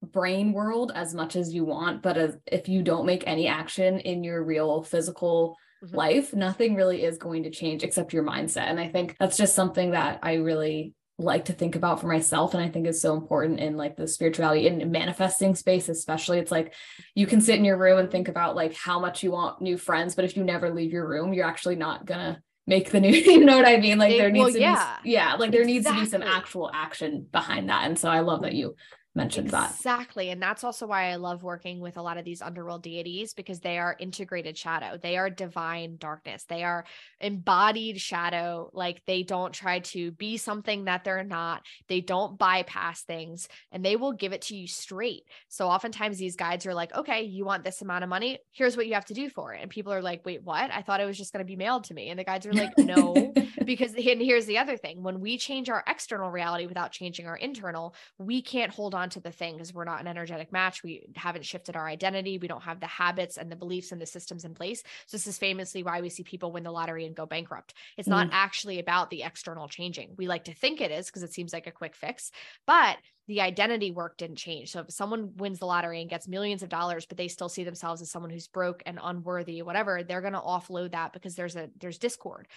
brain 0.03 0.53
world 0.53 0.92
as 0.94 1.14
much 1.14 1.37
as 1.37 1.53
you 1.53 1.64
want, 1.64 2.03
but 2.03 2.16
as, 2.16 2.37
if 2.47 2.68
you 2.68 2.83
don't 2.83 3.07
make 3.07 3.25
any 3.27 3.49
action 3.49 4.01
in 4.01 4.23
your 4.23 4.44
real 4.44 4.83
physical 4.83 5.57
mm-hmm. 5.83 5.97
life, 5.97 6.35
nothing 6.35 6.75
really 6.75 7.03
is 7.03 7.18
going 7.18 7.44
to 7.44 7.51
change 7.51 7.83
except 7.83 8.12
your 8.12 8.23
mindset. 8.23 8.68
And 8.68 8.79
I 8.79 8.88
think 8.88 9.16
that's 9.18 9.37
just 9.37 9.55
something 9.55 9.92
that 9.92 10.21
I 10.23 10.35
really 10.35 10.94
like 11.18 11.46
to 11.46 11.52
think 11.52 11.74
about 11.74 12.00
for 12.00 12.07
myself 12.07 12.54
and 12.54 12.62
i 12.62 12.68
think 12.68 12.87
is 12.87 13.00
so 13.00 13.14
important 13.14 13.59
in 13.59 13.76
like 13.76 13.96
the 13.96 14.07
spirituality 14.07 14.68
and 14.68 14.92
manifesting 14.92 15.54
space 15.54 15.88
especially 15.88 16.38
it's 16.38 16.52
like 16.52 16.72
you 17.14 17.26
can 17.26 17.40
sit 17.40 17.57
in 17.57 17.64
your 17.64 17.76
room 17.76 17.98
and 17.98 18.11
think 18.11 18.28
about 18.28 18.54
like 18.54 18.72
how 18.74 19.00
much 19.00 19.24
you 19.24 19.33
want 19.33 19.61
new 19.61 19.76
friends 19.76 20.14
but 20.14 20.24
if 20.24 20.37
you 20.37 20.44
never 20.44 20.70
leave 20.70 20.92
your 20.92 21.09
room 21.09 21.33
you're 21.33 21.46
actually 21.46 21.74
not 21.74 22.07
gonna 22.07 22.40
make 22.68 22.90
the 22.90 23.00
new 23.00 23.09
you 23.11 23.44
know 23.44 23.57
what 23.57 23.66
i 23.66 23.78
mean 23.78 23.98
like 23.98 24.16
there 24.16 24.31
needs 24.31 24.44
well, 24.44 24.52
to 24.52 24.61
yeah. 24.61 24.96
be 25.02 25.11
yeah 25.11 25.35
like 25.35 25.50
there 25.50 25.62
exactly. 25.62 25.72
needs 25.72 25.87
to 25.87 25.93
be 25.93 26.07
some 26.07 26.22
actual 26.22 26.70
action 26.72 27.26
behind 27.32 27.68
that 27.68 27.84
and 27.84 27.99
so 27.99 28.09
i 28.09 28.20
love 28.20 28.43
that 28.43 28.55
you 28.55 28.76
mentioned 29.19 29.49
exactly. 29.49 29.69
that. 29.69 29.77
Exactly. 29.79 30.31
And 30.31 30.41
that's 30.41 30.64
also 30.64 30.87
why 30.87 31.11
I 31.11 31.16
love 31.16 31.43
working 31.43 31.81
with 31.81 31.99
a 31.99 32.03
lot 32.03 32.16
of 32.16 32.25
these 32.25 32.41
underworld 32.41 32.83
deities 32.83 33.35
because 33.35 33.61
they 33.61 33.79
are 33.79 33.97
integrated 33.99 34.57
shadow. 34.57 34.97
They 34.97 35.19
are 35.19 35.29
divine 35.29 35.97
darkness. 35.99 36.45
They 36.45 36.64
are 36.64 36.85
embodied 37.21 38.01
shadow. 38.01 38.71
Like 38.73 39.03
they 39.07 39.23
don't 39.23 39.53
try 39.53 39.81
to 39.81 40.12
be 40.12 40.37
something 40.37 40.85
that 40.85 41.05
they're 41.05 41.25
not. 41.25 41.62
They 41.89 42.01
don't 42.01 42.39
bypass 42.39 43.03
things 43.03 43.49
and 43.73 43.85
they 43.85 43.97
will 43.97 44.12
give 44.12 44.33
it 44.33 44.43
to 44.43 44.57
you 44.57 44.66
straight. 44.66 45.25
So 45.49 45.69
oftentimes 45.69 46.19
these 46.19 46.37
guides 46.37 46.64
are 46.64 46.75
like, 46.75 46.95
okay, 46.95 47.23
you 47.23 47.45
want 47.45 47.64
this 47.64 47.83
amount 47.83 48.05
of 48.05 48.11
money? 48.11 48.39
Here's 48.53 48.77
what 48.77 48.87
you 48.87 48.95
have 48.95 49.07
to 49.07 49.14
do 49.14 49.29
for 49.29 49.53
it. 49.53 49.61
And 49.61 49.71
people 49.71 49.93
are 49.93 50.03
like, 50.03 50.25
wait, 50.25 50.43
what? 50.45 50.71
I 50.73 50.83
thought 50.83 51.01
it 51.01 51.07
was 51.07 51.19
just 51.19 51.33
going 51.33 51.45
to 51.45 51.51
be 51.51 51.57
mailed 51.57 51.85
to 51.85 51.95
me. 51.95 52.11
And 52.11 52.19
the 52.19 52.25
guides 52.25 52.47
are 52.47 52.53
like, 52.53 52.79
no, 52.79 53.33
because 53.64 53.95
and 53.95 54.23
here's 54.23 54.47
the 54.47 54.59
other 54.59 54.77
thing 54.77 55.03
when 55.03 55.21
we 55.21 55.37
change 55.37 55.69
our 55.69 55.83
external 55.87 56.31
reality 56.31 56.66
without 56.66 56.93
changing 56.93 57.27
our 57.27 57.37
internal, 57.37 57.95
we 58.19 58.41
can't 58.41 58.73
hold 58.73 58.95
on 58.95 59.07
to 59.11 59.20
the 59.20 59.32
thing 59.32 59.54
because 59.54 59.72
we're 59.72 59.84
not 59.84 60.00
an 60.00 60.06
energetic 60.06 60.52
match. 60.52 60.82
We 60.82 61.09
haven't 61.16 61.44
shifted 61.44 61.76
our 61.76 61.86
identity. 61.86 62.38
We 62.38 62.48
don't 62.48 62.62
have 62.62 62.80
the 62.80 62.86
habits 62.86 63.36
and 63.36 63.50
the 63.50 63.56
beliefs 63.56 63.92
and 63.92 64.00
the 64.00 64.06
systems 64.06 64.44
in 64.44 64.54
place. 64.54 64.82
So 65.06 65.16
this 65.16 65.26
is 65.26 65.38
famously 65.38 65.82
why 65.82 66.00
we 66.00 66.09
see 66.09 66.22
people 66.22 66.52
win 66.52 66.64
the 66.64 66.70
lottery 66.70 67.06
and 67.06 67.14
go 67.14 67.26
bankrupt. 67.26 67.74
It's 67.96 68.09
mm 68.09 68.18
not 68.18 68.30
actually 68.32 68.80
about 68.80 69.11
the 69.11 69.22
external 69.22 69.68
changing. 69.68 70.14
We 70.16 70.26
like 70.26 70.44
to 70.44 70.54
think 70.54 70.80
it 70.80 70.90
is 70.90 71.06
because 71.06 71.22
it 71.22 71.32
seems 71.32 71.52
like 71.52 71.68
a 71.68 71.70
quick 71.70 71.94
fix, 71.94 72.32
but 72.66 72.96
the 73.29 73.43
identity 73.43 73.91
work 73.91 74.16
didn't 74.16 74.37
change. 74.37 74.72
So 74.72 74.81
if 74.81 74.91
someone 74.91 75.37
wins 75.37 75.59
the 75.59 75.66
lottery 75.66 76.01
and 76.01 76.09
gets 76.09 76.26
millions 76.26 76.62
of 76.62 76.70
dollars, 76.70 77.05
but 77.07 77.18
they 77.18 77.29
still 77.29 77.51
see 77.51 77.62
themselves 77.62 78.01
as 78.01 78.11
someone 78.11 78.31
who's 78.31 78.49
broke 78.49 78.83
and 78.87 78.99
unworthy, 79.03 79.61
whatever, 79.61 80.03
they're 80.03 80.22
going 80.22 80.33
to 80.33 80.41
offload 80.41 80.93
that 80.93 81.12
because 81.12 81.35
there's 81.35 81.55
a 81.55 81.68
there's 81.79 81.99
discord. 81.99 82.49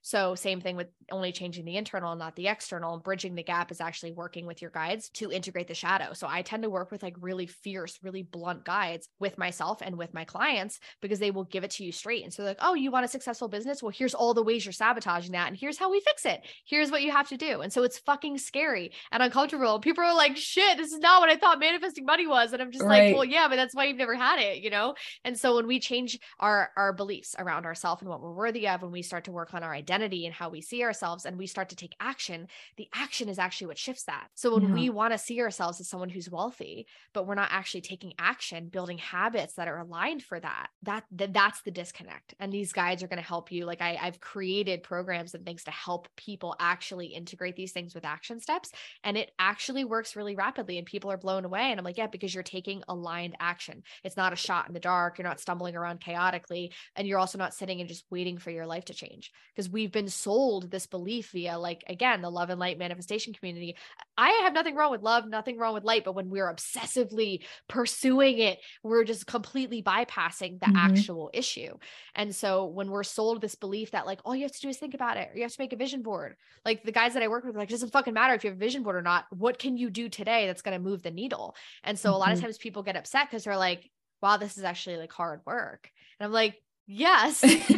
So 0.00 0.34
same 0.34 0.60
thing 0.60 0.76
with 0.76 0.88
only 1.10 1.32
changing 1.32 1.66
the 1.66 1.76
internal 1.76 2.12
and 2.12 2.18
not 2.18 2.34
the 2.34 2.48
external. 2.48 2.98
Bridging 2.98 3.34
the 3.34 3.42
gap 3.42 3.70
is 3.70 3.80
actually 3.80 4.12
working 4.12 4.46
with 4.46 4.62
your 4.62 4.70
guides 4.70 5.10
to 5.10 5.30
integrate 5.30 5.68
the 5.68 5.74
shadow. 5.74 6.14
So 6.14 6.26
I 6.28 6.42
tend 6.42 6.62
to 6.62 6.70
work 6.70 6.90
with 6.90 7.02
like 7.02 7.16
really 7.20 7.46
fierce, 7.46 7.98
really 8.02 8.22
blunt 8.22 8.64
guides 8.64 9.08
with 9.18 9.36
myself 9.36 9.82
and 9.82 9.96
with 9.98 10.14
my 10.14 10.24
clients 10.24 10.80
because 11.02 11.18
they 11.18 11.30
will 11.30 11.44
give 11.44 11.62
it 11.62 11.72
to 11.72 11.84
you 11.84 11.92
straight. 11.92 12.24
And 12.24 12.32
so 12.32 12.42
like, 12.42 12.58
oh, 12.60 12.74
you 12.74 12.90
want 12.90 13.04
a 13.04 13.08
successful 13.08 13.48
business? 13.48 13.82
Well, 13.82 13.92
here's 13.94 14.14
all 14.14 14.32
the 14.32 14.42
ways 14.42 14.64
you're 14.64 14.72
sabotaging 14.72 15.32
that, 15.32 15.48
and 15.48 15.56
here's 15.56 15.78
how 15.78 15.90
we 15.90 16.00
fix 16.00 16.24
it. 16.24 16.40
Here's 16.64 16.90
what 16.90 17.02
you 17.02 17.10
have 17.10 17.28
to 17.28 17.36
do. 17.36 17.60
And 17.60 17.72
so 17.72 17.82
it's 17.82 17.98
fucking 17.98 18.38
scary 18.38 18.92
and 19.12 19.22
uncomfortable. 19.22 19.80
People 19.80 20.05
are 20.06 20.16
like, 20.16 20.36
shit, 20.36 20.76
this 20.76 20.92
is 20.92 20.98
not 20.98 21.20
what 21.20 21.30
I 21.30 21.36
thought 21.36 21.58
manifesting 21.58 22.04
money 22.04 22.26
was. 22.26 22.52
And 22.52 22.62
I'm 22.62 22.70
just 22.70 22.84
right. 22.84 23.08
like, 23.08 23.14
well, 23.14 23.24
yeah, 23.24 23.48
but 23.48 23.56
that's 23.56 23.74
why 23.74 23.84
you've 23.84 23.96
never 23.96 24.14
had 24.14 24.38
it, 24.38 24.62
you 24.62 24.70
know? 24.70 24.94
And 25.24 25.38
so 25.38 25.56
when 25.56 25.66
we 25.66 25.80
change 25.80 26.18
our 26.40 26.70
our 26.76 26.92
beliefs 26.92 27.34
around 27.38 27.66
ourselves 27.66 28.02
and 28.02 28.08
what 28.08 28.20
we're 28.20 28.32
worthy 28.32 28.68
of, 28.68 28.82
when 28.82 28.92
we 28.92 29.02
start 29.02 29.24
to 29.24 29.32
work 29.32 29.54
on 29.54 29.62
our 29.62 29.74
identity 29.74 30.26
and 30.26 30.34
how 30.34 30.48
we 30.48 30.60
see 30.60 30.82
ourselves 30.82 31.24
and 31.24 31.36
we 31.36 31.46
start 31.46 31.70
to 31.70 31.76
take 31.76 31.94
action, 32.00 32.46
the 32.76 32.88
action 32.94 33.28
is 33.28 33.38
actually 33.38 33.68
what 33.68 33.78
shifts 33.78 34.04
that. 34.04 34.28
So 34.34 34.54
when 34.54 34.68
yeah. 34.68 34.74
we 34.74 34.90
want 34.90 35.12
to 35.12 35.18
see 35.18 35.40
ourselves 35.40 35.80
as 35.80 35.88
someone 35.88 36.08
who's 36.08 36.30
wealthy, 36.30 36.86
but 37.12 37.26
we're 37.26 37.34
not 37.34 37.48
actually 37.50 37.80
taking 37.80 38.12
action, 38.18 38.68
building 38.68 38.98
habits 38.98 39.54
that 39.54 39.68
are 39.68 39.78
aligned 39.78 40.22
for 40.22 40.38
that, 40.38 40.68
that, 40.82 41.04
that 41.12 41.32
that's 41.32 41.62
the 41.62 41.70
disconnect. 41.70 42.34
And 42.38 42.52
these 42.52 42.72
guides 42.72 43.02
are 43.02 43.08
going 43.08 43.22
to 43.22 43.26
help 43.26 43.50
you. 43.50 43.64
Like 43.64 43.82
I, 43.82 43.98
I've 44.00 44.20
created 44.20 44.82
programs 44.82 45.34
and 45.34 45.44
things 45.44 45.64
to 45.64 45.70
help 45.70 46.08
people 46.16 46.54
actually 46.60 47.06
integrate 47.06 47.56
these 47.56 47.72
things 47.72 47.94
with 47.94 48.04
action 48.04 48.40
steps. 48.40 48.70
And 49.02 49.16
it 49.16 49.30
actually 49.38 49.84
works 49.84 49.95
really 50.16 50.36
rapidly 50.36 50.78
and 50.78 50.86
people 50.86 51.10
are 51.10 51.16
blown 51.16 51.44
away. 51.44 51.70
And 51.70 51.78
I'm 51.78 51.84
like, 51.84 51.96
yeah, 51.96 52.06
because 52.06 52.34
you're 52.34 52.42
taking 52.42 52.82
aligned 52.88 53.36
action. 53.40 53.82
It's 54.04 54.16
not 54.16 54.32
a 54.32 54.36
shot 54.36 54.68
in 54.68 54.74
the 54.74 54.80
dark. 54.80 55.16
You're 55.16 55.26
not 55.26 55.40
stumbling 55.40 55.76
around 55.76 56.00
chaotically. 56.00 56.72
And 56.94 57.08
you're 57.08 57.18
also 57.18 57.38
not 57.38 57.54
sitting 57.54 57.80
and 57.80 57.88
just 57.88 58.04
waiting 58.10 58.38
for 58.38 58.50
your 58.50 58.66
life 58.66 58.84
to 58.86 58.94
change 58.94 59.32
because 59.54 59.70
we've 59.70 59.92
been 59.92 60.08
sold 60.08 60.70
this 60.70 60.86
belief 60.86 61.30
via, 61.32 61.58
like, 61.58 61.84
again, 61.88 62.20
the 62.20 62.30
love 62.30 62.50
and 62.50 62.60
light 62.60 62.78
manifestation 62.78 63.32
community. 63.32 63.76
I 64.18 64.42
have 64.44 64.52
nothing 64.52 64.74
wrong 64.74 64.90
with 64.90 65.02
love, 65.02 65.26
nothing 65.26 65.58
wrong 65.58 65.74
with 65.74 65.84
light. 65.84 66.04
But 66.04 66.14
when 66.14 66.28
we're 66.28 66.52
obsessively 66.52 67.44
pursuing 67.68 68.38
it, 68.38 68.58
we're 68.82 69.04
just 69.04 69.26
completely 69.26 69.82
bypassing 69.82 70.60
the 70.60 70.66
mm-hmm. 70.66 70.76
actual 70.76 71.30
issue. 71.32 71.76
And 72.14 72.34
so 72.34 72.66
when 72.66 72.90
we're 72.90 73.02
sold 73.02 73.40
this 73.40 73.54
belief 73.54 73.92
that, 73.92 74.06
like, 74.06 74.20
all 74.24 74.34
you 74.34 74.42
have 74.42 74.52
to 74.52 74.60
do 74.60 74.68
is 74.68 74.76
think 74.76 74.94
about 74.94 75.16
it, 75.16 75.30
or 75.32 75.36
you 75.36 75.42
have 75.42 75.52
to 75.52 75.60
make 75.60 75.72
a 75.72 75.76
vision 75.76 76.02
board, 76.02 76.36
like 76.64 76.82
the 76.82 76.92
guys 76.92 77.14
that 77.14 77.22
I 77.22 77.28
work 77.28 77.44
with, 77.44 77.56
like, 77.56 77.68
it 77.68 77.72
doesn't 77.72 77.92
fucking 77.92 78.14
matter 78.14 78.34
if 78.34 78.44
you 78.44 78.50
have 78.50 78.58
a 78.58 78.60
vision 78.60 78.82
board 78.82 78.96
or 78.96 79.02
not. 79.02 79.24
What 79.30 79.58
can 79.58 79.76
you 79.76 79.85
do 79.90 80.08
today 80.08 80.46
that's 80.46 80.62
going 80.62 80.76
to 80.76 80.82
move 80.82 81.02
the 81.02 81.10
needle. 81.10 81.56
And 81.84 81.98
so 81.98 82.08
mm-hmm. 82.08 82.16
a 82.16 82.18
lot 82.18 82.32
of 82.32 82.38
mm-hmm. 82.38 82.46
times 82.46 82.58
people 82.58 82.82
get 82.82 82.96
upset 82.96 83.28
because 83.28 83.44
they're 83.44 83.56
like, 83.56 83.90
wow, 84.22 84.36
this 84.36 84.56
is 84.56 84.64
actually 84.64 84.96
like 84.96 85.12
hard 85.12 85.40
work. 85.46 85.90
And 86.18 86.26
I'm 86.26 86.32
like, 86.32 86.60
yes, 86.88 87.42
yes, 87.42 87.68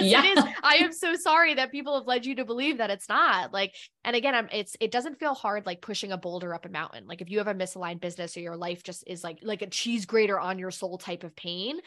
yeah. 0.00 0.22
it 0.24 0.38
is. 0.38 0.44
I 0.62 0.76
am 0.76 0.92
so 0.92 1.16
sorry 1.16 1.54
that 1.54 1.72
people 1.72 1.98
have 1.98 2.06
led 2.06 2.24
you 2.24 2.36
to 2.36 2.44
believe 2.44 2.78
that 2.78 2.88
it's 2.88 3.08
not 3.08 3.52
like, 3.52 3.74
and 4.04 4.14
again, 4.14 4.32
I'm, 4.32 4.48
it's, 4.52 4.76
it 4.78 4.92
doesn't 4.92 5.18
feel 5.18 5.34
hard 5.34 5.66
like 5.66 5.80
pushing 5.80 6.12
a 6.12 6.16
boulder 6.16 6.54
up 6.54 6.66
a 6.66 6.68
mountain. 6.68 7.08
Like 7.08 7.20
if 7.20 7.30
you 7.30 7.38
have 7.38 7.48
a 7.48 7.54
misaligned 7.54 8.00
business 8.00 8.36
or 8.36 8.40
your 8.40 8.56
life 8.56 8.84
just 8.84 9.02
is 9.08 9.24
like, 9.24 9.40
like 9.42 9.62
a 9.62 9.66
cheese 9.66 10.06
grater 10.06 10.38
on 10.38 10.60
your 10.60 10.70
soul 10.70 10.98
type 10.98 11.24
of 11.24 11.34
pain, 11.34 11.80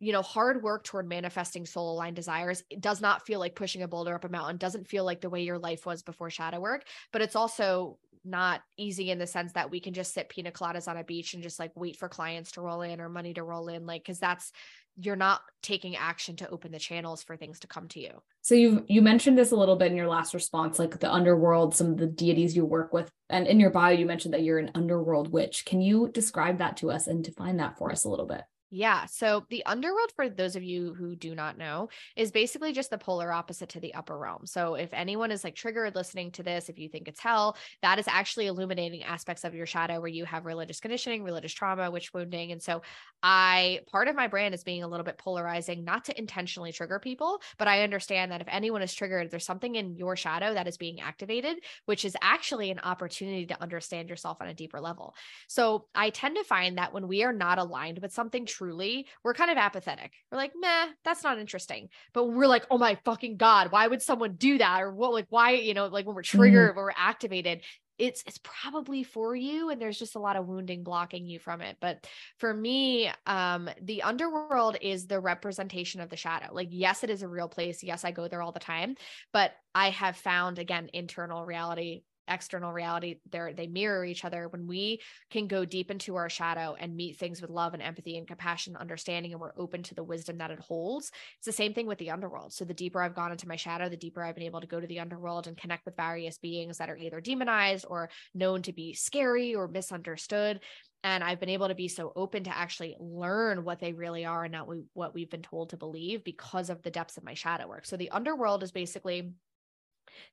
you 0.00 0.12
know, 0.12 0.22
hard 0.22 0.62
work 0.62 0.84
toward 0.84 1.08
manifesting 1.08 1.66
soul 1.66 1.92
aligned 1.92 2.16
desires 2.16 2.62
it 2.70 2.80
does 2.80 3.00
not 3.00 3.26
feel 3.26 3.40
like 3.40 3.54
pushing 3.54 3.82
a 3.82 3.88
boulder 3.88 4.14
up 4.14 4.24
a 4.24 4.28
mountain, 4.28 4.56
doesn't 4.56 4.88
feel 4.88 5.04
like 5.04 5.20
the 5.20 5.30
way 5.30 5.42
your 5.42 5.58
life 5.58 5.84
was 5.84 6.02
before 6.02 6.30
shadow 6.30 6.60
work, 6.60 6.84
but 7.12 7.20
it's 7.20 7.36
also 7.36 7.98
not 8.28 8.60
easy 8.76 9.10
in 9.10 9.18
the 9.18 9.26
sense 9.26 9.52
that 9.52 9.70
we 9.70 9.80
can 9.80 9.94
just 9.94 10.14
sit 10.14 10.28
pina 10.28 10.50
coladas 10.50 10.88
on 10.88 10.96
a 10.96 11.04
beach 11.04 11.34
and 11.34 11.42
just 11.42 11.58
like 11.58 11.72
wait 11.74 11.96
for 11.96 12.08
clients 12.08 12.52
to 12.52 12.60
roll 12.60 12.82
in 12.82 13.00
or 13.00 13.08
money 13.08 13.34
to 13.34 13.42
roll 13.42 13.68
in 13.68 13.86
like 13.86 14.04
cuz 14.04 14.18
that's 14.18 14.52
you're 15.00 15.16
not 15.16 15.40
taking 15.62 15.94
action 15.96 16.34
to 16.36 16.48
open 16.50 16.72
the 16.72 16.78
channels 16.78 17.22
for 17.22 17.36
things 17.36 17.60
to 17.60 17.68
come 17.68 17.86
to 17.88 18.00
you. 18.00 18.20
So 18.42 18.54
you 18.54 18.84
you 18.88 19.00
mentioned 19.00 19.38
this 19.38 19.52
a 19.52 19.56
little 19.56 19.76
bit 19.76 19.90
in 19.90 19.96
your 19.96 20.08
last 20.08 20.34
response 20.34 20.78
like 20.78 20.98
the 20.98 21.12
underworld 21.12 21.74
some 21.74 21.88
of 21.88 21.96
the 21.98 22.06
deities 22.06 22.56
you 22.56 22.64
work 22.64 22.92
with 22.92 23.10
and 23.30 23.46
in 23.46 23.60
your 23.60 23.70
bio 23.70 23.92
you 23.92 24.06
mentioned 24.06 24.34
that 24.34 24.42
you're 24.42 24.58
an 24.58 24.72
underworld 24.74 25.32
witch. 25.32 25.64
Can 25.64 25.80
you 25.80 26.08
describe 26.08 26.58
that 26.58 26.76
to 26.78 26.90
us 26.90 27.06
and 27.06 27.22
define 27.22 27.58
that 27.58 27.78
for 27.78 27.92
us 27.92 28.04
a 28.04 28.08
little 28.08 28.26
bit? 28.26 28.42
Yeah. 28.70 29.06
So 29.06 29.46
the 29.48 29.64
underworld, 29.64 30.12
for 30.14 30.28
those 30.28 30.54
of 30.54 30.62
you 30.62 30.92
who 30.92 31.16
do 31.16 31.34
not 31.34 31.56
know, 31.56 31.88
is 32.16 32.30
basically 32.30 32.74
just 32.74 32.90
the 32.90 32.98
polar 32.98 33.32
opposite 33.32 33.70
to 33.70 33.80
the 33.80 33.94
upper 33.94 34.18
realm. 34.18 34.44
So 34.44 34.74
if 34.74 34.92
anyone 34.92 35.30
is 35.30 35.42
like 35.42 35.54
triggered 35.54 35.94
listening 35.94 36.32
to 36.32 36.42
this, 36.42 36.68
if 36.68 36.78
you 36.78 36.90
think 36.90 37.08
it's 37.08 37.20
hell, 37.20 37.56
that 37.80 37.98
is 37.98 38.06
actually 38.06 38.46
illuminating 38.46 39.04
aspects 39.04 39.44
of 39.44 39.54
your 39.54 39.64
shadow 39.64 40.00
where 40.00 40.10
you 40.10 40.26
have 40.26 40.44
religious 40.44 40.80
conditioning, 40.80 41.22
religious 41.22 41.52
trauma, 41.54 41.90
witch 41.90 42.12
wounding. 42.12 42.52
And 42.52 42.62
so 42.62 42.82
I, 43.22 43.80
part 43.90 44.06
of 44.06 44.16
my 44.16 44.28
brand 44.28 44.54
is 44.54 44.64
being 44.64 44.82
a 44.82 44.88
little 44.88 45.04
bit 45.04 45.16
polarizing, 45.16 45.82
not 45.82 46.04
to 46.04 46.18
intentionally 46.18 46.72
trigger 46.72 46.98
people, 46.98 47.40
but 47.56 47.68
I 47.68 47.84
understand 47.84 48.32
that 48.32 48.42
if 48.42 48.48
anyone 48.50 48.82
is 48.82 48.92
triggered, 48.92 49.30
there's 49.30 49.46
something 49.46 49.76
in 49.76 49.96
your 49.96 50.14
shadow 50.14 50.52
that 50.52 50.68
is 50.68 50.76
being 50.76 51.00
activated, 51.00 51.56
which 51.86 52.04
is 52.04 52.16
actually 52.20 52.70
an 52.70 52.80
opportunity 52.80 53.46
to 53.46 53.62
understand 53.62 54.10
yourself 54.10 54.42
on 54.42 54.48
a 54.48 54.54
deeper 54.54 54.78
level. 54.78 55.14
So 55.46 55.86
I 55.94 56.10
tend 56.10 56.36
to 56.36 56.44
find 56.44 56.76
that 56.76 56.92
when 56.92 57.08
we 57.08 57.22
are 57.24 57.32
not 57.32 57.58
aligned 57.58 58.00
with 58.00 58.12
something, 58.12 58.44
truly, 58.58 59.06
we're 59.22 59.34
kind 59.34 59.50
of 59.50 59.56
apathetic. 59.56 60.12
We're 60.30 60.38
like, 60.38 60.52
meh, 60.58 60.86
that's 61.04 61.22
not 61.22 61.38
interesting. 61.38 61.88
But 62.12 62.26
we're 62.26 62.46
like, 62.46 62.66
oh 62.70 62.78
my 62.78 62.98
fucking 63.04 63.36
God, 63.36 63.70
why 63.70 63.86
would 63.86 64.02
someone 64.02 64.34
do 64.34 64.58
that? 64.58 64.82
Or 64.82 64.92
what, 64.92 65.12
like, 65.12 65.26
why, 65.28 65.52
you 65.52 65.74
know, 65.74 65.86
like 65.86 66.06
when 66.06 66.14
we're 66.14 66.22
mm-hmm. 66.22 66.38
triggered, 66.38 66.72
mm. 66.72 66.76
when 66.76 66.84
we're 66.84 66.92
activated, 66.96 67.62
it's 67.98 68.22
it's 68.26 68.38
probably 68.44 69.02
for 69.02 69.34
you 69.34 69.70
and 69.70 69.82
there's 69.82 69.98
just 69.98 70.14
a 70.14 70.20
lot 70.20 70.36
of 70.36 70.46
wounding 70.46 70.84
blocking 70.84 71.26
you 71.26 71.38
from 71.38 71.60
it 71.60 71.76
but 71.80 72.06
for 72.38 72.54
me 72.54 73.10
um 73.26 73.68
the 73.82 74.02
underworld 74.02 74.76
is 74.80 75.06
the 75.06 75.18
representation 75.18 76.00
of 76.00 76.08
the 76.08 76.16
shadow 76.16 76.46
like 76.52 76.68
yes 76.70 77.02
it 77.02 77.10
is 77.10 77.22
a 77.22 77.28
real 77.28 77.48
place 77.48 77.82
yes 77.82 78.04
i 78.04 78.12
go 78.12 78.28
there 78.28 78.40
all 78.40 78.52
the 78.52 78.60
time 78.60 78.94
but 79.32 79.52
i 79.74 79.90
have 79.90 80.16
found 80.16 80.60
again 80.60 80.88
internal 80.92 81.44
reality 81.44 82.02
external 82.28 82.72
reality 82.72 83.16
they 83.30 83.52
they 83.56 83.66
mirror 83.66 84.04
each 84.04 84.24
other. 84.24 84.48
When 84.48 84.66
we 84.66 85.00
can 85.30 85.46
go 85.46 85.64
deep 85.64 85.90
into 85.90 86.16
our 86.16 86.28
shadow 86.28 86.76
and 86.78 86.96
meet 86.96 87.18
things 87.18 87.40
with 87.40 87.50
love 87.50 87.74
and 87.74 87.82
empathy 87.82 88.16
and 88.18 88.26
compassion 88.26 88.74
and 88.74 88.80
understanding 88.80 89.32
and 89.32 89.40
we're 89.40 89.52
open 89.56 89.82
to 89.84 89.94
the 89.94 90.04
wisdom 90.04 90.38
that 90.38 90.50
it 90.50 90.60
holds 90.60 91.10
it's 91.38 91.46
the 91.46 91.52
same 91.52 91.74
thing 91.74 91.86
with 91.86 91.98
the 91.98 92.10
underworld. 92.10 92.52
So 92.52 92.64
the 92.64 92.74
deeper 92.74 93.02
i've 93.02 93.14
gone 93.14 93.32
into 93.32 93.48
my 93.48 93.56
shadow 93.56 93.88
the 93.88 93.96
deeper 93.96 94.22
i've 94.22 94.34
been 94.34 94.44
able 94.44 94.60
to 94.60 94.66
go 94.66 94.80
to 94.80 94.86
the 94.86 95.00
underworld 95.00 95.46
and 95.46 95.56
connect 95.56 95.84
with 95.84 95.96
various 95.96 96.38
beings 96.38 96.78
that 96.78 96.90
are 96.90 96.96
either 96.96 97.20
demonized 97.20 97.84
or 97.88 98.10
known 98.34 98.62
to 98.62 98.72
be 98.72 98.94
scary 98.94 99.54
or 99.54 99.68
misunderstood. 99.68 100.60
And 101.04 101.22
I've 101.22 101.38
been 101.38 101.48
able 101.48 101.68
to 101.68 101.74
be 101.74 101.88
so 101.88 102.12
open 102.16 102.44
to 102.44 102.56
actually 102.56 102.96
learn 102.98 103.64
what 103.64 103.78
they 103.78 103.92
really 103.92 104.24
are 104.24 104.44
and 104.44 104.52
not 104.52 104.66
we, 104.66 104.82
what 104.94 105.14
we've 105.14 105.30
been 105.30 105.42
told 105.42 105.70
to 105.70 105.76
believe 105.76 106.24
because 106.24 106.70
of 106.70 106.82
the 106.82 106.90
depths 106.90 107.16
of 107.16 107.24
my 107.24 107.34
shadow 107.34 107.68
work. 107.68 107.86
So 107.86 107.96
the 107.96 108.10
underworld 108.10 108.62
is 108.62 108.72
basically 108.72 109.32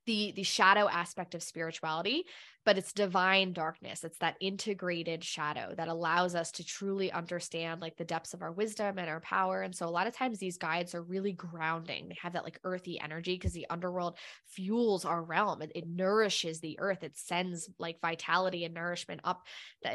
the 0.06 0.32
the 0.36 0.42
shadow 0.42 0.88
aspect 0.88 1.34
of 1.34 1.42
spirituality 1.42 2.24
but 2.66 2.76
it's 2.76 2.92
divine 2.92 3.52
darkness. 3.52 4.02
It's 4.02 4.18
that 4.18 4.34
integrated 4.40 5.22
shadow 5.22 5.72
that 5.76 5.86
allows 5.86 6.34
us 6.34 6.50
to 6.50 6.64
truly 6.64 7.12
understand 7.12 7.80
like 7.80 7.96
the 7.96 8.04
depths 8.04 8.34
of 8.34 8.42
our 8.42 8.50
wisdom 8.50 8.98
and 8.98 9.08
our 9.08 9.20
power. 9.20 9.62
And 9.62 9.72
so 9.72 9.86
a 9.86 9.88
lot 9.88 10.08
of 10.08 10.16
times 10.16 10.40
these 10.40 10.58
guides 10.58 10.92
are 10.92 11.02
really 11.02 11.30
grounding. 11.30 12.08
They 12.08 12.16
have 12.20 12.32
that 12.32 12.42
like 12.42 12.58
earthy 12.64 13.00
energy 13.00 13.36
because 13.36 13.52
the 13.52 13.68
underworld 13.70 14.18
fuels 14.46 15.04
our 15.04 15.22
realm. 15.22 15.62
It, 15.62 15.70
it, 15.76 15.84
nourishes 15.86 16.58
the 16.58 16.76
earth. 16.80 17.04
It 17.04 17.16
sends 17.16 17.70
like 17.78 18.00
vitality 18.00 18.64
and 18.64 18.74
nourishment 18.74 19.20
up. 19.22 19.46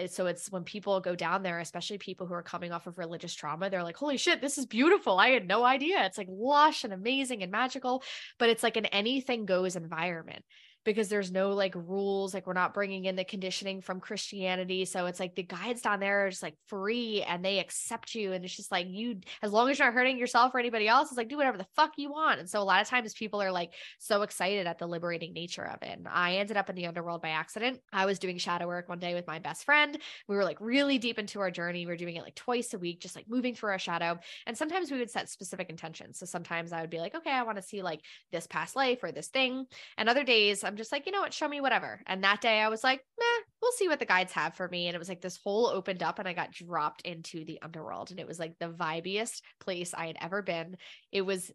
So 0.07 0.27
it's 0.27 0.49
when 0.49 0.63
people 0.63 1.01
go 1.01 1.13
down 1.13 1.43
there 1.43 1.59
especially 1.59 1.97
people 1.97 2.25
who 2.25 2.33
are 2.33 2.41
coming 2.41 2.71
off 2.71 2.87
of 2.87 2.97
religious 2.97 3.35
trauma 3.35 3.69
they're 3.69 3.83
like 3.83 3.97
holy 3.97 4.15
shit 4.15 4.39
this 4.39 4.57
is 4.57 4.65
beautiful. 4.65 5.19
I 5.19 5.31
had 5.31 5.45
no 5.45 5.65
idea. 5.65 6.05
It's 6.05 6.17
like 6.17 6.29
lush 6.29 6.85
and 6.85 6.93
amazing 6.93 7.43
and 7.43 7.51
magical 7.51 8.01
but 8.39 8.47
it's 8.47 8.63
like 8.63 8.77
an 8.77 8.85
anything 8.85 9.45
goes 9.45 9.70
environment 9.75 10.43
because 10.83 11.09
there's 11.09 11.31
no 11.31 11.51
like 11.51 11.75
rules 11.75 12.33
like 12.33 12.47
we're 12.47 12.53
not 12.53 12.73
bringing 12.73 13.05
in 13.05 13.15
the 13.15 13.23
conditioning 13.23 13.81
from 13.81 13.99
christianity. 13.99 14.85
So 14.85 15.05
it's 15.05 15.19
like 15.19 15.35
the 15.35 15.43
guides 15.43 15.81
down 15.81 15.99
there 15.99 16.25
are 16.25 16.29
just 16.29 16.43
like 16.43 16.55
free 16.67 17.23
and 17.27 17.43
they 17.43 17.59
accept 17.59 18.15
you. 18.15 18.33
And 18.33 18.43
it's 18.43 18.55
just 18.55 18.71
like 18.71 18.87
you 18.89 19.19
as 19.41 19.51
long 19.51 19.69
as 19.69 19.77
you're 19.77 19.87
not 19.87 19.93
hurting 19.93 20.17
yourself 20.17 20.53
or 20.55 20.59
anybody 20.59 20.87
else 20.87 21.09
it's 21.09 21.17
like 21.17 21.29
do 21.29 21.37
whatever 21.37 21.57
the 21.57 21.67
fuck 21.75 21.91
you 21.97 22.11
want. 22.11 22.39
And 22.39 22.49
so 22.49 22.61
a 22.61 22.63
lot 22.63 22.81
of 22.81 22.87
times 22.87 23.13
people 23.13 23.41
are 23.41 23.51
like 23.51 23.73
so 23.99 24.23
excited 24.23 24.67
at 24.67 24.79
the 24.79 24.87
liberating 24.87 25.33
nature 25.33 25.65
of 25.65 25.81
it. 25.81 25.97
And 25.97 26.07
i 26.07 26.35
ended 26.35 26.57
up 26.57 26.69
in 26.69 26.75
the 26.75 26.87
underworld 26.87 27.21
by 27.21 27.29
accident. 27.29 27.79
I 27.93 28.05
was 28.05 28.19
doing 28.19 28.37
shadow 28.37 28.67
work 28.67 28.89
one 28.89 28.99
day 28.99 29.13
with 29.13 29.27
my 29.27 29.39
best 29.39 29.65
friend. 29.65 29.97
We 30.27 30.35
were 30.35 30.43
like 30.43 30.59
really 30.59 30.97
deep 30.97 31.19
into 31.19 31.39
our 31.39 31.51
journey. 31.51 31.85
We 31.85 31.93
are 31.93 31.97
doing 31.97 32.15
it 32.15 32.23
like 32.23 32.35
twice 32.35 32.73
a 32.73 32.79
week 32.79 33.01
just 33.01 33.15
like 33.15 33.25
moving 33.29 33.55
through 33.55 33.71
our 33.71 33.79
shadow. 33.79 34.19
And 34.47 34.57
sometimes 34.57 34.91
we 34.91 34.97
would 34.97 35.11
set 35.11 35.29
specific 35.29 35.69
intentions. 35.69 36.17
So 36.17 36.25
sometimes 36.25 36.73
i 36.73 36.81
would 36.81 36.89
be 36.89 36.99
like 36.99 37.15
okay 37.15 37.31
i 37.31 37.43
want 37.43 37.57
to 37.57 37.63
see 37.63 37.81
like 37.81 38.01
this 38.31 38.47
past 38.47 38.75
life 38.75 39.03
or 39.03 39.11
this 39.11 39.27
thing. 39.27 39.65
And 39.97 40.09
other 40.09 40.23
days 40.23 40.63
I'm 40.71 40.77
just 40.77 40.93
like, 40.93 41.05
you 41.05 41.11
know 41.11 41.19
what, 41.19 41.33
show 41.33 41.49
me 41.49 41.59
whatever. 41.59 41.99
And 42.07 42.23
that 42.23 42.39
day 42.39 42.61
I 42.61 42.69
was 42.69 42.81
like, 42.81 43.01
meh, 43.19 43.25
we'll 43.61 43.73
see 43.73 43.89
what 43.89 43.99
the 43.99 44.05
guides 44.05 44.31
have 44.31 44.55
for 44.55 44.69
me. 44.69 44.87
And 44.87 44.95
it 44.95 44.99
was 44.99 45.09
like 45.09 45.21
this 45.21 45.37
hole 45.43 45.67
opened 45.67 46.01
up 46.01 46.17
and 46.17 46.29
I 46.29 46.33
got 46.33 46.53
dropped 46.53 47.01
into 47.01 47.43
the 47.43 47.59
underworld. 47.61 48.09
And 48.09 48.21
it 48.21 48.27
was 48.27 48.39
like 48.39 48.57
the 48.57 48.69
vibiest 48.69 49.41
place 49.59 49.93
I 49.93 50.07
had 50.07 50.15
ever 50.21 50.41
been. 50.41 50.77
It 51.11 51.23
was 51.23 51.51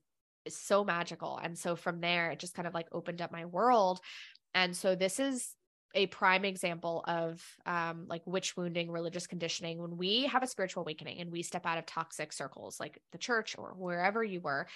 so 0.48 0.84
magical. 0.84 1.40
And 1.42 1.58
so 1.58 1.76
from 1.76 2.00
there, 2.00 2.30
it 2.30 2.38
just 2.38 2.54
kind 2.54 2.68
of 2.68 2.74
like 2.74 2.88
opened 2.92 3.22
up 3.22 3.32
my 3.32 3.46
world. 3.46 4.00
And 4.54 4.76
so 4.76 4.94
this 4.94 5.18
is 5.18 5.54
a 5.94 6.06
prime 6.08 6.44
example 6.44 7.02
of 7.08 7.42
um, 7.64 8.04
like 8.06 8.20
witch 8.26 8.54
wounding 8.54 8.90
religious 8.90 9.26
conditioning 9.26 9.80
when 9.80 9.96
we 9.96 10.26
have 10.26 10.42
a 10.42 10.46
spiritual 10.46 10.82
awakening 10.82 11.20
and 11.20 11.32
we 11.32 11.42
step 11.42 11.64
out 11.64 11.78
of 11.78 11.86
toxic 11.86 12.34
circles 12.34 12.78
like 12.78 13.00
the 13.12 13.18
church 13.18 13.56
or 13.56 13.74
wherever 13.78 14.22
you 14.22 14.40
were 14.40 14.66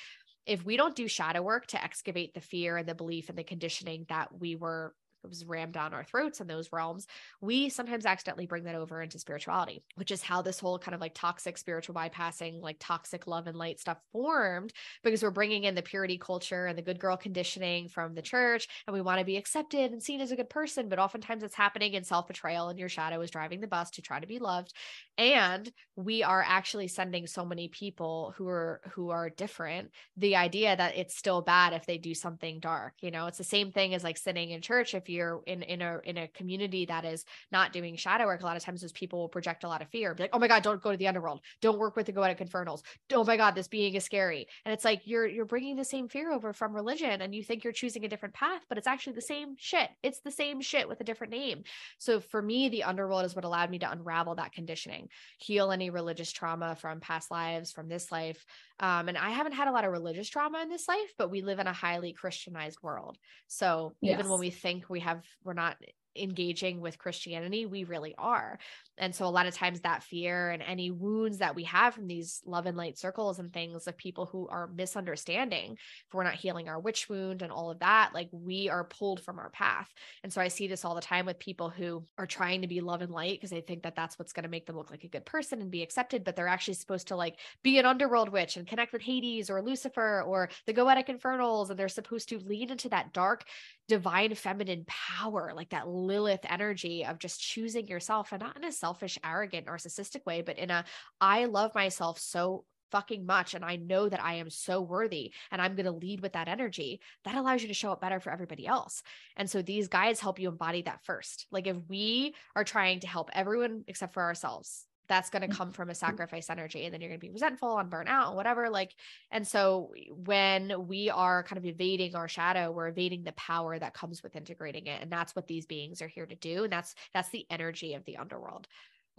if 0.51 0.65
we 0.65 0.77
don't 0.77 0.97
do 0.97 1.07
shadow 1.07 1.41
work 1.41 1.69
to 1.69 1.81
excavate 1.81 2.35
the 2.35 2.41
fear 2.41 2.77
and 2.77 2.89
the 2.89 2.95
belief 2.95 3.29
and 3.29 3.39
the 3.39 3.45
conditioning 3.45 4.05
that 4.09 4.37
we 4.41 4.57
were 4.57 4.93
was 5.29 5.45
rammed 5.45 5.73
down 5.73 5.95
our 5.95 6.05
throats 6.05 6.41
in 6.41 6.47
those 6.47 6.73
realms, 6.73 7.07
we 7.41 7.69
sometimes 7.69 8.07
accidentally 8.07 8.47
bring 8.47 8.65
that 8.65 8.75
over 8.75 9.03
into 9.03 9.19
spirituality, 9.19 9.83
which 9.97 10.11
is 10.11 10.23
how 10.23 10.43
this 10.43 10.61
whole 10.61 10.79
kind 10.79 10.95
of 10.95 11.01
like 11.01 11.15
toxic 11.15 11.59
spiritual 11.59 11.95
bypassing, 11.95 12.61
like 12.61 12.77
toxic 12.81 13.27
love 13.27 13.47
and 13.47 13.57
light 13.57 13.81
stuff 13.81 13.99
formed 14.13 14.73
because 15.05 15.23
we're 15.23 15.31
bringing 15.31 15.65
in 15.65 15.75
the 15.75 15.83
purity 15.83 16.19
culture 16.19 16.67
and 16.67 16.79
the 16.79 16.83
good 16.83 16.99
girl 16.99 17.17
conditioning 17.17 17.89
from 17.89 18.15
the 18.15 18.23
church. 18.23 18.69
And 18.87 18.95
we 18.95 19.01
want 19.01 19.19
to 19.19 19.25
be 19.25 19.37
accepted 19.37 19.93
and 19.93 20.03
seen 20.03 20.21
as 20.21 20.31
a 20.31 20.37
good 20.37 20.51
person. 20.51 20.89
But 20.89 20.99
oftentimes 20.99 21.43
it's 21.43 21.55
happening 21.55 21.95
in 21.95 22.05
self 22.05 22.27
betrayal, 22.27 22.69
and 22.69 22.79
your 22.79 22.89
shadow 22.89 23.21
is 23.21 23.31
driving 23.31 23.61
the 23.61 23.67
bus 23.67 23.91
to 23.93 24.03
try 24.03 24.21
to 24.21 24.27
be 24.27 24.39
loved. 24.39 24.73
And 25.19 25.71
we 25.97 26.23
are 26.23 26.45
actually 26.47 26.89
sending 26.89 27.27
so 27.27 27.45
many 27.45 27.69
people 27.69 28.35
who 28.37 28.49
are 28.49 28.81
who 28.93 29.11
are 29.11 29.29
different 29.29 29.91
the 30.17 30.37
idea 30.37 30.75
that 30.77 30.97
it's 30.97 31.17
still 31.17 31.43
bad 31.43 31.73
if 31.73 31.87
they 31.87 31.99
do 31.99 32.15
something 32.15 32.61
dark. 32.61 32.95
You 33.01 33.11
know, 33.11 33.27
it's 33.27 33.39
the 33.39 33.45
same 33.45 33.71
thing 33.73 33.95
as 33.95 34.05
like 34.05 34.17
sitting 34.17 34.51
in 34.51 34.63
church 34.63 34.95
if 34.95 35.09
you're 35.11 35.43
in 35.47 35.63
in 35.63 35.83
a 35.83 36.01
in 36.05 36.17
a 36.17 36.29
community 36.29 36.87
that 36.87 37.05
is 37.05 37.25
not 37.53 37.73
doing 37.73 37.97
shadow 37.97 38.27
work, 38.27 38.43
a 38.43 38.45
lot 38.45 38.57
of 38.57 38.65
times 38.65 38.81
those 38.81 38.93
people 38.93 39.19
will 39.19 39.29
project 39.29 39.65
a 39.65 39.69
lot 39.69 39.83
of 39.83 39.89
fear. 39.89 40.15
Be 40.15 40.25
like, 40.25 40.31
oh 40.33 40.39
my 40.39 40.49
God, 40.49 40.63
don't 40.63 40.83
go 40.83 40.91
to 40.91 40.97
the 40.97 41.09
underworld. 41.09 41.41
Don't 41.61 41.79
work 41.79 41.97
with 41.97 42.07
the 42.07 42.13
goetic 42.13 42.41
infernals. 42.41 42.83
Oh 43.13 43.25
my 43.25 43.37
God, 43.37 43.55
this 43.55 43.69
being 43.69 43.95
is 43.95 44.05
scary. 44.05 44.47
And 44.65 44.73
it's 44.73 44.85
like 44.85 45.03
you're 45.05 45.27
you're 45.27 45.45
bringing 45.45 45.77
the 45.77 45.85
same 45.85 46.09
fear 46.09 46.33
over 46.33 46.53
from 46.53 46.75
religion, 46.75 47.21
and 47.21 47.35
you 47.35 47.43
think 47.43 47.65
you're 47.65 47.73
choosing 47.73 48.05
a 48.05 48.09
different 48.09 48.35
path, 48.35 48.63
but 48.69 48.79
it's 48.79 48.87
actually 48.87 49.15
the 49.15 49.23
same 49.23 49.55
shit. 49.59 49.89
It's 50.03 50.21
the 50.21 50.31
same 50.31 50.61
shit 50.61 50.89
with 50.89 51.01
a 51.01 51.05
different 51.05 51.33
name. 51.33 51.65
So 51.99 52.21
for 52.21 52.41
me, 52.41 52.69
the 52.69 52.85
underworld 52.85 53.25
is 53.25 53.35
what 53.35 53.45
allowed 53.45 53.71
me 53.71 53.79
to 53.81 53.91
unravel 53.91 54.37
that 54.37 54.53
conditioning, 54.53 55.09
heal 55.39 55.73
any 55.73 55.91
religious 55.91 56.33
trauma 56.33 56.77
from 56.77 57.01
past 57.01 57.31
lives, 57.31 57.73
from 57.73 57.89
this 57.89 58.13
life. 58.13 58.45
Um, 58.79 59.09
and 59.09 59.19
I 59.19 59.31
haven't 59.31 59.53
had 59.53 59.69
a 59.69 59.73
lot 59.73 59.85
of 59.85 59.93
religious 59.93 60.29
trauma 60.29 60.63
in 60.63 60.71
this 60.71 60.89
life, 60.89 61.13
but 61.19 61.31
we 61.31 61.43
live 61.43 61.59
in 61.59 61.67
a 61.67 61.73
highly 61.73 62.13
Christianized 62.13 62.79
world. 62.83 63.19
So 63.47 63.95
yes. 64.01 64.19
even 64.19 64.31
when 64.31 64.41
we 64.41 64.51
think 64.51 64.89
we 64.89 65.00
have, 65.01 65.25
we're 65.45 65.53
not 65.53 65.77
engaging 66.17 66.81
with 66.81 66.99
Christianity, 66.99 67.67
we 67.67 67.85
really 67.85 68.15
are. 68.19 68.59
And 69.01 69.15
so 69.15 69.25
a 69.25 69.29
lot 69.29 69.47
of 69.47 69.55
times 69.55 69.81
that 69.81 70.05
fear 70.05 70.51
and 70.51 70.63
any 70.63 70.91
wounds 70.91 71.39
that 71.39 71.55
we 71.57 71.65
have 71.65 71.95
from 71.95 72.07
these 72.07 72.43
love 72.45 72.67
and 72.67 72.77
light 72.77 72.99
circles 72.99 73.39
and 73.39 73.53
things 73.53 73.87
of 73.87 73.97
people 73.97 74.27
who 74.27 74.47
are 74.49 74.69
misunderstanding, 74.69 75.73
if 75.73 76.15
we're 76.15 76.23
not 76.23 76.35
healing 76.35 76.69
our 76.69 76.79
witch 76.79 77.09
wound 77.09 77.41
and 77.41 77.51
all 77.51 77.71
of 77.71 77.81
that, 77.81 78.11
like 78.13 78.29
we 78.31 78.69
are 78.69 78.85
pulled 78.85 79.21
from 79.21 79.39
our 79.39 79.49
path. 79.51 79.89
And 80.23 80.31
so 80.33 80.41
I 80.41 80.49
see 80.49 80.69
this 80.69 80.85
all 80.85 80.95
the 80.95 81.01
time 81.01 81.25
with 81.25 81.39
people 81.39 81.71
who 81.71 82.05
are 82.19 82.27
trying 82.27 82.61
to 82.61 82.69
be 82.69 82.83
love 82.83 83.01
and 83.01 83.11
light 83.11 83.39
because 83.39 83.51
they 83.51 83.63
think 83.63 83.83
that 83.85 83.97
that's 83.97 84.19
what's 84.19 84.35
going 84.35 84.45
to 84.45 84.51
make 84.51 84.67
them 84.67 84.77
look 84.77 84.91
like 84.91 85.05
a 85.05 85.09
good 85.09 85.25
person 85.25 85.63
and 85.63 85.71
be 85.71 85.83
accepted, 85.83 86.23
but 86.23 86.37
they're 86.37 86.47
actually 86.47 86.75
supposed 86.75 87.09
to 87.09 87.17
like 87.17 87.39
be 87.63 87.79
an 87.79 87.87
underworld 87.87 88.29
witch 88.29 88.59
and 88.59 88.67
connect 88.67 88.93
with 88.93 89.01
Hades 89.01 89.49
or 89.49 89.63
Lucifer 89.63 90.23
or 90.27 90.51
the 90.67 90.75
Goetic 90.75 91.09
Infernals. 91.09 91.71
And 91.71 91.79
they're 91.79 91.89
supposed 91.89 92.29
to 92.29 92.39
lean 92.39 92.71
into 92.71 92.91
that 92.91 93.15
dark, 93.15 93.45
divine 93.89 94.35
feminine 94.35 94.85
power, 94.87 95.53
like 95.57 95.71
that 95.71 95.89
Lilith 95.89 96.45
energy 96.49 97.07
of 97.07 97.19
just 97.19 97.41
choosing 97.41 97.89
yourself 97.89 98.33
and 98.33 98.43
not 98.43 98.57
in 98.57 98.65
a 98.65 98.73
self 98.73 98.90
selfish, 98.91 99.19
arrogant, 99.25 99.67
narcissistic 99.67 100.27
way, 100.27 100.43
but 100.43 100.59
in 100.59 100.69
a 100.71 100.85
I 101.21 101.45
love 101.45 101.75
myself 101.77 102.19
so 102.19 102.65
fucking 102.91 103.25
much 103.25 103.55
and 103.55 103.65
I 103.65 103.77
know 103.77 104.09
that 104.09 104.21
I 104.21 104.35
am 104.35 104.51
so 104.51 104.81
worthy 104.81 105.33
and 105.53 105.63
I'm 105.63 105.77
going 105.77 105.87
to 105.87 105.93
lead 105.93 106.21
with 106.23 106.33
that 106.33 106.49
energy, 106.49 107.01
that 107.25 107.37
allows 107.37 107.63
you 107.63 107.69
to 107.69 107.75
show 107.75 107.93
up 107.93 108.01
better 108.01 108.19
for 108.19 108.33
everybody 108.33 108.67
else. 108.67 109.05
And 109.37 109.49
so 109.49 109.63
these 109.63 109.87
guides 109.87 110.19
help 110.19 110.41
you 110.41 110.49
embody 110.49 110.83
that 110.83 111.05
first. 111.05 111.47
Like 111.53 111.69
if 111.69 111.77
we 111.89 112.35
are 112.57 112.65
trying 112.65 112.99
to 113.01 113.07
help 113.07 113.31
everyone 113.33 113.85
except 113.87 114.13
for 114.13 114.25
ourselves, 114.25 114.87
that's 115.11 115.29
going 115.29 115.43
to 115.43 115.49
mm. 115.49 115.57
come 115.57 115.73
from 115.73 115.91
a 115.91 115.95
sacrifice 115.95 116.49
energy 116.49 116.85
and 116.85 116.95
then 116.95 117.01
you're 117.01 117.11
going 117.11 117.21
to 117.21 117.27
be 117.27 117.33
resentful 117.33 117.77
and 117.79 117.91
burn 117.91 118.07
out 118.07 118.29
and 118.29 118.37
whatever 118.37 118.71
like 118.71 118.95
and 119.33 119.47
so 119.47 119.91
when 120.25 120.87
we 120.87 121.11
are 121.11 121.43
kind 121.43 121.59
of 121.59 121.67
evading 121.67 122.15
our 122.15 122.29
shadow 122.29 122.71
we're 122.71 122.87
evading 122.87 123.25
the 123.25 123.33
power 123.33 123.77
that 123.79 123.93
comes 123.93 124.23
with 124.23 124.37
integrating 124.37 124.87
it 124.87 125.03
and 125.03 125.11
that's 125.11 125.35
what 125.35 125.49
these 125.49 125.67
beings 125.67 126.01
are 126.01 126.09
here 126.09 126.27
to 126.27 126.37
do 126.37 126.63
and 126.63 126.73
that's 126.73 126.95
that's 127.13 127.29
the 127.31 127.45
energy 127.51 127.95
of 127.95 128.05
the 128.05 128.17
underworld 128.17 128.67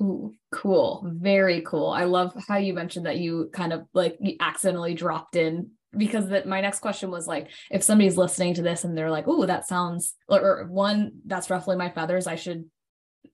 Ooh, 0.02 0.34
cool. 0.52 1.04
Very 1.06 1.62
cool. 1.62 1.90
I 1.90 2.06
love 2.06 2.34
how 2.48 2.58
you 2.58 2.74
mentioned 2.74 3.06
that 3.06 3.20
you 3.20 3.52
kind 3.54 3.72
of 3.72 3.86
like 3.94 4.18
accidentally 4.40 4.96
dropped 4.96 5.36
in 5.36 5.72
because 5.96 6.30
that 6.30 6.48
my 6.48 6.60
next 6.60 6.80
question 6.80 7.12
was 7.12 7.28
like 7.28 7.50
if 7.70 7.84
somebody's 7.84 8.18
listening 8.18 8.56
to 8.56 8.64
this 8.64 8.84
and 8.84 8.98
they're 8.98 9.12
like, 9.12 9.26
"Oh, 9.28 9.46
that 9.46 9.68
sounds 9.68 10.16
or, 10.28 10.42
or 10.42 10.68
one 10.70 11.12
that's 11.28 11.52
roughly 11.52 11.76
my 11.76 11.92
feathers, 11.92 12.26
I 12.26 12.36
should 12.36 12.66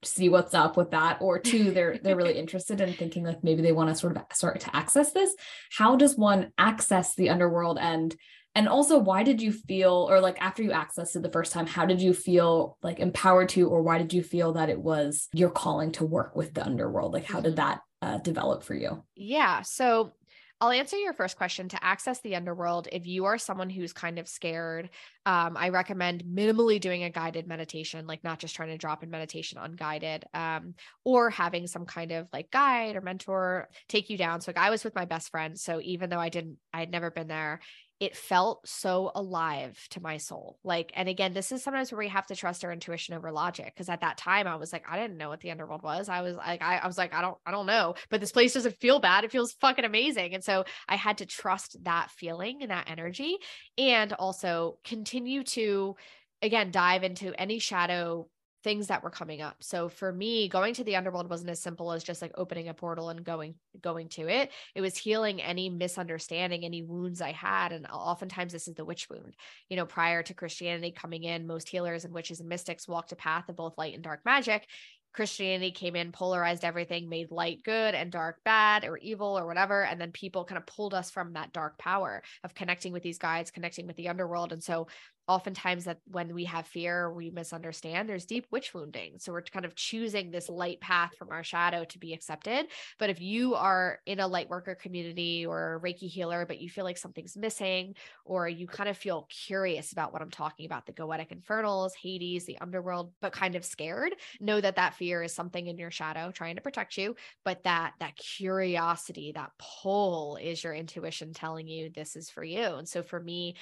see 0.04 0.28
what's 0.28 0.54
up 0.54 0.76
with 0.76 0.92
that 0.92 1.18
or 1.20 1.38
two 1.38 1.70
they're 1.72 1.98
they're 1.98 2.16
really 2.16 2.38
interested 2.38 2.80
in 2.80 2.92
thinking 2.92 3.24
like 3.24 3.42
maybe 3.42 3.62
they 3.62 3.72
want 3.72 3.88
to 3.88 3.94
sort 3.94 4.16
of 4.16 4.22
start 4.32 4.60
to 4.60 4.76
access 4.76 5.12
this. 5.12 5.34
How 5.76 5.96
does 5.96 6.16
one 6.16 6.52
access 6.58 7.14
the 7.14 7.30
underworld? 7.30 7.78
And 7.80 8.14
and 8.54 8.68
also 8.68 8.98
why 8.98 9.22
did 9.22 9.42
you 9.42 9.52
feel 9.52 10.06
or 10.10 10.20
like 10.20 10.40
after 10.40 10.62
you 10.62 10.70
accessed 10.70 11.14
it 11.16 11.22
the 11.22 11.30
first 11.30 11.52
time 11.52 11.66
how 11.66 11.86
did 11.86 12.00
you 12.00 12.12
feel 12.12 12.76
like 12.82 12.98
empowered 12.98 13.48
to 13.50 13.68
or 13.68 13.82
why 13.82 13.98
did 13.98 14.12
you 14.12 14.22
feel 14.22 14.54
that 14.54 14.68
it 14.68 14.80
was 14.80 15.28
your 15.32 15.50
calling 15.50 15.92
to 15.92 16.06
work 16.06 16.34
with 16.34 16.54
the 16.54 16.64
underworld? 16.64 17.12
Like 17.12 17.24
how 17.24 17.40
did 17.40 17.56
mm-hmm. 17.56 17.68
that 17.68 17.80
uh, 18.00 18.18
develop 18.18 18.62
for 18.62 18.74
you? 18.74 19.04
Yeah 19.14 19.62
so 19.62 20.12
I'll 20.60 20.70
answer 20.70 20.96
your 20.96 21.12
first 21.12 21.36
question 21.36 21.68
to 21.68 21.84
access 21.84 22.20
the 22.20 22.34
underworld. 22.34 22.88
If 22.90 23.06
you 23.06 23.26
are 23.26 23.38
someone 23.38 23.70
who's 23.70 23.92
kind 23.92 24.18
of 24.18 24.26
scared, 24.26 24.90
um, 25.24 25.56
I 25.56 25.68
recommend 25.68 26.24
minimally 26.24 26.80
doing 26.80 27.04
a 27.04 27.10
guided 27.10 27.46
meditation, 27.46 28.08
like 28.08 28.24
not 28.24 28.40
just 28.40 28.56
trying 28.56 28.70
to 28.70 28.78
drop 28.78 29.04
in 29.04 29.10
meditation 29.10 29.58
unguided, 29.58 30.24
um, 30.34 30.74
or 31.04 31.30
having 31.30 31.68
some 31.68 31.86
kind 31.86 32.10
of 32.10 32.26
like 32.32 32.50
guide 32.50 32.96
or 32.96 33.00
mentor 33.00 33.68
take 33.88 34.10
you 34.10 34.18
down. 34.18 34.40
So, 34.40 34.50
like, 34.50 34.58
I 34.58 34.70
was 34.70 34.82
with 34.82 34.96
my 34.96 35.04
best 35.04 35.30
friend. 35.30 35.56
So, 35.56 35.80
even 35.80 36.10
though 36.10 36.18
I 36.18 36.28
didn't, 36.28 36.56
I 36.74 36.80
had 36.80 36.90
never 36.90 37.12
been 37.12 37.28
there, 37.28 37.60
it 38.00 38.16
felt 38.16 38.66
so 38.66 39.10
alive 39.14 39.76
to 39.90 40.00
my 40.00 40.18
soul. 40.18 40.58
Like, 40.62 40.92
and 40.94 41.08
again, 41.08 41.32
this 41.32 41.50
is 41.50 41.64
sometimes 41.64 41.90
where 41.90 41.98
we 41.98 42.08
have 42.08 42.26
to 42.28 42.36
trust 42.36 42.64
our 42.64 42.72
intuition 42.72 43.14
over 43.14 43.32
logic. 43.32 43.74
Cause 43.76 43.88
at 43.88 44.02
that 44.02 44.16
time 44.16 44.46
I 44.46 44.54
was 44.54 44.72
like, 44.72 44.84
I 44.88 44.96
didn't 44.96 45.16
know 45.16 45.28
what 45.28 45.40
the 45.40 45.50
underworld 45.50 45.82
was. 45.82 46.08
I 46.08 46.22
was 46.22 46.36
like, 46.36 46.62
I, 46.62 46.76
I 46.78 46.86
was 46.86 46.96
like, 46.96 47.12
I 47.12 47.20
don't, 47.20 47.36
I 47.44 47.50
don't 47.50 47.66
know, 47.66 47.94
but 48.08 48.20
this 48.20 48.30
place 48.30 48.54
doesn't 48.54 48.76
feel 48.76 49.00
bad. 49.00 49.24
It 49.24 49.32
feels 49.32 49.52
fucking 49.54 49.84
amazing. 49.84 50.34
And 50.34 50.44
so 50.44 50.64
I 50.88 50.94
had 50.94 51.18
to 51.18 51.26
trust 51.26 51.76
that 51.84 52.10
feeling 52.10 52.58
and 52.62 52.70
that 52.70 52.88
energy 52.88 53.36
and 53.76 54.12
also 54.12 54.78
continue 54.84 55.42
to, 55.44 55.96
again, 56.40 56.70
dive 56.70 57.02
into 57.02 57.32
any 57.40 57.58
shadow 57.58 58.28
things 58.64 58.88
that 58.88 59.02
were 59.02 59.10
coming 59.10 59.40
up. 59.40 59.56
So 59.60 59.88
for 59.88 60.12
me, 60.12 60.48
going 60.48 60.74
to 60.74 60.84
the 60.84 60.96
underworld 60.96 61.30
wasn't 61.30 61.50
as 61.50 61.60
simple 61.60 61.92
as 61.92 62.02
just 62.02 62.20
like 62.20 62.32
opening 62.36 62.68
a 62.68 62.74
portal 62.74 63.08
and 63.08 63.24
going 63.24 63.54
going 63.80 64.08
to 64.10 64.28
it. 64.28 64.50
It 64.74 64.80
was 64.80 64.96
healing 64.96 65.40
any 65.40 65.70
misunderstanding, 65.70 66.64
any 66.64 66.82
wounds 66.82 67.20
I 67.20 67.32
had 67.32 67.72
and 67.72 67.86
oftentimes 67.86 68.52
this 68.52 68.68
is 68.68 68.74
the 68.74 68.84
witch 68.84 69.08
wound. 69.08 69.36
You 69.68 69.76
know, 69.76 69.86
prior 69.86 70.22
to 70.24 70.34
Christianity 70.34 70.90
coming 70.90 71.24
in, 71.24 71.46
most 71.46 71.68
healers 71.68 72.04
and 72.04 72.12
witches 72.12 72.40
and 72.40 72.48
mystics 72.48 72.88
walked 72.88 73.12
a 73.12 73.16
path 73.16 73.48
of 73.48 73.56
both 73.56 73.78
light 73.78 73.94
and 73.94 74.02
dark 74.02 74.20
magic. 74.24 74.66
Christianity 75.14 75.70
came 75.70 75.96
in, 75.96 76.12
polarized 76.12 76.64
everything, 76.64 77.08
made 77.08 77.30
light 77.30 77.62
good 77.64 77.94
and 77.94 78.12
dark 78.12 78.38
bad 78.44 78.84
or 78.84 78.98
evil 78.98 79.38
or 79.38 79.46
whatever. 79.46 79.84
And 79.84 80.00
then 80.00 80.12
people 80.12 80.44
kind 80.44 80.58
of 80.58 80.66
pulled 80.66 80.94
us 80.94 81.10
from 81.10 81.32
that 81.32 81.52
dark 81.52 81.78
power 81.78 82.22
of 82.44 82.54
connecting 82.54 82.92
with 82.92 83.02
these 83.02 83.18
guides, 83.18 83.50
connecting 83.50 83.86
with 83.86 83.96
the 83.96 84.08
underworld. 84.08 84.52
And 84.52 84.62
so 84.62 84.86
oftentimes 85.28 85.84
that 85.84 85.98
when 86.06 86.34
we 86.34 86.44
have 86.44 86.66
fear 86.66 87.12
we 87.12 87.30
misunderstand 87.30 88.08
there's 88.08 88.24
deep 88.26 88.46
witch 88.50 88.74
wounding. 88.74 89.18
So 89.18 89.32
we're 89.32 89.42
kind 89.42 89.64
of 89.64 89.74
choosing 89.74 90.30
this 90.30 90.48
light 90.48 90.80
path 90.80 91.12
from 91.18 91.30
our 91.30 91.44
shadow 91.44 91.84
to 91.84 91.98
be 91.98 92.12
accepted. 92.12 92.66
But 92.98 93.10
if 93.10 93.20
you 93.20 93.54
are 93.54 94.00
in 94.06 94.20
a 94.20 94.26
light 94.26 94.48
worker 94.48 94.74
community 94.74 95.46
or 95.46 95.76
a 95.76 95.80
reiki 95.80 96.08
healer 96.08 96.46
but 96.46 96.60
you 96.60 96.68
feel 96.68 96.84
like 96.84 96.98
something's 96.98 97.36
missing 97.36 97.94
or 98.24 98.48
you 98.48 98.66
kind 98.66 98.88
of 98.88 98.96
feel 98.96 99.26
curious 99.30 99.92
about 99.92 100.12
what 100.12 100.22
i'm 100.22 100.30
talking 100.30 100.66
about 100.66 100.86
the 100.86 100.92
goetic 100.92 101.30
infernals 101.32 101.94
hades 101.94 102.46
the 102.46 102.58
underworld 102.60 103.12
but 103.20 103.32
kind 103.32 103.54
of 103.54 103.64
scared 103.64 104.14
know 104.40 104.60
that 104.60 104.76
that 104.76 104.94
fear 104.94 105.22
is 105.22 105.34
something 105.34 105.66
in 105.66 105.78
your 105.78 105.90
shadow 105.90 106.30
trying 106.30 106.56
to 106.56 106.62
protect 106.62 106.96
you. 106.96 107.14
But 107.44 107.64
that 107.64 107.94
that 108.00 108.16
curiosity 108.16 109.32
that 109.34 109.50
pull 109.58 110.36
is 110.36 110.62
your 110.62 110.74
intuition 110.74 111.32
telling 111.32 111.68
you 111.68 111.90
this 111.94 112.16
is 112.16 112.30
for 112.30 112.44
you. 112.44 112.64
And 112.64 112.88
so 112.88 113.02
for 113.02 113.20
me 113.20 113.56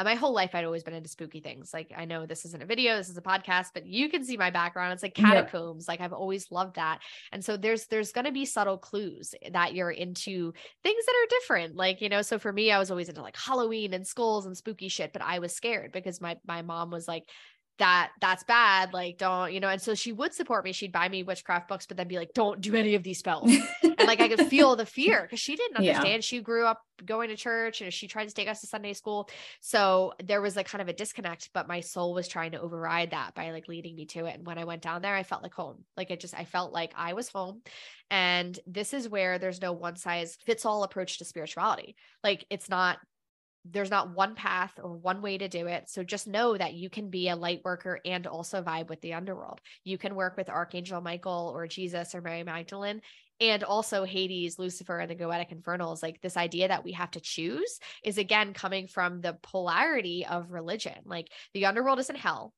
uh, 0.00 0.04
my 0.04 0.14
whole 0.14 0.32
life 0.32 0.54
I'd 0.54 0.64
always 0.64 0.82
been 0.82 0.94
into 0.94 1.08
spooky 1.08 1.40
things. 1.40 1.72
Like 1.74 1.92
I 1.96 2.06
know 2.06 2.24
this 2.24 2.44
isn't 2.46 2.62
a 2.62 2.66
video, 2.66 2.96
this 2.96 3.10
is 3.10 3.16
a 3.18 3.22
podcast, 3.22 3.68
but 3.74 3.86
you 3.86 4.08
can 4.08 4.24
see 4.24 4.36
my 4.36 4.50
background. 4.50 4.92
It's 4.94 5.02
like 5.02 5.14
catacombs. 5.14 5.84
Yep. 5.84 5.88
Like 5.88 6.00
I've 6.00 6.12
always 6.12 6.50
loved 6.50 6.76
that. 6.76 7.00
And 7.32 7.44
so 7.44 7.56
there's 7.56 7.86
there's 7.86 8.12
going 8.12 8.24
to 8.24 8.32
be 8.32 8.46
subtle 8.46 8.78
clues 8.78 9.34
that 9.52 9.74
you're 9.74 9.90
into 9.90 10.52
things 10.82 11.06
that 11.06 11.14
are 11.14 11.28
different. 11.40 11.76
Like, 11.76 12.00
you 12.00 12.08
know, 12.08 12.22
so 12.22 12.38
for 12.38 12.52
me 12.52 12.72
I 12.72 12.78
was 12.78 12.90
always 12.90 13.08
into 13.08 13.22
like 13.22 13.36
Halloween 13.36 13.92
and 13.92 14.06
skulls 14.06 14.46
and 14.46 14.56
spooky 14.56 14.88
shit, 14.88 15.12
but 15.12 15.22
I 15.22 15.38
was 15.38 15.54
scared 15.54 15.92
because 15.92 16.20
my 16.20 16.36
my 16.46 16.62
mom 16.62 16.90
was 16.90 17.06
like 17.06 17.24
that 17.80 18.10
that's 18.20 18.44
bad 18.44 18.92
like 18.92 19.16
don't 19.16 19.52
you 19.54 19.58
know 19.58 19.68
and 19.68 19.80
so 19.80 19.94
she 19.94 20.12
would 20.12 20.34
support 20.34 20.64
me. 20.64 20.72
She'd 20.72 20.92
buy 20.92 21.08
me 21.08 21.22
witchcraft 21.22 21.66
books 21.66 21.86
but 21.86 21.96
then 21.96 22.08
be 22.08 22.16
like 22.16 22.32
don't 22.34 22.60
do 22.60 22.74
any 22.74 22.94
of 22.94 23.02
these 23.02 23.18
spells. 23.18 23.50
And 23.82 24.06
like 24.06 24.20
i 24.20 24.28
could 24.28 24.46
feel 24.48 24.76
the 24.76 24.86
fear 24.86 25.22
because 25.22 25.40
she 25.40 25.56
didn't 25.56 25.78
understand. 25.78 26.06
Yeah. 26.08 26.20
she 26.20 26.40
grew 26.40 26.66
up 26.66 26.82
going 27.04 27.30
to 27.30 27.36
church 27.36 27.80
and 27.80 27.92
she 27.92 28.06
tried 28.06 28.28
to 28.28 28.34
take 28.34 28.48
us 28.48 28.60
to 28.60 28.66
sunday 28.66 28.92
school. 28.92 29.28
So 29.60 30.12
there 30.22 30.42
was 30.42 30.56
like 30.56 30.68
kind 30.68 30.82
of 30.82 30.88
a 30.88 30.92
disconnect 30.92 31.50
but 31.54 31.66
my 31.66 31.80
soul 31.80 32.14
was 32.14 32.28
trying 32.28 32.52
to 32.52 32.60
override 32.60 33.12
that 33.12 33.34
by 33.34 33.50
like 33.50 33.66
leading 33.66 33.96
me 33.96 34.04
to 34.06 34.26
it. 34.26 34.36
And 34.36 34.46
when 34.46 34.58
i 34.58 34.64
went 34.64 34.82
down 34.82 35.00
there 35.00 35.14
i 35.14 35.22
felt 35.22 35.42
like 35.42 35.54
home. 35.54 35.84
Like 35.96 36.10
it 36.10 36.20
just 36.20 36.34
i 36.34 36.44
felt 36.44 36.72
like 36.72 36.92
i 36.96 37.14
was 37.14 37.28
home. 37.28 37.62
And 38.10 38.58
this 38.66 38.92
is 38.92 39.08
where 39.08 39.38
there's 39.38 39.62
no 39.62 39.72
one 39.72 39.96
size 39.96 40.36
fits 40.44 40.66
all 40.66 40.82
approach 40.82 41.18
to 41.18 41.24
spirituality. 41.24 41.96
Like 42.22 42.44
it's 42.50 42.68
not 42.68 42.98
there's 43.64 43.90
not 43.90 44.14
one 44.14 44.34
path 44.34 44.72
or 44.82 44.94
one 44.94 45.20
way 45.22 45.36
to 45.38 45.48
do 45.48 45.66
it. 45.66 45.88
So 45.88 46.02
just 46.02 46.26
know 46.26 46.56
that 46.56 46.74
you 46.74 46.88
can 46.88 47.10
be 47.10 47.28
a 47.28 47.36
light 47.36 47.60
worker 47.64 48.00
and 48.04 48.26
also 48.26 48.62
vibe 48.62 48.88
with 48.88 49.00
the 49.00 49.14
underworld. 49.14 49.60
You 49.84 49.98
can 49.98 50.14
work 50.14 50.36
with 50.36 50.48
Archangel 50.48 51.00
Michael 51.00 51.52
or 51.54 51.66
Jesus 51.66 52.14
or 52.14 52.22
Mary 52.22 52.42
Magdalene 52.42 53.02
and 53.40 53.64
also 53.64 54.04
Hades, 54.04 54.58
Lucifer, 54.58 54.98
and 54.98 55.10
the 55.10 55.14
Goetic 55.14 55.52
Infernals. 55.52 56.02
Like 56.02 56.20
this 56.20 56.36
idea 56.36 56.68
that 56.68 56.84
we 56.84 56.92
have 56.92 57.10
to 57.12 57.20
choose 57.20 57.78
is 58.04 58.18
again 58.18 58.52
coming 58.52 58.86
from 58.86 59.20
the 59.20 59.38
polarity 59.42 60.26
of 60.26 60.52
religion. 60.52 60.96
Like 61.04 61.28
the 61.54 61.66
underworld 61.66 61.98
isn't 62.00 62.18
hell 62.18 62.52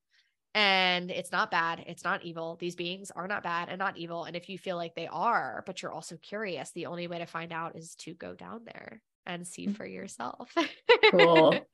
and 0.55 1.11
it's 1.11 1.32
not 1.32 1.50
bad. 1.50 1.84
It's 1.86 2.05
not 2.05 2.24
evil. 2.24 2.57
These 2.61 2.76
beings 2.76 3.11
are 3.11 3.28
not 3.28 3.42
bad 3.42 3.68
and 3.68 3.78
not 3.78 3.96
evil. 3.96 4.24
And 4.24 4.36
if 4.36 4.48
you 4.48 4.59
feel 4.59 4.76
like 4.76 4.94
they 4.94 5.07
are, 5.07 5.62
but 5.66 5.80
you're 5.80 5.92
also 5.92 6.16
curious, 6.16 6.70
the 6.72 6.86
only 6.86 7.07
way 7.07 7.18
to 7.18 7.26
find 7.26 7.53
out 7.53 7.76
is 7.76 7.94
to 8.00 8.14
go 8.14 8.34
down 8.34 8.62
there 8.64 9.00
and 9.24 9.46
see 9.46 9.68
mm. 9.68 9.76
for 9.76 9.86
yourself. 9.86 10.53
cool. 11.11 11.55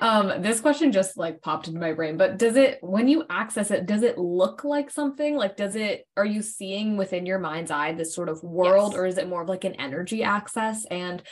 Um, 0.00 0.40
this 0.40 0.60
question 0.60 0.90
just 0.90 1.18
like 1.18 1.42
popped 1.42 1.68
into 1.68 1.80
my 1.80 1.92
brain, 1.92 2.16
but 2.16 2.38
does 2.38 2.56
it, 2.56 2.78
when 2.80 3.08
you 3.08 3.24
access 3.28 3.70
it, 3.70 3.84
does 3.84 4.02
it 4.02 4.16
look 4.16 4.64
like 4.64 4.90
something? 4.90 5.36
Like, 5.36 5.54
does 5.56 5.76
it, 5.76 6.06
are 6.16 6.24
you 6.24 6.40
seeing 6.40 6.96
within 6.96 7.26
your 7.26 7.38
mind's 7.38 7.70
eye 7.70 7.92
this 7.92 8.14
sort 8.14 8.30
of 8.30 8.42
world, 8.42 8.92
yes. 8.92 8.98
or 8.98 9.06
is 9.06 9.18
it 9.18 9.28
more 9.28 9.42
of 9.42 9.50
like 9.50 9.64
an 9.64 9.74
energy 9.74 10.22
access? 10.22 10.86
And 10.86 11.22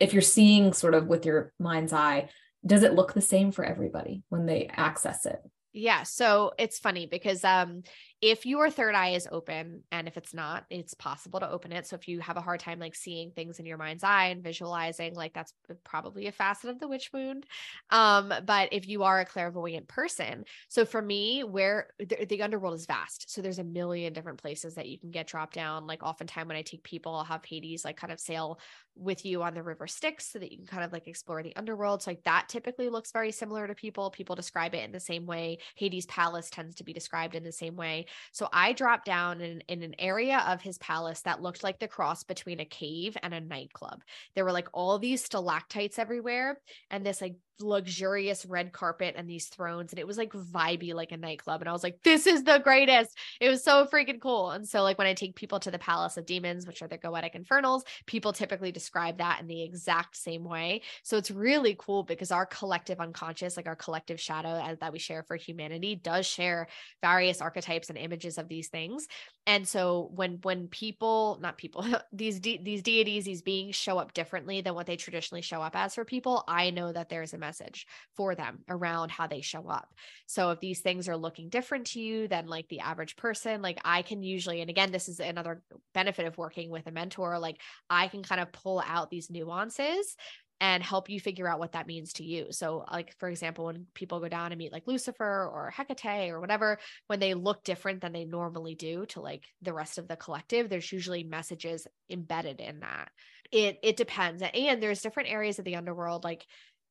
if 0.00 0.12
you're 0.12 0.20
seeing 0.20 0.74
sort 0.74 0.94
of 0.94 1.06
with 1.06 1.24
your 1.24 1.54
mind's 1.58 1.94
eye, 1.94 2.28
does 2.66 2.82
it 2.82 2.94
look 2.94 3.14
the 3.14 3.20
same 3.20 3.52
for 3.52 3.64
everybody 3.64 4.22
when 4.28 4.44
they 4.44 4.68
access 4.70 5.24
it? 5.24 5.38
Yeah. 5.72 6.04
So 6.04 6.52
it's 6.56 6.78
funny 6.78 7.06
because 7.06 7.42
um 7.42 7.82
if 8.20 8.46
your 8.46 8.70
third 8.70 8.94
eye 8.94 9.10
is 9.10 9.28
open 9.30 9.82
and 9.92 10.08
if 10.08 10.16
it's 10.16 10.32
not 10.32 10.64
it's 10.70 10.94
possible 10.94 11.40
to 11.40 11.50
open 11.50 11.72
it. 11.72 11.86
So 11.86 11.96
if 11.96 12.08
you 12.08 12.20
have 12.20 12.36
a 12.36 12.40
hard 12.40 12.60
time 12.60 12.78
like 12.78 12.94
seeing 12.94 13.30
things 13.30 13.58
in 13.58 13.66
your 13.66 13.76
mind's 13.76 14.04
eye 14.04 14.26
and 14.26 14.42
visualizing 14.42 15.14
like 15.14 15.34
that's 15.34 15.52
probably 15.84 16.26
a 16.26 16.32
facet 16.32 16.70
of 16.70 16.80
the 16.80 16.88
witch 16.88 17.10
wound. 17.12 17.44
Um 17.90 18.32
but 18.46 18.70
if 18.72 18.88
you 18.88 19.02
are 19.02 19.20
a 19.20 19.26
clairvoyant 19.26 19.88
person 19.88 20.44
so 20.68 20.84
for 20.84 21.02
me 21.02 21.44
where 21.44 21.88
the, 21.98 22.24
the 22.28 22.42
underworld 22.42 22.74
is 22.74 22.86
vast. 22.86 23.30
So 23.32 23.42
there's 23.42 23.58
a 23.58 23.64
million 23.64 24.12
different 24.12 24.40
places 24.40 24.74
that 24.76 24.88
you 24.88 24.98
can 24.98 25.10
get 25.10 25.26
dropped 25.26 25.54
down. 25.54 25.86
Like 25.86 26.02
oftentimes 26.02 26.48
when 26.48 26.56
i 26.56 26.62
take 26.62 26.82
people 26.82 27.14
i'll 27.14 27.24
have 27.24 27.44
hades 27.44 27.84
like 27.84 27.96
kind 27.96 28.12
of 28.12 28.20
sail 28.20 28.58
with 28.96 29.24
you 29.24 29.42
on 29.42 29.54
the 29.54 29.62
river 29.62 29.86
styx 29.86 30.32
so 30.32 30.38
that 30.38 30.52
you 30.52 30.58
can 30.58 30.66
kind 30.66 30.84
of 30.84 30.92
like 30.92 31.08
explore 31.08 31.42
the 31.42 31.54
underworld. 31.56 32.02
So 32.02 32.12
like 32.12 32.22
that 32.24 32.48
typically 32.48 32.88
looks 32.88 33.12
very 33.12 33.32
similar 33.32 33.66
to 33.66 33.74
people. 33.74 34.10
People 34.10 34.36
describe 34.36 34.74
it 34.74 34.84
in 34.84 34.92
the 34.92 35.00
same 35.00 35.26
way. 35.26 35.58
Hades 35.74 36.06
palace 36.06 36.48
tends 36.48 36.76
to 36.76 36.84
be 36.84 36.92
described 36.92 37.34
in 37.34 37.42
the 37.42 37.52
same 37.52 37.76
way 37.76 38.03
so 38.32 38.48
I 38.52 38.72
dropped 38.72 39.04
down 39.04 39.40
in, 39.40 39.60
in 39.68 39.82
an 39.82 39.94
area 39.98 40.44
of 40.48 40.60
his 40.60 40.78
palace 40.78 41.20
that 41.22 41.42
looked 41.42 41.62
like 41.62 41.78
the 41.78 41.88
cross 41.88 42.24
between 42.24 42.60
a 42.60 42.64
cave 42.64 43.16
and 43.22 43.34
a 43.34 43.40
nightclub. 43.40 44.02
There 44.34 44.44
were 44.44 44.52
like 44.52 44.68
all 44.72 44.98
these 44.98 45.24
stalactites 45.24 45.98
everywhere 45.98 46.60
and 46.90 47.04
this 47.04 47.20
like 47.20 47.36
luxurious 47.60 48.44
red 48.46 48.72
carpet 48.72 49.14
and 49.16 49.28
these 49.28 49.46
thrones 49.46 49.92
and 49.92 49.98
it 49.98 50.06
was 50.06 50.18
like 50.18 50.32
vibey 50.32 50.94
like 50.94 51.12
a 51.12 51.16
nightclub 51.16 51.60
and 51.60 51.68
I 51.68 51.72
was 51.72 51.82
like 51.82 52.02
this 52.02 52.26
is 52.26 52.44
the 52.44 52.58
greatest. 52.58 53.16
It 53.40 53.48
was 53.48 53.62
so 53.62 53.86
freaking 53.86 54.20
cool 54.20 54.50
and 54.50 54.66
so 54.68 54.82
like 54.82 54.98
when 54.98 55.06
I 55.06 55.14
take 55.14 55.36
people 55.36 55.60
to 55.60 55.70
the 55.70 55.78
palace 55.78 56.16
of 56.16 56.26
demons 56.26 56.66
which 56.66 56.82
are 56.82 56.88
the 56.88 56.98
goetic 56.98 57.34
infernals 57.34 57.84
people 58.06 58.32
typically 58.32 58.72
describe 58.72 59.18
that 59.18 59.40
in 59.40 59.46
the 59.46 59.62
exact 59.62 60.16
same 60.16 60.44
way. 60.44 60.82
So 61.02 61.16
it's 61.16 61.30
really 61.30 61.76
cool 61.78 62.02
because 62.02 62.30
our 62.30 62.46
collective 62.46 63.00
unconscious 63.00 63.56
like 63.56 63.66
our 63.66 63.76
collective 63.76 64.20
shadow 64.20 64.48
uh, 64.48 64.76
that 64.80 64.92
we 64.92 64.98
share 64.98 65.22
for 65.22 65.36
humanity 65.36 65.96
does 65.96 66.26
share 66.26 66.68
various 67.02 67.40
archetypes 67.40 67.88
and 67.88 67.98
images 67.98 68.38
of 68.38 68.48
these 68.48 68.68
things. 68.68 69.06
And 69.46 69.66
so 69.68 70.10
when 70.14 70.38
when 70.42 70.68
people 70.68 71.38
not 71.40 71.58
people 71.58 71.86
these 72.12 72.40
de- 72.40 72.60
these 72.62 72.82
deities 72.82 73.24
these 73.24 73.42
beings 73.42 73.74
show 73.74 73.98
up 73.98 74.14
differently 74.14 74.60
than 74.60 74.74
what 74.74 74.86
they 74.86 74.96
traditionally 74.96 75.42
show 75.42 75.60
up 75.60 75.76
as 75.76 75.94
for 75.94 76.04
people 76.04 76.44
i 76.48 76.70
know 76.70 76.92
that 76.92 77.08
there's 77.08 77.34
a 77.34 77.38
message 77.44 77.86
for 78.16 78.34
them 78.34 78.60
around 78.68 79.10
how 79.10 79.26
they 79.26 79.42
show 79.42 79.68
up. 79.68 79.88
So 80.26 80.50
if 80.50 80.60
these 80.60 80.80
things 80.80 81.08
are 81.08 81.16
looking 81.16 81.48
different 81.50 81.86
to 81.88 82.00
you 82.00 82.28
than 82.28 82.46
like 82.46 82.68
the 82.68 82.80
average 82.80 83.16
person, 83.16 83.62
like 83.62 83.78
I 83.84 84.02
can 84.02 84.22
usually, 84.22 84.60
and 84.60 84.70
again, 84.70 84.92
this 84.92 85.08
is 85.08 85.20
another 85.20 85.62
benefit 85.92 86.26
of 86.26 86.38
working 86.38 86.70
with 86.70 86.86
a 86.86 86.92
mentor, 86.92 87.38
like 87.38 87.60
I 87.90 88.08
can 88.08 88.22
kind 88.22 88.40
of 88.40 88.52
pull 88.52 88.82
out 88.86 89.10
these 89.10 89.30
nuances 89.30 90.16
and 90.60 90.82
help 90.82 91.10
you 91.10 91.20
figure 91.20 91.48
out 91.48 91.58
what 91.58 91.72
that 91.72 91.86
means 91.86 92.12
to 92.14 92.24
you. 92.24 92.46
So, 92.50 92.84
like, 92.90 93.14
for 93.18 93.28
example, 93.28 93.66
when 93.66 93.86
people 93.94 94.20
go 94.20 94.28
down 94.28 94.52
and 94.52 94.58
meet 94.58 94.72
like 94.72 94.86
Lucifer 94.86 95.50
or 95.52 95.70
Hecate 95.70 96.30
or 96.30 96.40
whatever, 96.40 96.78
when 97.08 97.20
they 97.20 97.34
look 97.34 97.64
different 97.64 98.00
than 98.00 98.12
they 98.12 98.24
normally 98.24 98.74
do 98.74 99.04
to 99.06 99.20
like 99.20 99.44
the 99.62 99.74
rest 99.74 99.98
of 99.98 100.08
the 100.08 100.16
collective, 100.16 100.68
there's 100.68 100.92
usually 100.92 101.24
messages 101.24 101.86
embedded 102.08 102.60
in 102.60 102.80
that. 102.80 103.08
It 103.52 103.78
it 103.82 103.96
depends. 103.96 104.42
And 104.42 104.82
there's 104.82 105.02
different 105.02 105.30
areas 105.30 105.58
of 105.58 105.64
the 105.64 105.76
underworld, 105.76 106.24
like 106.24 106.46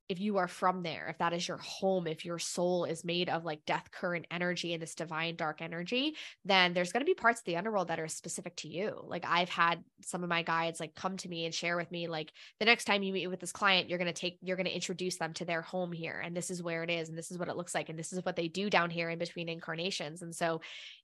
if 0.09 0.19
you 0.19 0.37
are 0.37 0.47
from 0.47 0.83
there, 0.83 1.07
if 1.09 1.17
that 1.19 1.33
is 1.33 1.47
your 1.47 1.57
home, 1.57 2.07
if 2.07 2.25
your 2.25 2.37
soul 2.37 2.83
is 2.85 3.05
made 3.05 3.29
of 3.29 3.45
like 3.45 3.65
death 3.65 3.89
current 3.91 4.25
energy 4.29 4.73
and 4.73 4.81
this 4.81 4.95
divine 4.95 5.35
dark 5.35 5.61
energy, 5.61 6.15
then 6.43 6.73
there's 6.73 6.91
going 6.91 7.01
to 7.01 7.05
be 7.05 7.13
parts 7.13 7.39
of 7.39 7.45
the 7.45 7.55
underworld 7.55 7.87
that 7.87 7.99
are 7.99 8.07
specific 8.07 8.55
to 8.57 8.67
you. 8.67 9.01
Like 9.07 9.25
I've 9.27 9.49
had 9.49 9.83
some 10.03 10.21
of 10.21 10.29
my 10.29 10.43
guides 10.43 10.79
like 10.79 10.93
come 10.93 11.15
to 11.17 11.29
me 11.29 11.45
and 11.45 11.53
share 11.53 11.77
with 11.77 11.89
me 11.91 12.07
like 12.07 12.33
the 12.59 12.65
next 12.65 12.85
time 12.85 13.01
you 13.01 13.13
meet 13.13 13.27
with 13.27 13.39
this 13.39 13.53
client, 13.53 13.89
you're 13.89 13.97
going 13.97 14.13
to 14.13 14.13
take 14.13 14.37
you're 14.41 14.57
going 14.57 14.67
to 14.67 14.75
introduce 14.75 15.17
them 15.17 15.33
to 15.33 15.45
their 15.45 15.61
home 15.61 15.91
here 15.91 16.21
and 16.23 16.35
this 16.35 16.51
is 16.51 16.61
where 16.61 16.83
it 16.83 16.89
is 16.89 17.07
and 17.07 17.17
this 17.17 17.31
is 17.31 17.37
what 17.37 17.47
it 17.47 17.55
looks 17.55 17.73
like 17.73 17.89
and 17.89 17.97
this 17.97 18.11
is 18.11 18.23
what 18.25 18.35
they 18.35 18.47
do 18.49 18.69
down 18.69 18.89
here 18.89 19.09
in 19.09 19.19
between 19.19 19.47
incarnations. 19.47 20.21
And 20.21 20.35
so 20.35 20.61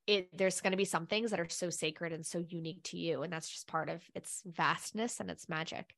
it 0.08 0.28
there's 0.38 0.62
going 0.62 0.72
to 0.72 0.78
be 0.78 0.86
some 0.86 1.06
things 1.06 1.32
that 1.32 1.39
are 1.39 1.50
so 1.50 1.70
sacred 1.70 2.12
and 2.12 2.26
so 2.26 2.43
unique 2.47 2.84
to 2.84 2.97
you 2.97 3.24
and 3.24 3.32
that's 3.32 3.50
just 3.50 3.68
part 3.68 3.89
of 3.89 4.02
its 4.14 4.43
vastness 4.45 5.20
and 5.20 5.30
its 5.32 5.47
magic. 5.47 5.95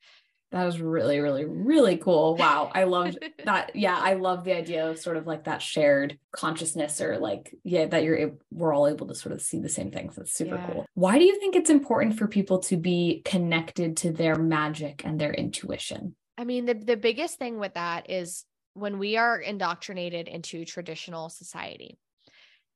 That 0.51 0.65
was 0.65 0.81
really, 0.81 1.19
really, 1.19 1.45
really 1.45 1.95
cool. 1.95 2.35
Wow. 2.35 2.71
I 2.73 2.83
loved 2.83 3.17
that. 3.45 3.75
Yeah. 3.75 3.97
I 3.97 4.15
love 4.15 4.43
the 4.43 4.55
idea 4.55 4.89
of 4.89 4.99
sort 4.99 5.15
of 5.15 5.25
like 5.25 5.45
that 5.45 5.61
shared 5.61 6.19
consciousness 6.31 6.99
or 6.99 7.17
like, 7.19 7.55
yeah, 7.63 7.85
that 7.85 8.03
you're, 8.03 8.33
we're 8.51 8.73
all 8.73 8.87
able 8.87 9.07
to 9.07 9.15
sort 9.15 9.33
of 9.33 9.41
see 9.41 9.59
the 9.59 9.69
same 9.69 9.91
things. 9.91 10.15
That's 10.15 10.33
super 10.33 10.55
yeah. 10.55 10.67
cool. 10.67 10.85
Why 10.93 11.17
do 11.17 11.23
you 11.23 11.39
think 11.39 11.55
it's 11.55 11.69
important 11.69 12.17
for 12.17 12.27
people 12.27 12.59
to 12.59 12.75
be 12.75 13.21
connected 13.23 13.97
to 13.97 14.11
their 14.11 14.35
magic 14.35 15.03
and 15.05 15.19
their 15.19 15.33
intuition? 15.33 16.15
I 16.37 16.43
mean, 16.43 16.65
the, 16.65 16.73
the 16.73 16.97
biggest 16.97 17.39
thing 17.39 17.57
with 17.57 17.75
that 17.75 18.09
is 18.09 18.45
when 18.73 18.99
we 18.99 19.17
are 19.17 19.39
indoctrinated 19.39 20.27
into 20.27 20.65
traditional 20.65 21.29
society, 21.29 21.97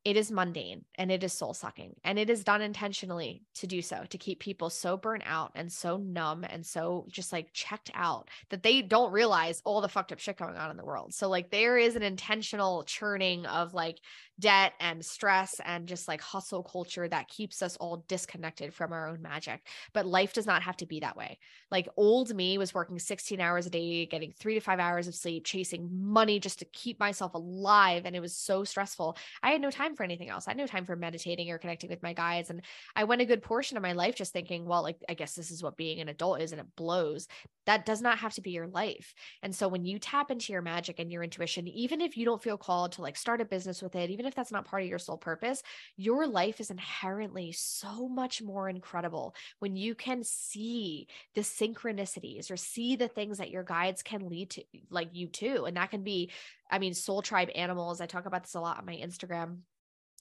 it 0.05 0.15
is 0.15 0.31
mundane 0.31 0.85
and 0.95 1.11
it 1.11 1.23
is 1.23 1.33
soul 1.33 1.53
sucking 1.53 1.95
and 2.03 2.19
it 2.19 2.29
is 2.29 2.43
done 2.43 2.61
intentionally 2.61 3.41
to 3.55 3.65
do 3.65 3.81
so 3.81 4.03
to 4.09 4.19
keep 4.19 4.39
people 4.39 4.69
so 4.69 4.95
burnt 4.95 5.23
out 5.25 5.51
and 5.55 5.71
so 5.71 5.97
numb 5.97 6.45
and 6.47 6.63
so 6.63 7.05
just 7.09 7.33
like 7.33 7.51
checked 7.53 7.89
out 7.95 8.29
that 8.49 8.61
they 8.61 8.83
don't 8.83 9.11
realize 9.11 9.63
all 9.65 9.81
the 9.81 9.89
fucked 9.89 10.11
up 10.11 10.19
shit 10.19 10.37
going 10.37 10.55
on 10.55 10.69
in 10.69 10.77
the 10.77 10.85
world. 10.85 11.11
So 11.11 11.27
like 11.27 11.49
there 11.49 11.79
is 11.79 11.95
an 11.95 12.03
intentional 12.03 12.83
churning 12.83 13.47
of 13.47 13.73
like 13.73 13.99
debt 14.39 14.73
and 14.79 15.05
stress 15.05 15.61
and 15.63 15.87
just 15.87 16.07
like 16.07 16.21
hustle 16.21 16.63
culture 16.63 17.07
that 17.07 17.27
keeps 17.27 17.61
us 17.61 17.77
all 17.77 18.03
disconnected 18.07 18.73
from 18.73 18.91
our 18.91 19.07
own 19.07 19.21
magic. 19.21 19.65
But 19.93 20.05
life 20.05 20.33
does 20.33 20.45
not 20.45 20.63
have 20.63 20.77
to 20.77 20.85
be 20.85 20.99
that 20.99 21.15
way. 21.15 21.39
Like 21.71 21.87
old 21.95 22.35
me 22.35 22.57
was 22.57 22.73
working 22.73 22.99
16 22.99 23.39
hours 23.39 23.65
a 23.65 23.69
day, 23.69 24.05
getting 24.05 24.33
three 24.33 24.55
to 24.55 24.59
five 24.59 24.79
hours 24.79 25.07
of 25.07 25.15
sleep, 25.15 25.45
chasing 25.45 25.89
money 25.91 26.39
just 26.39 26.59
to 26.59 26.65
keep 26.65 26.99
myself 26.99 27.33
alive. 27.33 28.03
And 28.05 28.15
it 28.15 28.21
was 28.21 28.35
so 28.35 28.63
stressful. 28.63 29.17
I 29.41 29.51
had 29.51 29.61
no 29.61 29.71
time 29.71 29.95
for 29.95 30.03
anything 30.03 30.29
else. 30.29 30.47
I 30.47 30.51
had 30.51 30.57
no 30.57 30.67
time 30.67 30.85
for 30.85 30.95
meditating 30.95 31.49
or 31.49 31.57
connecting 31.57 31.89
with 31.89 32.03
my 32.03 32.13
guides. 32.13 32.49
And 32.49 32.61
I 32.95 33.05
went 33.05 33.21
a 33.21 33.25
good 33.25 33.41
portion 33.41 33.77
of 33.77 33.83
my 33.83 33.93
life 33.93 34.15
just 34.15 34.33
thinking, 34.33 34.65
well, 34.65 34.83
like, 34.83 34.97
I 35.07 35.13
guess 35.13 35.33
this 35.33 35.51
is 35.51 35.63
what 35.63 35.77
being 35.77 36.01
an 36.01 36.09
adult 36.09 36.41
is 36.41 36.51
and 36.51 36.59
it 36.59 36.75
blows. 36.75 37.27
That 37.65 37.85
does 37.85 38.01
not 38.01 38.19
have 38.19 38.33
to 38.33 38.41
be 38.41 38.51
your 38.51 38.67
life. 38.67 39.13
And 39.41 39.55
so 39.55 39.67
when 39.67 39.85
you 39.85 39.97
tap 39.97 40.29
into 40.29 40.53
your 40.53 40.61
magic 40.61 40.99
and 40.99 41.11
your 41.11 41.23
intuition, 41.23 41.67
even 41.67 42.01
if 42.01 42.17
you 42.17 42.25
don't 42.25 42.43
feel 42.43 42.57
called 42.57 42.93
to 42.93 43.01
like 43.01 43.17
start 43.17 43.41
a 43.41 43.45
business 43.45 43.81
with 43.81 43.95
it, 43.95 44.09
even 44.09 44.24
even 44.25 44.31
if 44.31 44.35
that's 44.35 44.51
not 44.51 44.65
part 44.65 44.81
of 44.81 44.89
your 44.89 44.97
soul 44.97 45.17
purpose, 45.17 45.61
your 45.97 46.25
life 46.25 46.59
is 46.59 46.71
inherently 46.71 47.51
so 47.51 48.09
much 48.09 48.41
more 48.41 48.67
incredible 48.67 49.35
when 49.59 49.75
you 49.75 49.93
can 49.93 50.23
see 50.23 51.07
the 51.35 51.41
synchronicities 51.41 52.49
or 52.49 52.57
see 52.57 52.95
the 52.95 53.07
things 53.07 53.37
that 53.37 53.51
your 53.51 53.63
guides 53.63 54.01
can 54.01 54.27
lead 54.27 54.49
to, 54.49 54.63
like 54.89 55.09
you 55.13 55.27
too. 55.27 55.65
And 55.65 55.77
that 55.77 55.91
can 55.91 56.01
be, 56.01 56.31
I 56.71 56.79
mean, 56.79 56.95
soul 56.95 57.21
tribe 57.21 57.49
animals. 57.53 58.01
I 58.01 58.07
talk 58.07 58.25
about 58.25 58.43
this 58.43 58.55
a 58.55 58.59
lot 58.59 58.79
on 58.79 58.85
my 58.87 58.95
Instagram 58.95 59.57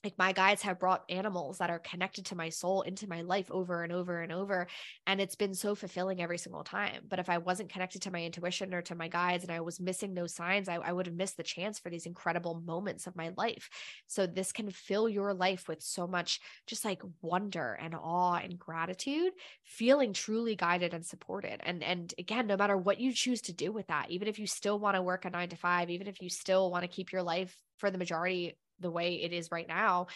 like 0.03 0.17
my 0.17 0.31
guides 0.31 0.61
have 0.61 0.79
brought 0.79 1.03
animals 1.09 1.57
that 1.57 1.71
are 1.71 1.79
connected 1.79 2.25
to 2.27 2.35
my 2.35 2.49
soul 2.49 2.83
into 2.83 3.09
my 3.09 3.21
life 3.21 3.49
over 3.49 3.83
and 3.83 3.91
over 3.91 4.21
and 4.21 4.31
over 4.31 4.67
and 5.07 5.19
it's 5.19 5.35
been 5.35 5.55
so 5.55 5.73
fulfilling 5.73 6.21
every 6.21 6.37
single 6.37 6.63
time. 6.63 7.01
But 7.09 7.19
if 7.19 7.29
i 7.29 7.37
wasn't 7.37 7.71
connected 7.71 8.03
to 8.03 8.11
my 8.11 8.23
intuition 8.23 8.73
or 8.73 8.81
to 8.83 8.95
my 8.95 9.07
guides 9.07 9.43
and 9.43 9.51
i 9.51 9.59
was 9.61 9.79
missing 9.79 10.13
those 10.13 10.35
signs 10.35 10.69
I, 10.69 10.75
I, 10.75 10.93
would 10.93 11.07
have 11.07 11.15
missed 11.15 11.37
the 11.37 11.43
chance 11.43 11.79
for 11.79 11.89
these 11.89 12.05
incredible 12.05 12.61
moments 12.65 13.07
of 13.07 13.15
my 13.15 13.31
life. 13.35 13.69
So 14.07 14.27
this 14.27 14.51
can 14.51 14.69
fill 14.69 15.09
your 15.09 15.33
life 15.33 15.67
with 15.67 15.81
so 15.81 16.07
much 16.07 16.39
just 16.67 16.85
like 16.85 17.01
wonder 17.21 17.77
and 17.81 17.95
awe 17.95 18.35
and 18.35 18.59
gratitude 18.59 19.31
feeling 19.63 20.13
truly 20.13 20.55
guided 20.55 20.93
and 20.93 21.05
supported. 21.05 21.61
And 21.63 21.83
and 21.83 22.13
again 22.19 22.47
no 22.47 22.57
matter 22.57 22.77
what 22.77 22.99
you 22.99 23.11
choose 23.11 23.41
to 23.43 23.53
do 23.53 23.71
with 23.71 23.87
that 23.87 24.11
even 24.11 24.27
if 24.27 24.37
you 24.37 24.47
still 24.47 24.79
want 24.79 24.95
to 24.95 25.01
work 25.01 25.25
a 25.25 25.29
nine 25.29 25.49
to 25.49 25.55
five 25.55 25.89
even 25.89 26.07
if 26.07 26.21
you 26.21 26.29
still 26.29 26.69
want 26.69 26.83
to 26.83 26.87
keep 26.87 27.11
your 27.11 27.23
life 27.23 27.55
for 27.77 27.89
the 27.89 27.97
majority 27.97 28.55
the 28.79 28.91
way 28.91 29.15
it 29.15 29.33
is 29.33 29.51
right 29.51 29.67
now, 29.67 30.07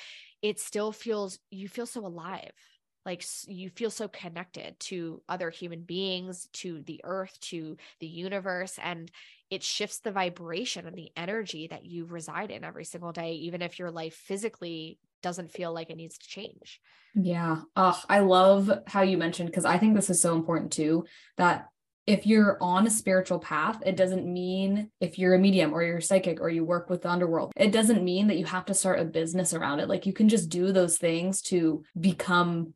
it 0.41 0.60
still 0.60 0.91
feels 0.91 1.39
you 1.49 1.68
feel 1.68 1.86
so 1.86 2.05
alive. 2.05 2.51
Like 3.05 3.24
you 3.47 3.70
feel 3.70 3.89
so 3.89 4.07
connected 4.07 4.80
to 4.82 5.22
other 5.28 5.49
human 5.49 5.82
beings, 5.82 6.47
to 6.53 6.82
the 6.82 7.01
earth, 7.03 7.38
to 7.41 7.78
the 7.99 8.07
universe. 8.07 8.78
And 8.82 9.10
it 9.49 9.64
shifts 9.64 9.99
the 9.99 10.12
vibration 10.12 10.86
and 10.86 10.95
the 10.95 11.12
energy 11.16 11.68
that 11.68 11.86
you 11.86 12.05
reside 12.05 12.51
in 12.51 12.64
every 12.64 12.86
single 12.86 13.12
day, 13.12 13.34
even 13.34 13.62
if 13.62 13.80
your 13.80 13.89
life 13.89 14.14
physically 14.14 14.99
doesn't 15.24 15.51
feel 15.51 15.74
like 15.74 15.89
it 15.89 15.97
needs 15.97 16.18
to 16.18 16.28
change. 16.28 16.82
Yeah. 17.16 17.62
Oh, 17.76 17.99
I 18.07 18.20
love 18.20 18.72
how 18.86 19.01
you 19.01 19.18
mentioned 19.18 19.49
because 19.49 19.66
I 19.66 19.78
think 19.78 19.95
this 19.95 20.10
is 20.10 20.22
so 20.22 20.36
important 20.36 20.72
too 20.72 21.05
that 21.38 21.70
if 22.10 22.26
you're 22.26 22.57
on 22.60 22.88
a 22.88 22.89
spiritual 22.89 23.38
path, 23.38 23.84
it 23.86 23.95
doesn't 23.95 24.26
mean 24.26 24.89
if 24.99 25.20
you're 25.20 25.36
a 25.36 25.39
medium 25.39 25.72
or 25.72 25.84
you're 25.84 26.01
psychic 26.01 26.41
or 26.41 26.49
you 26.49 26.66
work 26.66 26.89
with 26.89 27.03
the 27.03 27.10
underworld, 27.10 27.53
it 27.55 27.72
doesn't 27.72 28.03
mean 28.03 28.28
that 28.28 28.38
you 28.38 28.45
have 28.45 28.66
to 28.66 28.74
start 28.74 28.99
a 28.99 29.05
business 29.05 29.53
around 29.53 29.80
it. 29.80 29.88
Like 29.88 30.07
you 30.07 30.14
can 30.14 30.28
just 30.28 30.49
do 30.49 30.72
those 30.72 30.97
things 30.97 31.43
to 31.43 31.84
become 31.99 32.74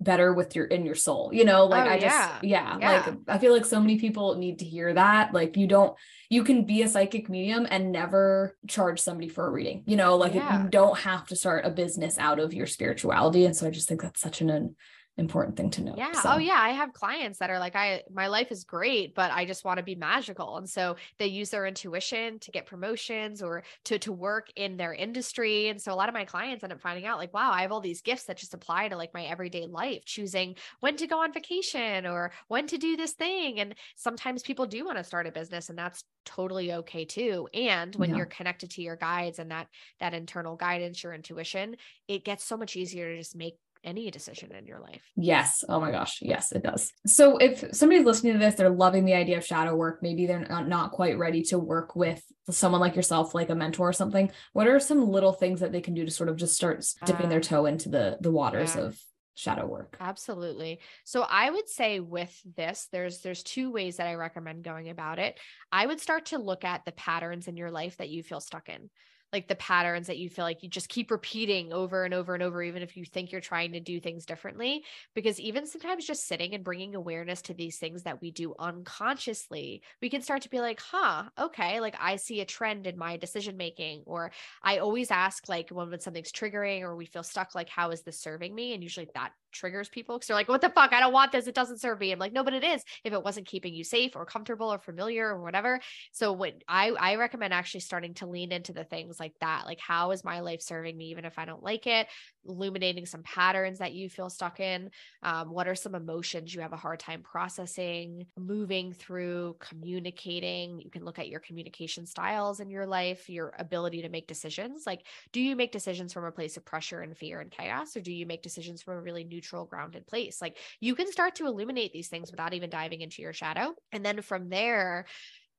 better 0.00 0.34
with 0.34 0.54
your 0.54 0.66
in 0.66 0.84
your 0.84 0.96
soul 0.96 1.30
you 1.32 1.44
know 1.44 1.64
like 1.66 1.86
oh, 1.86 1.90
i 1.92 1.98
just 1.98 2.30
yeah. 2.42 2.76
yeah 2.80 3.06
like 3.06 3.16
i 3.28 3.38
feel 3.38 3.52
like 3.52 3.64
so 3.64 3.80
many 3.80 3.96
people 3.96 4.34
need 4.34 4.58
to 4.58 4.64
hear 4.64 4.92
that 4.92 5.32
like 5.32 5.56
you 5.56 5.68
don't 5.68 5.96
you 6.28 6.42
can 6.42 6.64
be 6.64 6.82
a 6.82 6.88
psychic 6.88 7.30
medium 7.30 7.64
and 7.70 7.92
never 7.92 8.56
charge 8.68 8.98
somebody 8.98 9.28
for 9.28 9.46
a 9.46 9.50
reading 9.50 9.84
you 9.86 9.96
know 9.96 10.16
like 10.16 10.34
yeah. 10.34 10.64
you 10.64 10.68
don't 10.68 10.98
have 10.98 11.24
to 11.24 11.36
start 11.36 11.64
a 11.64 11.70
business 11.70 12.18
out 12.18 12.40
of 12.40 12.52
your 12.52 12.66
spirituality 12.66 13.46
and 13.46 13.54
so 13.56 13.68
i 13.68 13.70
just 13.70 13.88
think 13.88 14.02
that's 14.02 14.20
such 14.20 14.40
an 14.40 14.74
important 15.16 15.56
thing 15.56 15.70
to 15.70 15.82
know. 15.82 15.94
Yeah. 15.96 16.12
Oh, 16.14 16.20
so. 16.20 16.30
Oh 16.32 16.38
yeah. 16.38 16.58
I 16.58 16.70
have 16.70 16.92
clients 16.92 17.38
that 17.38 17.50
are 17.50 17.58
like, 17.58 17.76
I 17.76 18.02
my 18.12 18.26
life 18.26 18.50
is 18.50 18.64
great, 18.64 19.14
but 19.14 19.30
I 19.30 19.44
just 19.44 19.64
want 19.64 19.78
to 19.78 19.84
be 19.84 19.94
magical. 19.94 20.56
And 20.56 20.68
so 20.68 20.96
they 21.18 21.26
use 21.26 21.50
their 21.50 21.66
intuition 21.66 22.38
to 22.40 22.50
get 22.50 22.66
promotions 22.66 23.42
or 23.42 23.62
to 23.84 23.98
to 24.00 24.12
work 24.12 24.48
in 24.56 24.76
their 24.76 24.92
industry. 24.92 25.68
And 25.68 25.80
so 25.80 25.92
a 25.92 25.94
lot 25.94 26.08
of 26.08 26.14
my 26.14 26.24
clients 26.24 26.64
end 26.64 26.72
up 26.72 26.80
finding 26.80 27.06
out 27.06 27.18
like, 27.18 27.32
wow, 27.32 27.52
I 27.52 27.62
have 27.62 27.70
all 27.70 27.80
these 27.80 28.00
gifts 28.00 28.24
that 28.24 28.38
just 28.38 28.54
apply 28.54 28.88
to 28.88 28.96
like 28.96 29.14
my 29.14 29.24
everyday 29.24 29.66
life, 29.66 30.04
choosing 30.04 30.56
when 30.80 30.96
to 30.96 31.06
go 31.06 31.22
on 31.22 31.32
vacation 31.32 32.06
or 32.06 32.32
when 32.48 32.66
to 32.66 32.78
do 32.78 32.96
this 32.96 33.12
thing. 33.12 33.60
And 33.60 33.74
sometimes 33.94 34.42
people 34.42 34.66
do 34.66 34.84
want 34.84 34.98
to 34.98 35.04
start 35.04 35.28
a 35.28 35.32
business 35.32 35.68
and 35.68 35.78
that's 35.78 36.02
totally 36.24 36.72
okay 36.72 37.04
too. 37.04 37.48
And 37.54 37.94
when 37.96 38.10
yeah. 38.10 38.16
you're 38.16 38.26
connected 38.26 38.70
to 38.72 38.82
your 38.82 38.96
guides 38.96 39.38
and 39.38 39.50
that 39.50 39.68
that 40.00 40.14
internal 40.14 40.56
guidance, 40.56 41.02
your 41.02 41.14
intuition, 41.14 41.76
it 42.08 42.24
gets 42.24 42.44
so 42.44 42.56
much 42.56 42.76
easier 42.76 43.12
to 43.12 43.18
just 43.18 43.36
make 43.36 43.54
any 43.84 44.10
decision 44.10 44.52
in 44.52 44.66
your 44.66 44.80
life. 44.80 45.02
Yes. 45.16 45.62
Oh 45.68 45.80
my 45.80 45.90
gosh. 45.90 46.18
Yes, 46.22 46.52
it 46.52 46.62
does. 46.62 46.92
So 47.06 47.36
if 47.36 47.64
somebody's 47.72 48.04
listening 48.04 48.32
to 48.34 48.38
this, 48.38 48.54
they're 48.54 48.70
loving 48.70 49.04
the 49.04 49.14
idea 49.14 49.38
of 49.38 49.44
shadow 49.44 49.74
work. 49.76 50.00
Maybe 50.02 50.26
they're 50.26 50.46
not, 50.48 50.68
not 50.68 50.92
quite 50.92 51.18
ready 51.18 51.42
to 51.44 51.58
work 51.58 51.94
with 51.94 52.22
someone 52.50 52.80
like 52.80 52.96
yourself, 52.96 53.34
like 53.34 53.50
a 53.50 53.54
mentor 53.54 53.88
or 53.88 53.92
something. 53.92 54.30
What 54.52 54.66
are 54.66 54.80
some 54.80 55.08
little 55.08 55.32
things 55.32 55.60
that 55.60 55.72
they 55.72 55.80
can 55.80 55.94
do 55.94 56.04
to 56.04 56.10
sort 56.10 56.28
of 56.28 56.36
just 56.36 56.54
start 56.54 56.84
dipping 57.04 57.26
uh, 57.26 57.28
their 57.28 57.40
toe 57.40 57.66
into 57.66 57.88
the 57.88 58.18
the 58.20 58.30
waters 58.30 58.76
of 58.76 58.98
shadow 59.36 59.66
work 59.66 59.96
absolutely 60.00 60.78
so 61.02 61.26
i 61.28 61.50
would 61.50 61.68
say 61.68 61.98
with 61.98 62.32
this 62.56 62.88
there's 62.92 63.20
there's 63.20 63.42
two 63.42 63.72
ways 63.72 63.96
that 63.96 64.06
i 64.06 64.14
recommend 64.14 64.62
going 64.62 64.90
about 64.90 65.18
it 65.18 65.38
i 65.72 65.84
would 65.84 66.00
start 66.00 66.26
to 66.26 66.38
look 66.38 66.64
at 66.64 66.84
the 66.84 66.92
patterns 66.92 67.48
in 67.48 67.56
your 67.56 67.70
life 67.70 67.96
that 67.96 68.08
you 68.08 68.22
feel 68.22 68.40
stuck 68.40 68.68
in 68.68 68.88
like 69.34 69.48
the 69.48 69.56
patterns 69.56 70.06
that 70.06 70.18
you 70.18 70.30
feel 70.30 70.44
like 70.44 70.62
you 70.62 70.68
just 70.68 70.88
keep 70.88 71.10
repeating 71.10 71.72
over 71.72 72.04
and 72.04 72.14
over 72.14 72.34
and 72.34 72.42
over, 72.42 72.62
even 72.62 72.82
if 72.82 72.96
you 72.96 73.04
think 73.04 73.32
you're 73.32 73.40
trying 73.40 73.72
to 73.72 73.80
do 73.80 73.98
things 73.98 74.24
differently. 74.24 74.84
Because 75.12 75.40
even 75.40 75.66
sometimes 75.66 76.06
just 76.06 76.28
sitting 76.28 76.54
and 76.54 76.62
bringing 76.62 76.94
awareness 76.94 77.42
to 77.42 77.54
these 77.54 77.76
things 77.76 78.04
that 78.04 78.22
we 78.22 78.30
do 78.30 78.54
unconsciously, 78.60 79.82
we 80.00 80.08
can 80.08 80.22
start 80.22 80.42
to 80.42 80.48
be 80.48 80.60
like, 80.60 80.80
huh, 80.80 81.24
okay, 81.38 81.80
like 81.80 81.96
I 82.00 82.16
see 82.16 82.40
a 82.40 82.44
trend 82.44 82.86
in 82.86 82.96
my 82.96 83.16
decision 83.16 83.56
making. 83.56 84.04
Or 84.06 84.30
I 84.62 84.78
always 84.78 85.10
ask, 85.10 85.48
like, 85.48 85.70
when, 85.70 85.90
when 85.90 86.00
something's 86.00 86.32
triggering 86.32 86.82
or 86.82 86.94
we 86.94 87.06
feel 87.06 87.24
stuck, 87.24 87.54
like, 87.56 87.68
how 87.68 87.90
is 87.90 88.02
this 88.02 88.20
serving 88.20 88.54
me? 88.54 88.72
And 88.72 88.82
usually 88.82 89.08
that 89.14 89.32
triggers 89.54 89.88
people 89.88 90.16
because 90.16 90.28
they're 90.28 90.36
like, 90.36 90.48
what 90.48 90.60
the 90.60 90.68
fuck? 90.68 90.92
I 90.92 91.00
don't 91.00 91.12
want 91.12 91.32
this. 91.32 91.46
It 91.46 91.54
doesn't 91.54 91.80
serve 91.80 92.00
me. 92.00 92.12
I'm 92.12 92.18
like, 92.18 92.32
no, 92.32 92.44
but 92.44 92.52
it 92.52 92.64
is 92.64 92.84
if 93.04 93.12
it 93.12 93.22
wasn't 93.22 93.46
keeping 93.46 93.74
you 93.74 93.84
safe 93.84 94.16
or 94.16 94.26
comfortable 94.26 94.72
or 94.72 94.78
familiar 94.78 95.28
or 95.28 95.40
whatever. 95.40 95.80
So 96.12 96.32
what 96.32 96.54
I, 96.68 96.90
I 96.90 97.14
recommend 97.16 97.54
actually 97.54 97.80
starting 97.80 98.14
to 98.14 98.26
lean 98.26 98.52
into 98.52 98.72
the 98.72 98.84
things 98.84 99.18
like 99.18 99.34
that. 99.40 99.64
Like, 99.66 99.80
how 99.80 100.10
is 100.10 100.24
my 100.24 100.40
life 100.40 100.60
serving 100.60 100.96
me, 100.96 101.06
even 101.06 101.24
if 101.24 101.38
I 101.38 101.44
don't 101.44 101.62
like 101.62 101.86
it? 101.86 102.08
Illuminating 102.46 103.06
some 103.06 103.22
patterns 103.22 103.78
that 103.78 103.94
you 103.94 104.10
feel 104.10 104.30
stuck 104.30 104.60
in. 104.60 104.90
Um, 105.22 105.50
what 105.50 105.68
are 105.68 105.74
some 105.74 105.94
emotions 105.94 106.54
you 106.54 106.60
have 106.60 106.72
a 106.72 106.76
hard 106.76 107.00
time 107.00 107.22
processing, 107.22 108.26
moving 108.36 108.92
through, 108.92 109.56
communicating? 109.60 110.80
You 110.80 110.90
can 110.90 111.04
look 111.04 111.18
at 111.18 111.28
your 111.28 111.40
communication 111.40 112.06
styles 112.06 112.60
in 112.60 112.70
your 112.70 112.86
life, 112.86 113.28
your 113.28 113.54
ability 113.58 114.02
to 114.02 114.08
make 114.08 114.26
decisions. 114.26 114.84
Like, 114.86 115.06
do 115.32 115.40
you 115.40 115.56
make 115.56 115.72
decisions 115.72 116.12
from 116.12 116.24
a 116.24 116.32
place 116.32 116.56
of 116.56 116.64
pressure 116.64 117.00
and 117.00 117.16
fear 117.16 117.40
and 117.40 117.50
chaos, 117.50 117.96
or 117.96 118.00
do 118.00 118.12
you 118.12 118.26
make 118.26 118.42
decisions 118.42 118.82
from 118.82 118.94
a 118.94 119.00
really 119.00 119.24
neutral 119.24 119.43
neutral, 119.44 119.66
grounded 119.66 120.06
place. 120.06 120.40
Like 120.40 120.58
you 120.80 120.94
can 120.94 121.10
start 121.10 121.36
to 121.36 121.46
illuminate 121.46 121.92
these 121.92 122.08
things 122.08 122.30
without 122.30 122.54
even 122.54 122.70
diving 122.70 123.00
into 123.00 123.22
your 123.22 123.32
shadow. 123.32 123.74
And 123.92 124.04
then 124.04 124.22
from 124.22 124.48
there, 124.48 125.06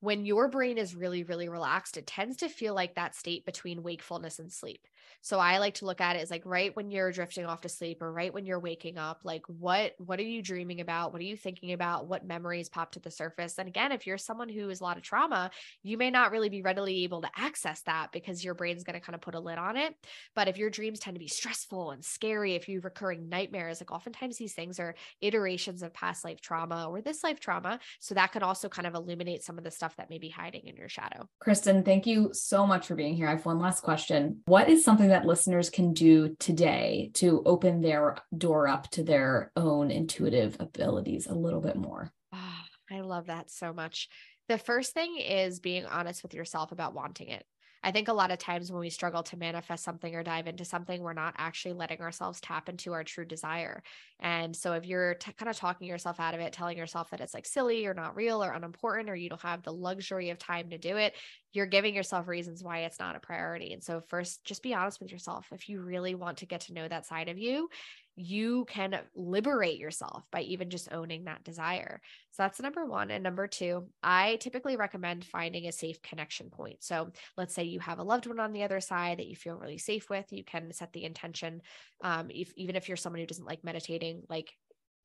when 0.05 0.25
your 0.25 0.47
brain 0.47 0.77
is 0.77 0.95
really, 0.95 1.23
really 1.23 1.49
relaxed, 1.49 1.97
it 1.97 2.05
tends 2.05 2.37
to 2.37 2.47
feel 2.47 2.75
like 2.75 2.93
that 2.95 3.15
state 3.15 3.43
between 3.43 3.81
wakefulness 3.81 4.37
and 4.37 4.51
sleep. 4.51 4.87
So 5.21 5.39
I 5.39 5.57
like 5.57 5.73
to 5.75 5.85
look 5.85 6.01
at 6.01 6.15
it 6.15 6.21
as 6.21 6.29
like 6.29 6.43
right 6.45 6.75
when 6.75 6.91
you're 6.91 7.11
drifting 7.11 7.45
off 7.47 7.61
to 7.61 7.69
sleep 7.69 8.03
or 8.03 8.11
right 8.11 8.31
when 8.31 8.45
you're 8.45 8.59
waking 8.59 8.99
up, 8.99 9.21
like 9.23 9.41
what 9.47 9.93
what 9.97 10.19
are 10.19 10.23
you 10.23 10.43
dreaming 10.43 10.81
about? 10.81 11.11
What 11.11 11.21
are 11.21 11.25
you 11.25 11.35
thinking 11.35 11.71
about? 11.71 12.07
What 12.07 12.27
memories 12.27 12.69
pop 12.69 12.91
to 12.91 12.99
the 12.99 13.09
surface? 13.09 13.57
And 13.57 13.67
again, 13.67 13.91
if 13.91 14.05
you're 14.05 14.19
someone 14.19 14.49
who 14.49 14.69
has 14.69 14.81
a 14.81 14.83
lot 14.83 14.97
of 14.97 15.03
trauma, 15.03 15.49
you 15.81 15.97
may 15.97 16.11
not 16.11 16.31
really 16.31 16.49
be 16.49 16.61
readily 16.61 17.03
able 17.03 17.21
to 17.21 17.29
access 17.35 17.81
that 17.81 18.11
because 18.11 18.43
your 18.43 18.53
brain's 18.53 18.83
going 18.83 18.99
to 18.99 19.03
kind 19.03 19.15
of 19.15 19.21
put 19.21 19.33
a 19.33 19.39
lid 19.39 19.57
on 19.57 19.77
it. 19.77 19.95
But 20.35 20.47
if 20.47 20.57
your 20.59 20.69
dreams 20.69 20.99
tend 20.99 21.15
to 21.15 21.19
be 21.19 21.27
stressful 21.27 21.89
and 21.89 22.05
scary, 22.05 22.53
if 22.53 22.69
you 22.69 22.81
recurring 22.81 23.27
nightmares, 23.27 23.81
like 23.81 23.91
oftentimes 23.91 24.37
these 24.37 24.53
things 24.53 24.79
are 24.79 24.93
iterations 25.21 25.81
of 25.81 25.93
past 25.93 26.23
life 26.23 26.41
trauma 26.41 26.87
or 26.87 27.01
this 27.01 27.23
life 27.23 27.39
trauma. 27.39 27.79
So 27.99 28.13
that 28.13 28.31
can 28.31 28.43
also 28.43 28.69
kind 28.69 28.85
of 28.85 28.93
illuminate 28.93 29.43
some 29.43 29.57
of 29.57 29.63
the 29.63 29.71
stuff 29.71 29.94
that 29.97 30.09
may 30.09 30.19
be 30.19 30.29
hiding 30.29 30.67
in 30.67 30.75
your 30.75 30.89
shadow. 30.89 31.27
Kristen, 31.39 31.83
thank 31.83 32.05
you 32.05 32.29
so 32.33 32.67
much 32.67 32.87
for 32.87 32.95
being 32.95 33.15
here. 33.15 33.27
I 33.27 33.31
have 33.31 33.45
one 33.45 33.59
last 33.59 33.81
question. 33.81 34.41
What 34.45 34.69
is 34.69 34.83
something 34.83 35.07
that 35.09 35.15
that 35.15 35.25
listeners 35.25 35.69
can 35.69 35.93
do 35.93 36.35
today 36.39 37.09
to 37.13 37.41
open 37.45 37.79
their 37.79 38.17
door 38.37 38.67
up 38.67 38.89
to 38.91 39.01
their 39.01 39.49
own 39.55 39.89
intuitive 39.89 40.57
abilities 40.59 41.25
a 41.25 41.33
little 41.33 41.61
bit 41.61 41.77
more? 41.77 42.11
Oh, 42.33 42.61
I 42.91 42.99
love 42.99 43.27
that 43.27 43.49
so 43.49 43.71
much. 43.71 44.09
The 44.49 44.57
first 44.57 44.93
thing 44.93 45.17
is 45.17 45.61
being 45.61 45.85
honest 45.85 46.21
with 46.21 46.33
yourself 46.33 46.73
about 46.73 46.93
wanting 46.93 47.29
it. 47.29 47.45
I 47.85 47.91
think 47.91 48.07
a 48.07 48.13
lot 48.13 48.31
of 48.31 48.39
times 48.39 48.71
when 48.71 48.79
we 48.79 48.89
struggle 48.89 49.21
to 49.23 49.37
manifest 49.37 49.83
something 49.83 50.15
or 50.15 50.23
dive 50.23 50.47
into 50.47 50.65
something, 50.65 51.03
we're 51.03 51.13
not 51.13 51.35
actually 51.37 51.73
letting 51.75 52.01
ourselves 52.01 52.41
tap 52.41 52.67
into 52.67 52.93
our 52.93 53.03
true 53.03 53.25
desire. 53.25 53.83
And 54.19 54.55
so 54.55 54.73
if 54.73 54.85
you're 54.87 55.13
t- 55.13 55.31
kind 55.33 55.51
of 55.51 55.55
talking 55.55 55.87
yourself 55.87 56.19
out 56.19 56.33
of 56.33 56.39
it, 56.39 56.51
telling 56.51 56.79
yourself 56.79 57.11
that 57.11 57.21
it's 57.21 57.35
like 57.35 57.45
silly 57.45 57.85
or 57.85 57.93
not 57.93 58.15
real 58.15 58.43
or 58.43 58.51
unimportant, 58.51 59.07
or 59.07 59.15
you 59.15 59.29
don't 59.29 59.41
have 59.43 59.61
the 59.61 59.71
luxury 59.71 60.31
of 60.31 60.39
time 60.39 60.71
to 60.71 60.79
do 60.79 60.97
it, 60.97 61.13
you're 61.55 61.65
giving 61.65 61.95
yourself 61.95 62.27
reasons 62.27 62.63
why 62.63 62.79
it's 62.79 62.99
not 62.99 63.15
a 63.15 63.19
priority. 63.19 63.73
And 63.73 63.83
so, 63.83 64.01
first, 64.07 64.43
just 64.43 64.63
be 64.63 64.73
honest 64.73 64.99
with 64.99 65.11
yourself. 65.11 65.47
If 65.51 65.69
you 65.69 65.81
really 65.81 66.15
want 66.15 66.37
to 66.37 66.45
get 66.45 66.61
to 66.61 66.73
know 66.73 66.87
that 66.87 67.05
side 67.05 67.29
of 67.29 67.37
you, 67.37 67.69
you 68.17 68.65
can 68.69 68.97
liberate 69.13 69.77
yourself 69.77 70.23
by 70.31 70.41
even 70.41 70.69
just 70.69 70.91
owning 70.91 71.25
that 71.25 71.43
desire. 71.43 72.01
So 72.31 72.43
that's 72.43 72.61
number 72.61 72.85
one. 72.85 73.11
And 73.11 73.23
number 73.23 73.45
two, 73.45 73.87
I 74.01 74.37
typically 74.37 74.77
recommend 74.77 75.25
finding 75.25 75.67
a 75.67 75.71
safe 75.71 76.01
connection 76.01 76.49
point. 76.49 76.77
So 76.81 77.11
let's 77.37 77.53
say 77.53 77.63
you 77.63 77.79
have 77.81 77.99
a 77.99 78.03
loved 78.03 78.25
one 78.25 78.39
on 78.39 78.53
the 78.53 78.63
other 78.63 78.79
side 78.79 79.19
that 79.19 79.27
you 79.27 79.35
feel 79.35 79.57
really 79.57 79.77
safe 79.77 80.09
with, 80.09 80.31
you 80.31 80.45
can 80.45 80.71
set 80.71 80.93
the 80.93 81.03
intention. 81.03 81.61
Um, 82.03 82.27
if, 82.29 82.53
even 82.55 82.75
if 82.77 82.87
you're 82.87 82.97
someone 82.97 83.19
who 83.19 83.27
doesn't 83.27 83.45
like 83.45 83.63
meditating, 83.65 84.23
like 84.29 84.53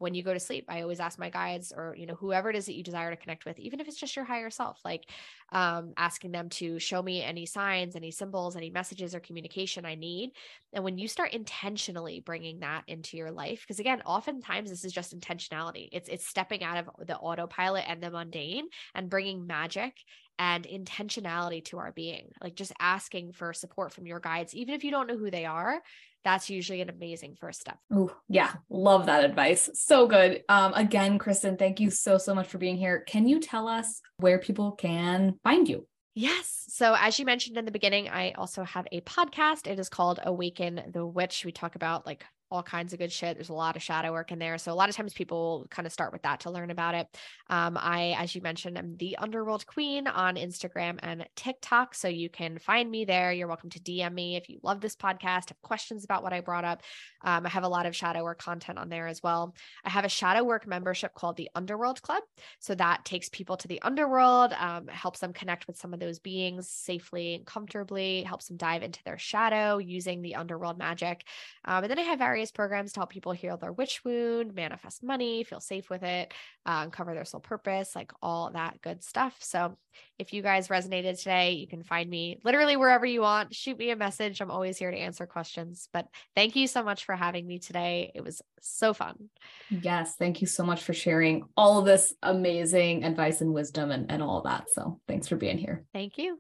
when 0.01 0.15
you 0.15 0.23
go 0.25 0.35
to 0.35 0.41
sleep 0.41 0.65
i 0.69 0.83
always 0.83 0.99
ask 1.01 1.19
my 1.19 1.31
guides 1.31 1.73
or 1.75 1.95
you 1.97 2.07
know 2.07 2.15
whoever 2.15 2.51
it 2.51 2.57
is 2.57 2.67
that 2.67 2.75
you 2.75 2.83
desire 2.83 3.11
to 3.11 3.17
connect 3.17 3.45
with 3.45 3.59
even 3.61 3.79
if 3.79 3.87
it's 3.87 4.01
just 4.01 4.17
your 4.17 4.25
higher 4.25 4.51
self 4.51 4.81
like 4.85 5.07
um, 5.53 5.93
asking 5.97 6.33
them 6.33 6.49
to 6.49 6.79
show 6.81 7.03
me 7.03 7.23
any 7.23 7.47
signs 7.47 7.95
any 7.95 8.11
symbols 8.11 8.57
any 8.57 8.71
messages 8.71 9.15
or 9.15 9.21
communication 9.21 9.85
i 9.85 9.95
need. 9.95 10.33
And 10.73 10.85
when 10.85 10.99
you 10.99 11.09
start 11.09 11.33
intentionally 11.33 12.21
bringing 12.21 12.61
that 12.61 12.85
into 12.87 13.17
your 13.17 13.31
life 13.31 13.61
because 13.63 13.81
again 13.81 14.03
oftentimes 14.03 14.71
this 14.71 14.85
is 14.85 14.93
just 14.93 15.19
intentionality. 15.19 15.89
It's 15.93 16.09
it's 16.09 16.27
stepping 16.27 16.63
out 16.63 16.79
of 16.79 17.07
the 17.07 17.17
autopilot 17.17 17.85
and 17.87 18.03
the 18.03 18.11
mundane 18.11 18.67
and 18.95 19.11
bringing 19.11 19.47
magic 19.47 19.95
and 20.39 20.65
intentionality 20.65 21.63
to 21.67 21.79
our 21.79 21.93
being 21.93 22.31
like 22.43 22.55
just 22.55 22.73
asking 22.81 23.33
for 23.33 23.53
support 23.53 23.93
from 23.93 24.07
your 24.07 24.21
guides 24.21 24.55
even 24.55 24.75
if 24.75 24.83
you 24.83 24.91
don't 24.91 25.07
know 25.07 25.19
who 25.19 25.31
they 25.31 25.45
are 25.45 25.83
that's 26.25 26.51
usually 26.51 26.81
an 26.81 26.91
amazing 26.91 27.37
first 27.41 27.61
step. 27.61 27.79
Oh, 27.93 28.15
yeah. 28.29 28.53
Love 28.69 29.07
that 29.07 29.25
advice. 29.25 29.71
So 29.75 30.07
good. 30.07 30.43
Um, 30.49 30.75
again, 30.75 31.19
Kristen, 31.19 31.57
thank 31.57 31.81
you 31.81 31.91
so, 31.91 32.19
so 32.19 32.35
much 32.35 32.49
for 32.49 32.59
being 32.59 32.77
here. 32.77 33.01
Can 33.07 33.27
you 33.27 33.41
tell 33.41 33.69
us 33.69 34.01
where 34.19 34.39
people 34.39 34.73
can 34.73 35.39
find 35.43 35.69
you? 35.69 35.87
Yes. 36.15 36.65
So, 36.69 36.95
as 36.99 37.19
you 37.19 37.25
mentioned 37.25 37.57
in 37.57 37.65
the 37.65 37.71
beginning, 37.71 38.09
I 38.09 38.33
also 38.33 38.65
have 38.65 38.87
a 38.91 39.01
podcast. 39.03 39.67
It 39.67 39.79
is 39.79 39.89
called 39.89 40.19
Awaken 40.23 40.83
the 40.93 41.07
Witch. 41.07 41.45
We 41.45 41.53
talk 41.53 41.77
about 41.77 42.05
like 42.05 42.25
all 42.51 42.63
kinds 42.63 42.93
of 42.93 42.99
good 42.99 43.13
shit. 43.13 43.37
There's 43.37 43.49
a 43.49 43.55
lot 43.55 43.77
of 43.77 43.83
shadow 43.83 44.13
work 44.13 44.33
in 44.33 44.39
there. 44.39 44.59
So 44.59 44.73
a 44.73 44.75
lot 44.75 44.89
of 44.89 44.97
times 44.97 45.13
people 45.13 45.67
kind 45.71 45.87
of 45.87 45.93
start 45.93 46.13
with 46.13 46.23
that 46.23 46.41
to 46.41 46.51
learn 46.51 46.71
about 46.71 46.95
it. 46.95 47.07
Um, 47.49 47.79
I, 47.81 48.17
as 48.19 48.35
you 48.35 48.41
mentioned, 48.41 48.77
I'm 48.77 48.97
the 48.97 49.17
Underworld 49.19 49.67
Queen 49.67 50.09
on 50.09 50.35
Instagram 50.35 50.99
and 51.03 51.27
TikTok. 51.37 51.95
So 51.95 52.09
you 52.09 52.29
can 52.29 52.59
find 52.59 52.91
me 52.91 53.05
there. 53.05 53.33
You're 53.33 53.47
welcome 53.47 53.71
to 53.71 53.81
DM 53.81 54.13
me 54.13 54.37
if 54.37 54.49
you 54.49 54.59
love 54.63 54.81
this 54.81 54.97
podcast, 54.97 55.51
have 55.51 55.63
questions 55.63 56.05
about 56.05 56.23
what 56.23 56.33
I 56.33 56.41
brought 56.41 56.65
up. 56.65 56.83
Um, 57.23 57.47
I 57.47 57.49
have 57.51 57.65
a 57.65 57.69
lot 57.69 57.87
of 57.87 57.95
shadow 57.95 58.25
work 58.25 58.41
content 58.41 58.79
on 58.79 58.89
there 58.89 59.07
as 59.07 59.23
well. 59.23 59.55
I 59.85 59.91
have 59.91 60.05
a 60.05 60.09
shadow 60.09 60.43
work 60.43 60.67
membership 60.67 61.15
called 61.15 61.37
the 61.37 61.51
Underworld 61.55 62.03
Club. 62.03 62.23
So 62.59 62.75
that 62.75 63.05
takes 63.05 63.29
people 63.29 63.57
to 63.59 63.69
the 63.69 63.81
underworld, 63.83 64.53
um, 64.59 64.89
helps 64.89 65.21
them 65.21 65.33
connect 65.33 65.67
with 65.67 65.77
some 65.77 65.95
of 65.95 66.01
those 66.01 66.19
beings 66.19 66.69
safely 66.69 67.35
and 67.35 67.47
comfortably, 67.47 68.23
helps 68.23 68.49
them 68.49 68.57
dive 68.57 68.83
into 68.83 69.03
their 69.05 69.19
shadow 69.19 69.79
using 69.79 70.23
the 70.23 70.35
underworld 70.35 70.79
magic. 70.79 71.25
Um, 71.65 71.85
and 71.85 71.91
then 71.91 71.99
I 71.99 72.03
have 72.03 72.19
various 72.19 72.40
various 72.41 72.51
programs 72.51 72.95
to 72.95 73.01
help 73.01 73.11
people 73.11 73.33
heal 73.33 73.59
their 73.59 73.71
witch 73.71 74.03
wound, 74.03 74.55
manifest 74.55 75.03
money, 75.03 75.45
feel 75.45 75.61
safe 75.61 75.91
with 75.91 76.03
it, 76.03 76.33
uh, 76.65 76.81
uncover 76.85 77.13
their 77.13 77.27
soul 77.27 77.39
purpose, 77.39 77.95
like 77.95 78.13
all 78.23 78.51
that 78.51 78.81
good 78.81 79.05
stuff. 79.05 79.37
So 79.41 79.77
if 80.19 80.33
you 80.33 80.41
guys 80.41 80.69
resonated 80.69 81.19
today, 81.19 81.53
you 81.53 81.69
can 81.69 81.83
find 81.83 82.09
me 82.09 82.39
literally 82.43 82.79
wherever 82.79 83.05
you 83.05 83.21
want. 83.21 83.55
Shoot 83.55 83.77
me 83.77 83.91
a 83.91 83.97
message. 83.97 84.41
I'm 84.41 84.51
always 84.51 84.79
here 84.79 84.91
to 84.91 84.97
answer 84.97 85.27
questions. 85.27 85.91
But 85.93 86.07
thank 86.35 86.57
you 86.57 86.67
so 86.67 86.83
much 86.83 87.05
for 87.05 87.15
having 87.15 87.47
me 87.47 87.59
today. 87.59 88.11
It 88.15 88.25
was 88.25 88.41
so 88.63 88.95
fun. 88.95 89.29
Yes. 89.69 90.15
Thank 90.19 90.41
you 90.41 90.47
so 90.47 90.65
much 90.65 90.83
for 90.83 90.95
sharing 90.95 91.43
all 91.59 91.79
of 91.79 91.85
this 91.85 92.15
amazing 92.23 93.05
advice 93.05 93.43
and 93.43 93.53
wisdom 93.53 93.91
and, 93.91 94.11
and 94.11 94.23
all 94.23 94.41
that. 94.45 94.71
So 94.73 94.99
thanks 95.07 95.29
for 95.29 95.37
being 95.37 95.59
here. 95.59 95.85
Thank 95.93 96.17
you. 96.17 96.39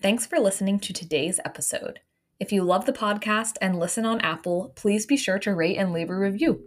Thanks 0.00 0.24
for 0.24 0.38
listening 0.38 0.80
to 0.80 0.94
today's 0.94 1.38
episode. 1.44 2.00
If 2.38 2.52
you 2.52 2.64
love 2.64 2.84
the 2.84 2.92
podcast 2.92 3.54
and 3.62 3.78
listen 3.78 4.04
on 4.04 4.20
Apple, 4.20 4.74
please 4.76 5.06
be 5.06 5.16
sure 5.16 5.38
to 5.38 5.54
rate 5.54 5.78
and 5.78 5.92
leave 5.92 6.10
a 6.10 6.14
review. 6.14 6.62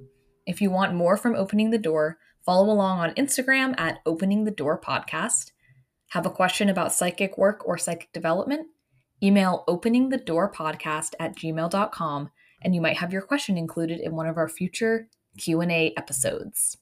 If 0.48 0.62
you 0.62 0.72
want 0.72 0.96
more 0.96 1.16
from 1.16 1.36
Opening 1.36 1.70
the 1.70 1.78
Door, 1.78 2.18
follow 2.44 2.74
along 2.74 3.00
on 3.00 3.14
Instagram 3.14 3.80
at 3.80 4.00
Opening 4.04 4.46
the 4.46 4.52
Door 4.52 4.82
Podcast. 4.82 5.52
Have 6.10 6.26
a 6.26 6.32
question 6.32 6.70
about 6.70 6.92
psychic 6.92 7.38
work 7.38 7.68
or 7.68 7.78
psychic 7.78 8.12
development? 8.14 8.66
Email 9.22 9.64
openingthedoorpodcast 9.68 11.14
at 11.20 11.36
gmail.com 11.36 12.32
and 12.64 12.74
you 12.74 12.82
might 12.82 12.98
have 12.98 13.14
your 13.14 13.22
question 13.22 13.56
included 13.56 14.00
in 14.00 14.16
one 14.16 14.26
of 14.26 14.38
our 14.38 14.50
future 14.50 15.08
Q&A 15.38 15.94
episodes. 15.96 16.78